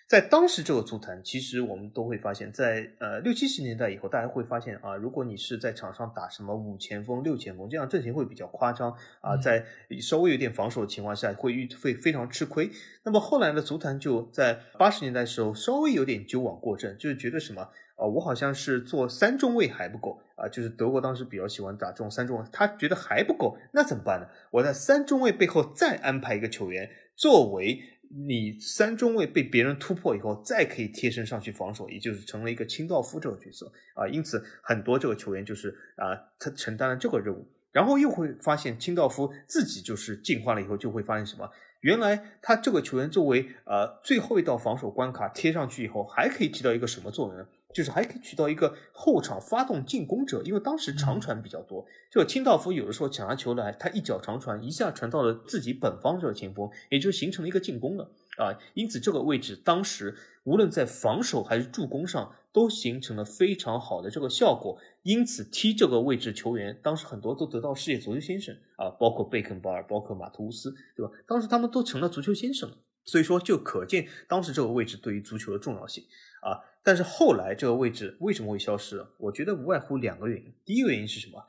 [0.06, 9.66] 在当时这个足坛，其实我们都会发现，在呃六七十年代以后，大家会发现啊，如果你是在场上打什么五前锋、六前锋，这样阵型会比较夸张啊，在
[10.02, 12.70] 稍微有点防守的情况下，会遇会非常吃亏。
[13.04, 17.62] 那么后来的足坛就在八十年代的时候，稍微有点纠枉过正，就是觉得什么
[17.96, 24.28] 啊，我好像是做三中卫还不够啊，就是德国当时比较喜欢打这种三中卫，他觉得还不够，那怎么办呢？
[24.52, 27.82] 我在三中卫背后再安排一个球员作为。
[28.16, 34.08] 你三中卫被别人突破以后，再可以贴身上去防守，也就是成了一个清道夫这个角色啊。
[34.08, 41.50] 因此，很多这个球员就是啊，他承担了这个任务，然后又会发现清道夫自己就是进化了以后，就会发现什么？
[41.82, 47.46] 原来他这个球员作为呃最后一道防守关卡贴上去以后，还可以起到一个什么作用呢？
[47.74, 58.54] 就是还可以起到一个后场发动进攻者，因为当时长传比较多，这个清道夫有的时候抢下球来，他一脚长传，一下传到了自己本方这个前锋，也就形成了一个进攻了啊。
[58.76, 64.80] 因此这个位置当时无论在防守还是助攻上都形成了非常好的这个效果。
[65.02, 71.12] 因此踢这个位置球员，当时很多都得到世界足球先生啊，包括贝肯鲍尔，包括马图斯，对吧？
[71.28, 76.06] 当时他们都成了足球先生了，所以说就可见当时这个位置对于足球的重要性
[76.42, 76.64] 啊。
[76.84, 79.06] 但是后来这个位置为什么会消失？
[79.18, 80.54] 我觉得无外乎两个原因。
[80.66, 81.42] 第一个原因是什么？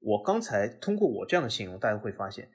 [0.00, 2.50] 我刚才通过我这样的形容，大家会发现，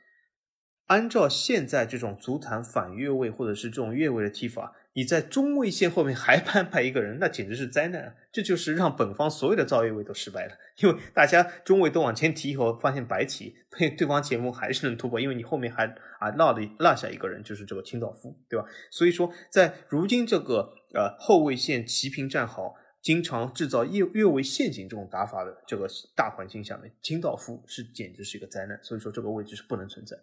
[0.90, 4.76] 按照现在这种足坛反越位或者是这种越位的踢法。
[4.94, 8.14] 你在中卫线后面还安排一个人，那简直是灾难啊！
[8.32, 15.86] 这就是让本方所有的造越位都失败了，因为大家中卫都往前提以后，发现白起被对方前锋还是能突破，因为你后面还
[16.20, 18.66] 啊落了落下一个人，就是这个清道夫，对吧？
[18.90, 30.18] 所以说，在如今这个呃后卫线齐平站好，经常制造越越位陷阱这种打法的这个大环境下面，清道夫是简直是一个灾难，所以说这个位置是不能存在。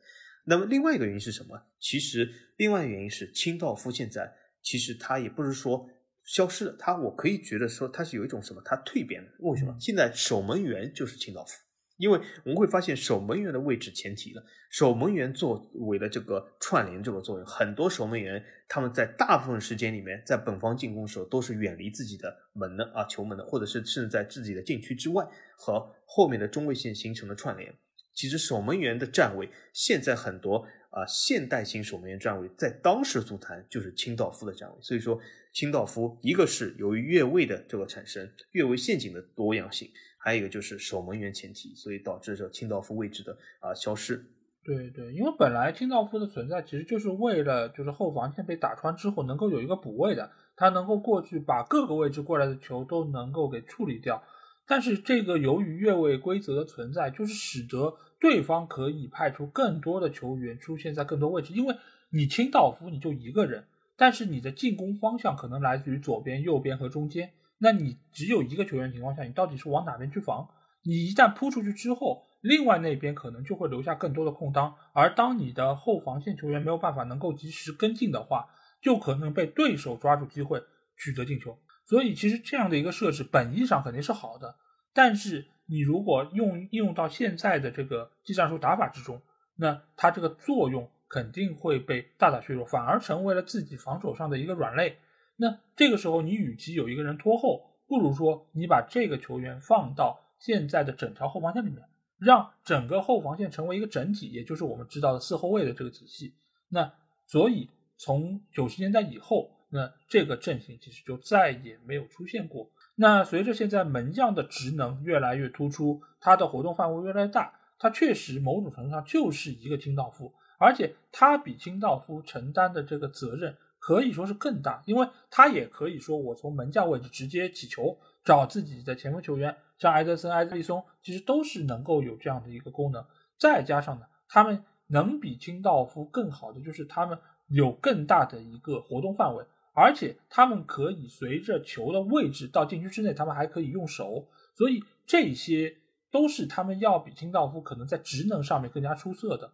[0.47, 1.61] 那么另外一个原因是什么？
[1.79, 4.33] 其实另外一个原因是清道夫现在。
[4.63, 5.89] 其实他也不是说
[6.25, 9.29] 消失了，他我可以觉得说他是有一种什么，他蜕变了。
[9.39, 9.77] 为什么？
[9.79, 11.53] 现在守门员就是清道夫，
[11.99, 25.25] 因为我们会发现守门员的位置前提了，守门员作为了这个串联这个作用，很多守门员他们在大部分时间里面，在本方进攻的时候都是远离自己的门的啊球门的，或者是甚至在自己的禁区之外
[25.57, 27.73] 和后面的中卫线形成了串联。
[28.17, 30.67] 其实守门员的站位现在很多。
[30.91, 35.21] 啊，现代型守门员站位在当时足坛就是清道夫的站位，所以说
[35.53, 44.25] 清道夫一个是由于越位的这个产生，越位陷阱的多样性，还有一个就是守门员前提，所以导致这清道夫位置的啊消失。
[44.65, 54.23] 对对，因为本来清道夫的存在其实就是为了就是后防线被打穿之后能够有一个补位的，他能够过去把各个位置过来的球都能够给处理掉。
[54.67, 57.97] 但是这个由于越位规则的存在，就是使得。
[58.19, 61.77] 对方可以派出更多的球员出现在更多位置，因为
[62.09, 70.49] 你清道夫你就一个人，但是你的进攻方向可能来自于左边、右边和中间，那你只有一个球员情况下，你到底是往哪边去防？
[70.83, 78.49] 你一旦扑出去之后，另外那边可能就会留下更多的空当，而当你的后防线球员没有办法能够及时跟进的话，
[78.81, 80.63] 就可能被对手抓住机会
[80.97, 81.59] 取得进球。
[81.87, 84.57] 所以其实这样的一个设置本意上肯定是好的，
[84.93, 85.47] 但是。
[85.69, 89.21] 你如果用应用到现在的这个技战术打法之中，
[89.57, 94.99] 那它这个作用肯定会被大大削弱，反而成为了自己防守上的一个软肋。
[95.35, 101.83] 那这个时候，你与其有一个人拖后，不如说你把这个球员放到现在的整条后防线里面，
[102.17, 106.37] 让整个后防线成为一个整体，也就是我们知道的四后卫的这个体系。
[106.69, 106.93] 那
[107.27, 112.71] 所以从九十年代以后，那这个阵型其实就再也没有出现过。
[112.95, 133.05] 那随着现在门将的职能越来越突出，他的活动范围越来越大，他确实某种程度上就是一个清道夫，而且他比清道夫承担的这个责任可以说是更大，因为他也可以说我从门将位置直接起球找自己的前锋球员，像埃德森、埃德利松，其实都是能够有这样的一个功能。
[133.39, 137.19] 再加上呢，他们能比清道夫更好的就是他们
[137.49, 139.45] 有更大的一个活动范围。
[139.77, 145.77] 而且他们可以随着球的位置到禁区之内，他们还可以用手，所以这些
[146.11, 149.53] 都是他们要比清道夫可能在职能上面更加出色的。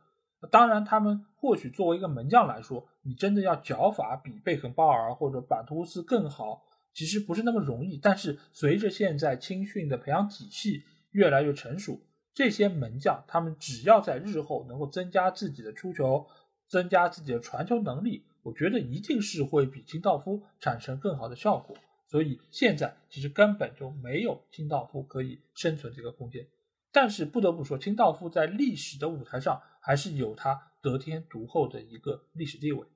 [0.48, 6.62] 当然，他们或许作为一个门将来说，你真的要脚法比贝肯鲍尔或者板图斯更好，
[6.94, 7.96] 其实不是那么容易。
[7.96, 12.00] 但是随着现在青训的培养体系越来越成熟，
[12.32, 16.28] 这些门将他们只要在日后能够增加自己的出球，
[16.68, 18.24] 增加自己的传球能力。
[18.42, 21.76] 我觉得一定是会比清道夫产生更好的效果，
[22.08, 26.46] 所以现在其实根本就没有清道夫可以生存这个空间。
[26.90, 32.86] 但是不得不说，清道夫在历史的舞台上还是有它得天独厚的一个历史地位。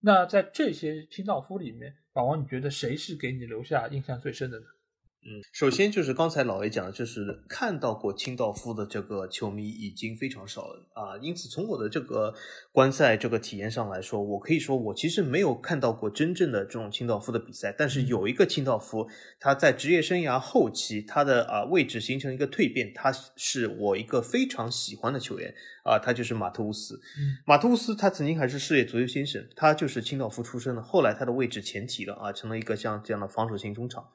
[0.00, 4.66] 那在这些清道夫里面，宝王，你觉得谁是给你留下印象最深的呢？
[5.28, 11.18] 嗯，首先就是刚才老 A 讲的，就是看到过清道夫的这个球迷已经非常少了啊。
[11.20, 12.32] 因此，从我的这个
[12.70, 17.74] 观赛这个体验上来说，我可以说我其实没有看到过真正的这种清道夫的比赛。
[17.76, 19.08] 但是有一个清道夫，
[19.40, 27.00] 他在职业生涯后期，他的啊位置形成一个蜕变，他是我一个非常喜欢的球员啊，他就是马特乌斯。
[27.44, 30.80] 马特乌斯他曾经还是世界足球先生，他就是清道夫出身的。
[30.80, 34.06] 后来他的位置前提了啊，成了一个像这样的防守型中场。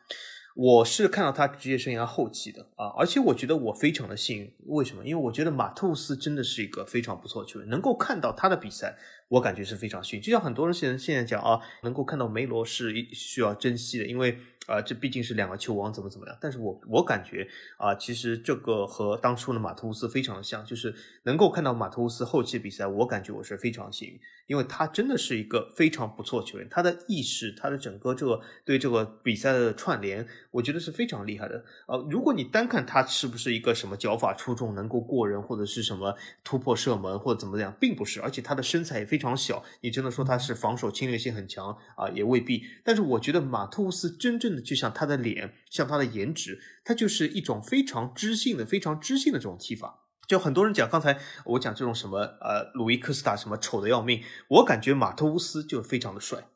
[0.56, 5.06] 我是看到他职业生涯后期的啊，而且我觉得我非常的幸运，为什么？
[5.06, 8.98] 因为我觉得马特斯真的是一个非常不错的球员，能够看到他的比赛，
[9.32, 10.24] 我感觉是非常幸运。
[10.24, 14.38] 就像很多人现在现在讲啊，能够看到梅罗是需要珍惜的，因为。
[14.68, 16.38] 啊，这毕竟是两个球王，怎么怎么样？
[16.40, 17.46] 但是我我感觉
[17.78, 20.94] 啊，其实这个和当初的马图斯非常像，就是
[21.24, 31.66] 能够看到马图斯后期比赛，我感觉我是非常幸运，因为他真的是一个非常不错球员，他的意识，他的整个这个对这个比赛的串联，我觉得是非常厉害的。
[31.88, 42.64] 呃，如果你单看他是不是一个什么脚法出众，能够过人，或者是什么突破射门或者怎么样，并不是，而且他的身材也非常小，你真的说他是防守侵略性很强啊，也未必。
[42.84, 44.62] 但是我觉得马特乌斯真正的。
[44.72, 50.06] 就像他的脸，像他的颜值，他就是一种非常知性的、非常知性的这种踢法。
[50.26, 56.48] 就很多人讲，刚才我讲这种什么呃，鲁伊科斯塔什么丑的要命，我感觉马特乌斯就非常的帅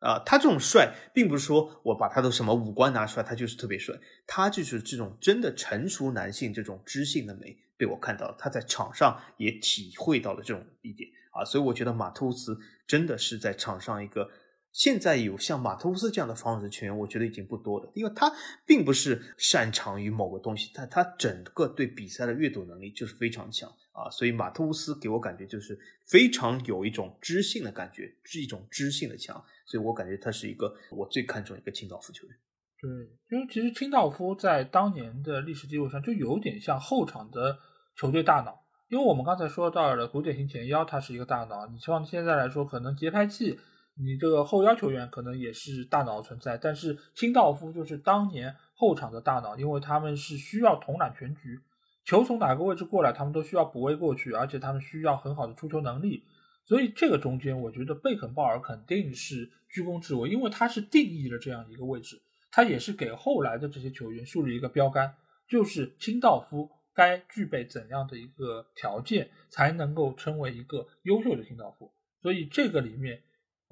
[0.00, 0.18] 啊。
[0.26, 3.94] 他这种帅，并不是说我把他的什么五官拿出来，他就是特别帅，
[4.26, 11.44] 他就是这种真的成熟男性这种知性的美被我看到了，他在场上也体会到了这种一点啊。
[11.44, 14.30] 所以我觉得马特乌斯真的是在场上一个。
[14.72, 18.32] 现在有像马特乌斯这样的防守球员，我觉得已经不多了，因为他
[18.64, 25.76] 并不是擅长于某个东西，但他整个对比赛的阅读能力就是非常强啊，所以马特乌斯给我感觉就是
[26.06, 32.36] 非常有一种知性的感觉，是一种知性的强，所以我感觉他是一个我最看重一个清道夫球员。
[32.80, 32.88] 对，
[33.28, 37.58] 因为其实清道夫在当年的历史地位上就有点像后场的
[37.96, 38.59] 球队大脑，
[38.90, 43.58] 因为我们刚才说到了古典型前腰，他是一个大脑，你像现在来说，可能节拍器。
[43.94, 51.60] 你这个后腰球员可能也是大脑存在，但是清道夫就是当年后场的大脑，因为他们是需要统揽全局，
[52.04, 56.24] 球从哪个位置过来，他们都需要补位过去，而且他们需要很好的出球能力，
[56.64, 65.14] 所以这个中间，我觉得贝肯鲍尔肯定是居功至伟，因为他是定义了这样一个位置，他也是给后来的这些球员树立一个标杆，
[65.46, 71.92] 就是清道夫该具备怎样的一个条件才能够称为一个优秀的清道夫，
[72.22, 73.22] 所以这个里面。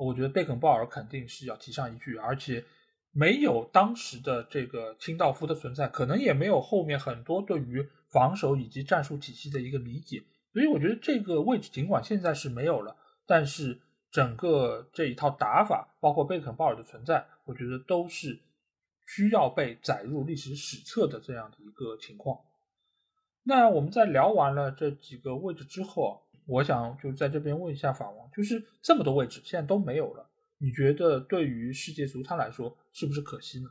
[0.00, 2.64] 我觉得贝肯鲍尔肯定是要提上一句，而且
[3.10, 10.22] 没有当时的这个清道夫的存在，可能也没有后面很多对于防守以及战术体系的一个理解。
[10.52, 12.96] 所以我觉得这个位置尽管现在是没有了，
[13.26, 13.76] 但是
[14.12, 18.38] 整个这一套打法，包括贝肯鲍尔的存在，我觉得都是
[19.04, 22.38] 需要被载入历史史册的这样的一个情况。
[23.44, 26.22] 那我们在聊完了这几个位置之后。
[26.50, 33.68] 我想就在这边问一下法王，就是这么多位置现在都没有了，你觉得对于世界足坛来说是不是可惜呢？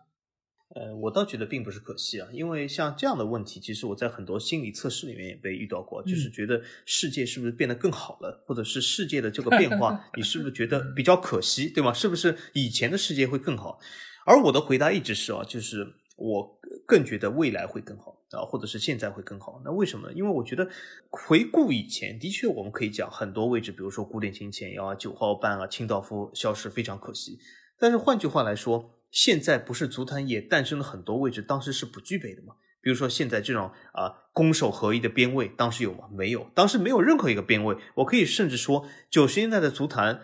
[0.75, 11.91] 呃，我倒觉得并不是可惜啊，因为像这样的问题，其实我在很多心理测试里面也被遇到过，就是觉得世界是不是变得更好了，或者是世界的这个变化， 你是不是觉得比较可惜，对吗？
[11.91, 13.79] 是不是以前的世界会更好？
[14.27, 16.56] 而我的回答一直是啊，就是我
[16.87, 18.15] 更觉得未来会更好。
[18.31, 19.61] 啊，或者是现在会更好。
[19.63, 20.13] 那为什么呢？
[20.13, 20.67] 因为我觉得
[21.09, 27.39] 回顾以前，的确我们可以讲很多位置，比如说古典琴前腰啊、九号半啊、清道夫消失非常可惜。
[27.79, 32.55] 但是换句话来说，现在不是足坛也诞生了很多位置，当时是不具备的吗？
[32.81, 36.09] 比如说现在这种啊攻守合一的边位，当时有吗？
[36.11, 37.77] 没有，当时没有任何一个边位。
[37.95, 40.19] 我可以甚至说，九十年代的足坛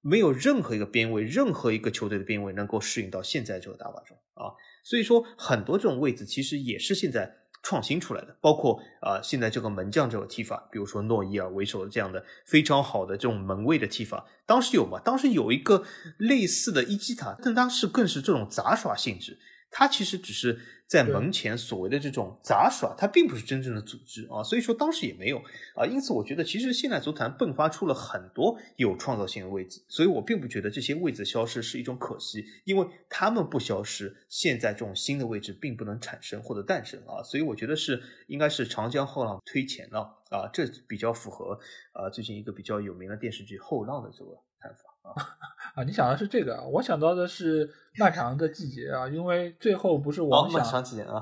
[0.00, 4.56] 没有任何一个边位，任何一个球队的边位能够适应到现在这个打法中啊。
[4.82, 7.32] 所以说，很多这种位置其实也是现在
[7.62, 15.00] 创新出来的，包括啊现在这个门将这个踢法，比如说诺伊尔为首的这样的非常好的这种门卫的踢法，当时有吗？
[15.04, 15.84] 当时有一个
[16.18, 19.38] 类似的伊基塔，但当时更是这种杂耍性质，
[19.72, 20.60] 它其实只是。
[20.92, 25.38] 在门前所谓的这种杂耍，它并不是真正的组织啊，所以说当时也没有
[25.74, 41.58] 啊，因此我觉得其实现代足坛迸发出了很多有创造性的位置，所以我并不觉得这些位置消失是一种可惜，因为他们不消失，现在这种新的位置并不能产生或者诞生啊，所以我觉得是应该是长江后浪推前浪啊，这比较符合
[41.94, 44.91] 啊最近一个比较有名的电视剧《后浪》的这个看法。
[45.02, 45.12] 啊
[45.74, 45.84] 啊！
[45.84, 47.68] 你想的是这个，我想到的是
[47.98, 50.60] 漫长的季节啊，因为最后不是王想，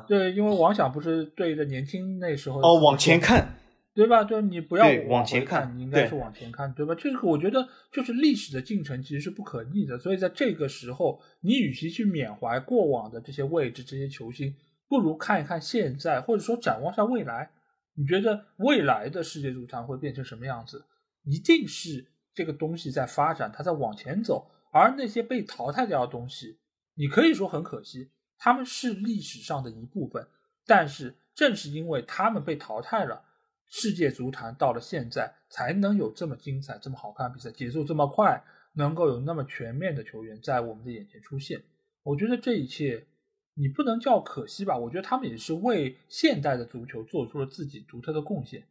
[0.06, 3.54] 对，因为王想不是对着年轻那时候哦往前看，
[3.94, 4.24] 对吧？
[4.24, 6.94] 对，你不要往前看，你应该是往前看，对吧？
[6.94, 14.54] 这个我觉得就是历史的进程其实是不可逆的，所以在这个时候，你与其去缅怀过往的这些位置、这些球星，
[14.88, 17.50] 不如看一看现在，或者说展望下未来。
[17.94, 20.84] 你觉得未来的世界足坛会变成什么样子？
[21.24, 22.06] 一定是。
[22.40, 26.58] 这个东西在发展，它在往前走，而那些被淘汰掉的东西，
[26.94, 30.26] 你可以说很可惜，他们是历史上的一部分。
[30.64, 33.22] 但是正是因为他们被淘汰了，
[33.66, 38.42] 世界足坛到了现在才能有这么精彩、这么好看的比赛，节奏这么快，
[38.72, 41.62] 能够有那么全面的球员在我们的眼前出现。
[42.02, 43.06] 我觉得这一切，
[43.52, 44.78] 你不能叫可惜吧？
[44.78, 48.66] 我觉得他们也是为现代的足球做出了自己独特的贡献。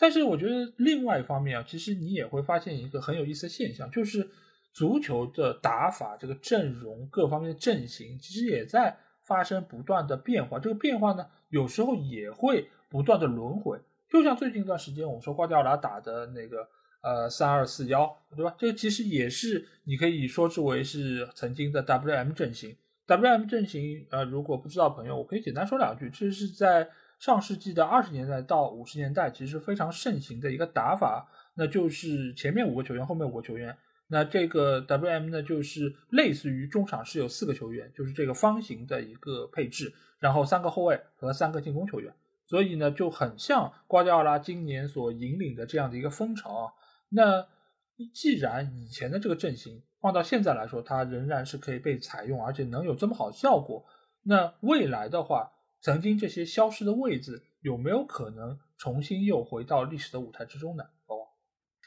[0.00, 4.30] 但是我觉得另外一方面啊，其实你也会发现一个很有意思的现象，就是
[4.72, 10.60] 足球的打法、这个阵容各方面的阵型，其实也在发生不断的变化。
[10.60, 13.76] 这个变化呢，有时候也会不断的轮回。
[14.08, 16.68] 就像最近一段时间，我们说瓜迪奥拉打的那个
[17.02, 18.54] 呃三二四幺，对吧？
[18.56, 22.76] 这个其实也是你可以说之为是曾经的 WM 阵型。
[23.08, 26.88] WM 阵型，呃，如果不知道朋友，我可以简单说两句，这是在。
[27.18, 33.76] 上世纪的二十年代到五十年代，其实非常盛行的一个打法，那就是前面五个球员，后面五个球员。
[34.06, 42.14] 那这个 WM 呢，就是类似于中场是有四个球员，就是这个方形的一个配置，然后三个后卫和三个进攻球员。
[42.46, 46.72] 所以呢，就很像瓜迪奥拉今年所引领的这样的一个风潮啊。
[47.08, 47.46] 那
[48.14, 53.84] 既然以前的这个阵型放到现在来说，它仍然是可以被采用，而且能有这么好效果，
[54.22, 55.50] 那未来的话。
[55.80, 60.84] 曾经这些消失的位置有没有可能重新又回到历史的舞台之中呢？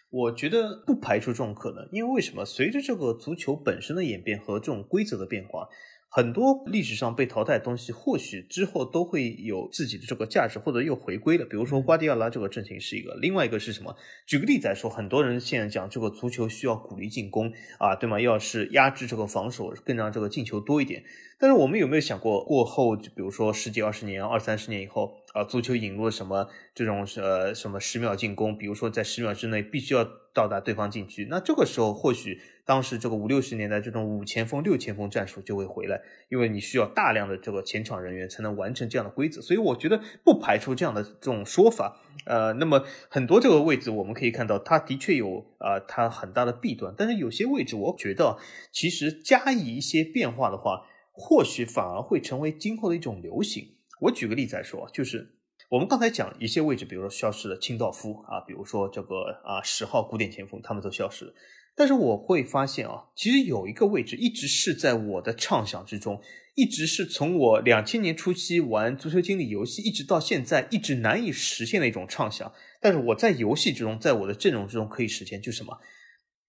[0.09, 2.43] 我觉得不排除这种可能，因为为什么？
[2.43, 5.69] 随着这个足球本身的演变和这种规则的变化。
[6.13, 11.45] 很多历史上被淘汰的东西，或许之后都会有自己的这个价值，或者又回归了。
[11.45, 13.95] 比如说瓜迪奥拉这个阵型是一个，另外一个是什么？
[14.27, 18.19] 举个例子来说，很多人现在讲这个足球需要鼓励进攻啊，对吗？
[18.19, 21.01] 要是压制这个防守，更让这个进球多一点。
[21.39, 28.57] 但是我们有没有想过，过后就比如说十几、二十年、二三十年以后啊，足球引入了什么这种呃什么十秒进攻？
[28.57, 32.41] 比如说在十秒之内必须要到达对方禁区，那这个时候或许。
[32.71, 42.01] 当时这个五六十年代这种五前锋、六前锋战术就会回来，因为你需要大量的这个前场人员才能完成这样的规则，所以我觉得不排除这样的这种说法。
[42.25, 48.37] 呃，那么很多这个位置我们可以看到，它的确有啊它很大的弊端，但是有些位置我觉得
[48.71, 53.67] 其实加以一些变化的话，或许反而会成为今后的一种流行。
[53.99, 55.27] 我举个例子来说，就是
[55.69, 61.33] 我们刚才讲一些位置，比如说消失了清道夫啊，比如说这个啊十号古典前锋，他们都消失了。
[61.75, 66.21] 但是我会发现啊，其实有一个位置一直是在我的畅想之中，
[66.55, 72.51] 一直是从我两千年初期玩足球经理游戏，一直到现在一直难以实现的一种畅想。
[72.81, 75.77] 但是我在游戏之中，在我的阵容之中可以实现，就是什么？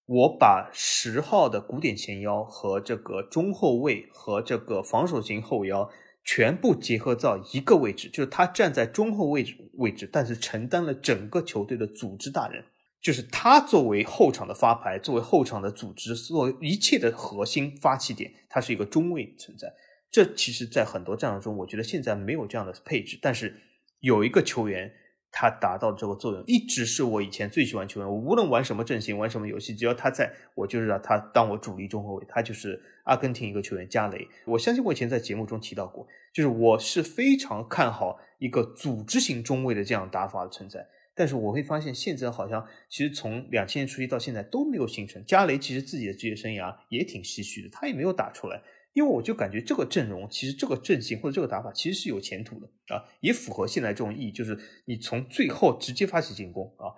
[0.06, 5.88] 我把十号的古典前腰和这个中后卫和这个防守型后腰
[6.24, 12.64] 全部结合到一个位置，就是他站在中后位置位置，但是承担了整个球队的组织大人。
[13.02, 19.74] 就是他作为后场的发牌，作为后场的组织，作为一切的核心发起点，他是一个中卫存在。
[20.08, 23.18] 这其实，在很多战术中，我觉得现在没有这样的配置。
[23.20, 23.60] 但是
[24.00, 24.92] 有一个球员
[25.32, 28.08] 他达到这个作用，一直是我以前最喜欢球员。
[28.08, 32.26] 我无论玩什么阵型，玩什么游戏，只要他在，我就是让他当我主力中后卫。
[32.28, 34.28] 他就是阿根廷一个球员加雷。
[34.44, 40.86] 我相信我以前在节目中提到过，就是我是非常看好一个组织型中卫的这样打法的存在。
[41.14, 45.22] 但是我会发现，现在好像其实从两千年初期到现在都没有形成。
[45.24, 48.62] 加雷其实自己的职业生涯也挺唏嘘的，他也没有打出来。
[48.94, 56.92] 因为我就感觉这个阵容，其实这个阵型或者这个打法其实是有前途的啊，也符合现在这种意义，就是你从最后直接发起进攻啊。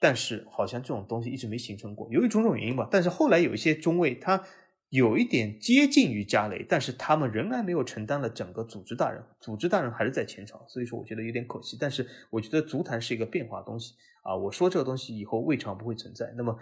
[0.00, 2.88] 但是好像这种东西一直没形成过，由于种种原因吧。
[2.90, 4.42] 但是后来有一些中卫，他
[4.92, 11.78] 有一点接近于加雷，但是他们仍然没有承担了整个组织大人，组织大人还是在前场，所以说我觉得有点可惜。
[11.80, 16.34] 但是我觉得足坛是一个变化东西啊，我说这个东西以后未尝不会存在。
[16.36, 16.54] 那么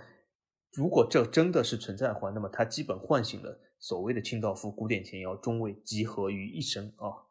[0.73, 3.61] 如果这真的是存在的话，那么它基本唤醒了。
[3.83, 7.27] 所谓的清道夫、古典前腰、中卫集合于一身啊。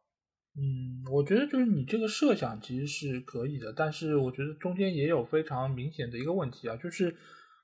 [0.58, 7.16] 嗯，我觉得就是你这个设想其实是可以的，但是我觉得中间也有非常明显的一个问题啊，就是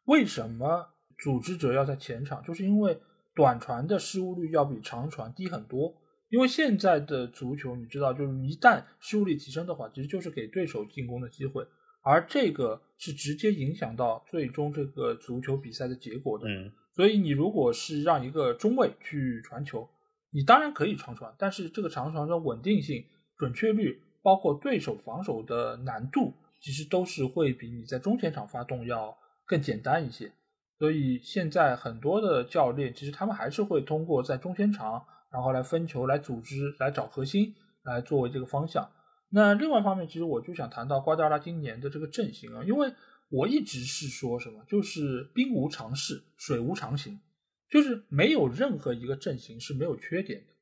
[0.05, 0.87] 为什么
[1.17, 2.43] 组织者要在前场？
[2.43, 2.95] 就是因为
[3.35, 5.93] 短传的失误率要比长传低很多。
[6.29, 11.65] 因为现在的足球，你知道，就是一旦失误率提升的话，其实就是给对手进攻的机会，
[12.01, 16.47] 而这个是直接影响到最终这个足球比赛的结果的。
[16.49, 16.71] 嗯。
[16.95, 19.87] 所以你如果是让一个中卫去传球，
[20.31, 23.05] 你当然可以长传，但是这个长传的稳定性、
[23.37, 30.31] 准确率，包括对手防守的难度，其实都是会比你在中前场发动要更简单一些。
[30.77, 37.53] 所以现在很多的教练，其实他们还是会通过在中前场，然后来分球、来组织、来找核心，
[37.83, 38.89] 来作为这个方向。
[39.29, 42.93] 那另外一方面，其实我就想谈到瓜迪奥拉今年的这个阵型啊，因为。
[43.31, 47.19] 我一直是说什么，就是兵无常势，水无常形，
[47.67, 50.53] 就是没有任何一个阵型是没有缺点的。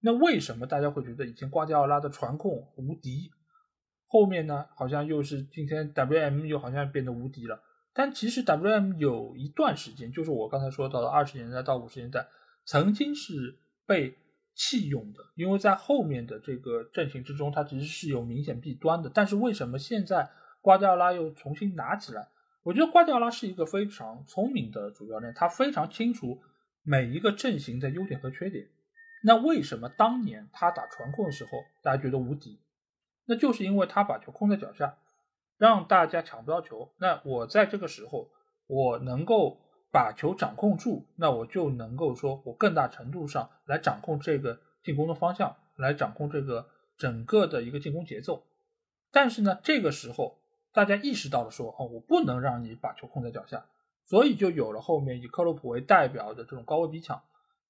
[0.00, 3.30] 那为什么大家会觉得以前瓜迪奥拉的传控无敌，
[4.06, 7.60] 后面呢好像又是今天 WM 又好像变得无敌了？
[7.98, 12.28] 但其实 WM 有一段时间，就是我刚才说到的二十年代到五十年代，
[12.64, 14.16] 曾经是被
[14.54, 19.10] 弃用的，因为在后面的这个阵型之中，它其实是有明显弊端的。
[19.12, 20.30] 但是为什么现在？
[20.60, 22.28] 瓜迪奥拉又重新拿起来，
[22.62, 26.40] 我觉得瓜迪奥拉是一个非常聪明的主教练，他非常清楚
[26.82, 28.68] 每一个阵型的优点和缺点。
[29.24, 31.50] 那为什么当年他打传控的时候，
[31.82, 32.60] 大家觉得无敌？
[33.24, 34.96] 那就是因为他把球控在脚下，
[35.58, 36.90] 让大家抢不到球。
[36.98, 38.30] 那我在这个时候，
[38.66, 39.58] 我能够
[39.92, 46.66] 把球掌控住，那我就能够说我更大程度上来掌控这个进攻的方向，来掌控这个
[46.96, 48.46] 整个的一个进攻节奏。
[49.12, 50.38] 但是呢，这个时候。
[50.70, 53.64] 大家意识到了说，哦，我不能让你把球控在脚下，
[54.04, 57.20] 所以就有了后面以克洛普为代表的这种高位逼抢，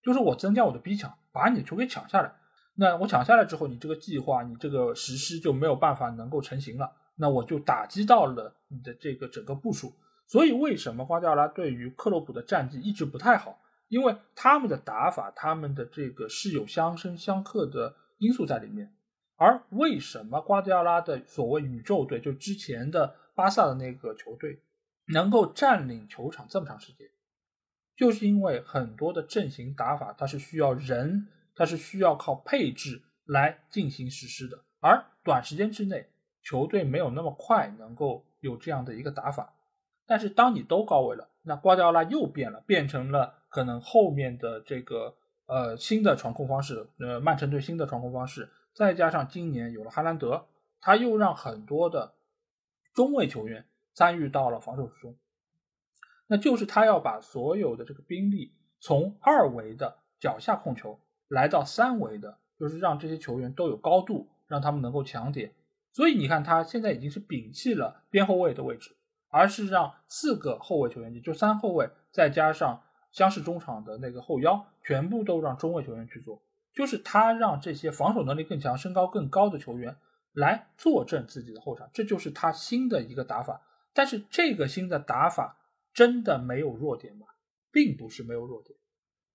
[0.02, 2.35] 就是我增加我的逼抢，把你球给抢下来。
[2.74, 6.93] 那我抢下来之后，你这个计划，你这个实施就没有办法能够成型了。
[7.19, 9.93] 那我就打击到了你的这个整个部署。
[10.27, 13.61] 所以为什么瓜迪奥拉对于克洛普的战绩一直不太好？
[13.89, 18.93] 因为他们的打法，他们的这个是有相生相克的因素在里面。
[19.36, 24.61] 而为什么瓜迪奥拉的所谓宇宙队，就之前的巴萨的那个球队，
[25.15, 27.09] 能够占领球场这么长时间，
[27.97, 34.65] 就是因为很多的阵型打法，它是需要人，它是需要靠配置来进行实施的。
[34.81, 36.11] 而短时间之内，
[36.49, 39.53] 球队没有那么快能够有这样的一个打法。
[40.07, 45.15] 但是当你都高位了，那瓜迪奥拉又变了，变成了可能后面的这个
[45.45, 48.49] 呃新的传控方式，呃曼城队新的传控方式。
[48.73, 50.47] 再加上今年有了哈兰德，
[50.81, 52.15] 他又让很多的
[52.95, 55.15] 中卫球员参与到了防守之中。
[56.27, 60.99] 那就是他要把所有的这个兵力从二维的脚下控球
[61.29, 65.53] 来到三维的，就是让这些球员都有高度，让他们能够抢点。
[65.99, 68.97] 所以你看，他现在已经是摒弃了边后卫的位置，
[69.31, 76.41] 而是让四个后卫球员，也就三后卫，再加上相似中场的那个后腰，全部都让中卫球员去做。
[76.73, 79.97] 就是他让这些防守能力更强、身高更高的球员
[80.33, 83.61] 来坐镇自己的后场，这就是他新的一个打法。
[83.93, 85.59] 但是这个新的打法
[85.93, 87.27] 真的没有弱点吗？
[87.73, 88.79] 并不是没有弱点，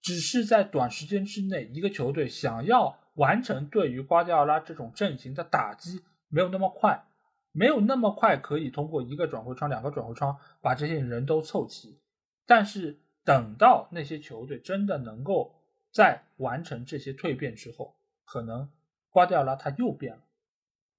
[0.01, 5.99] 只是在短时间之内，一个球队想要完成对于瓜迪奥拉这种阵型的打击，
[6.33, 7.05] 没有那么快，
[7.51, 11.99] 没有那么快可以通过一个转会窗、两个转会窗把这些人都凑齐。
[12.45, 15.55] 但是等到那些球队真的能够。
[15.95, 17.95] 在完成这些蜕变之后，
[18.25, 18.67] 可能
[19.11, 20.23] 瓜迪奥拉他又变了，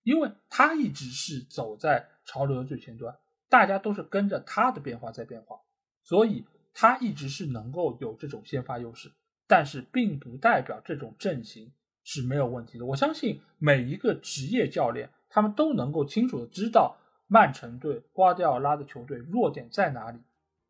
[0.05, 5.61] 因为他一直是走在潮流的最前端，大家都是跟着他的变化在变化，
[6.05, 9.11] 所以他一直是能够有这种先发优势。
[9.48, 11.73] 但是并不代表这种阵型
[12.05, 12.86] 是没有问题的。
[12.86, 16.97] 我相信每一个职业教练他们都能够清楚的知道
[17.27, 20.20] 曼城队、瓜迪奥拉的球队弱点在哪里，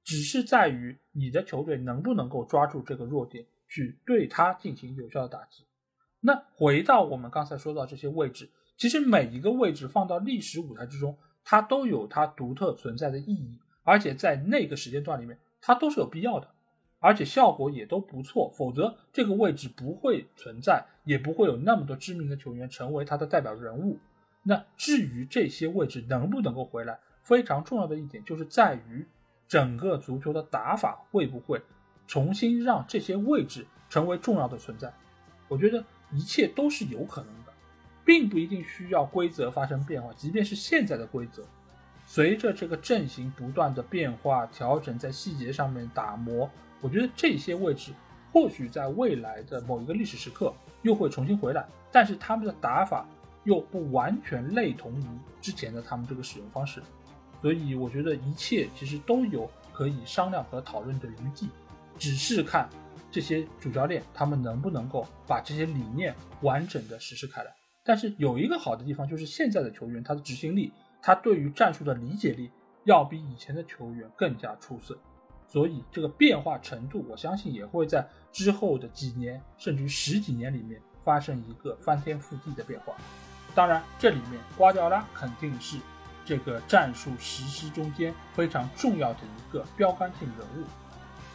[0.02, 5.66] 只是在于你的球队能不能够抓住这个弱点去对他进行有效的打击。
[6.20, 16.48] 那回到我们刚才说到这些位置，其实每一个位置放到历史舞台之中，它都有它独特存在的意义，而且在那个时间段里面，它都是有必要的。
[17.00, 23.98] 而且效果也都不错，否则这个位置不会存在，也不会有那么多知名的球员成为他的代表人物。
[24.44, 29.04] 那至于这些位置能不能够回来，非常重要的一点就是在于
[29.48, 31.60] 整个足球的打法会不会
[32.06, 34.92] 重新让这些位置成为重要的存在。
[35.48, 37.52] 我觉得一切都是有可能的，
[38.04, 41.42] 并不一定需要规则发生变化，即便是现在的规则，
[42.06, 46.50] 随着这个阵型不断的变化调整，在细节上面打磨。
[46.82, 47.92] 我觉得这些位置
[48.30, 50.52] 或许在未来的某一个历史时刻
[50.82, 53.06] 又会重新回来，但是他们的打法
[53.44, 55.04] 又不完全类同于
[55.40, 56.82] 之前的他们这个使用方式，
[57.40, 61.48] 所以我觉得一切其实都有可以商量和讨论的余地，
[61.98, 62.68] 只是看
[63.10, 67.54] 这些主教练他们能不能够把这些理念完整的实施开来。
[67.84, 70.72] 但是有一个好的地方就是现在的球员他的执行力，
[71.02, 72.50] 他对于战术的理解力
[72.84, 74.98] 要比以前的球员更加出色。
[75.46, 82.94] 所以这个变化程度，我相信也会在之后的几年，甚至于十几年里面发生一个翻天覆地的变化。
[83.54, 85.76] 当然，这里面瓜迪奥拉肯定是
[86.24, 90.66] 这个战术实施中间非常重要的一个标杆性人物。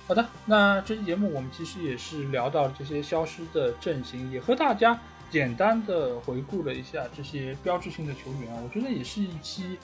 [0.07, 9.77] 好的，那这期节目我们其实也是聊到这些消失的阵型，也和大家简单的回顾了一下这些标志性的球员，我觉得也是一期。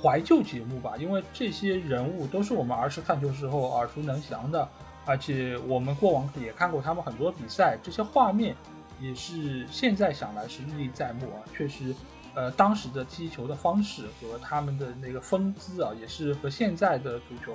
[0.00, 4.68] 怀旧节目吧，因为这些人物都是我们儿时看球时候耳熟能详的，
[5.04, 8.54] 而且我们过往也看过他们很多比赛，这些画面
[9.00, 11.38] 也是现在想来是历历在目啊。
[11.56, 11.94] 确实，
[12.34, 17.52] 呃，当时的踢球的方式和他们的那个风姿啊，也是和现在的足球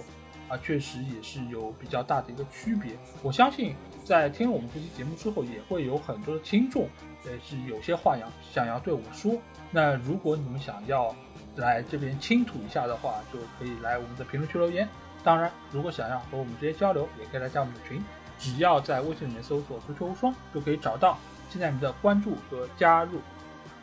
[0.50, 2.98] 啊，确实也是有比较大的一个区别。
[3.22, 6.88] 我相信在听了我们这期节目之后，也会有很多的听众，
[7.26, 9.36] 呃，是有些话要想要对我说。
[9.72, 11.16] 那如果你们想要，
[11.58, 14.90] 来这边倾吐一下的话，就可以来我们的评论区留言。
[15.24, 18.04] 当然，如果想要和我们直接交流，也可以来加我们的群，
[18.40, 21.18] 只要在微信里面搜索“足球无双”就可以找到。
[21.54, 23.22] 期待你们的关注和加入。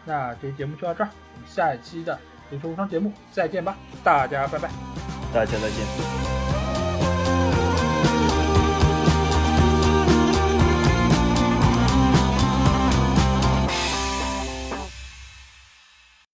[0.04, 2.18] 那这期节目就到这儿，我们下一期的
[2.50, 4.68] 足球无双节目再见吧，大家拜拜，
[5.32, 6.79] 大家再见。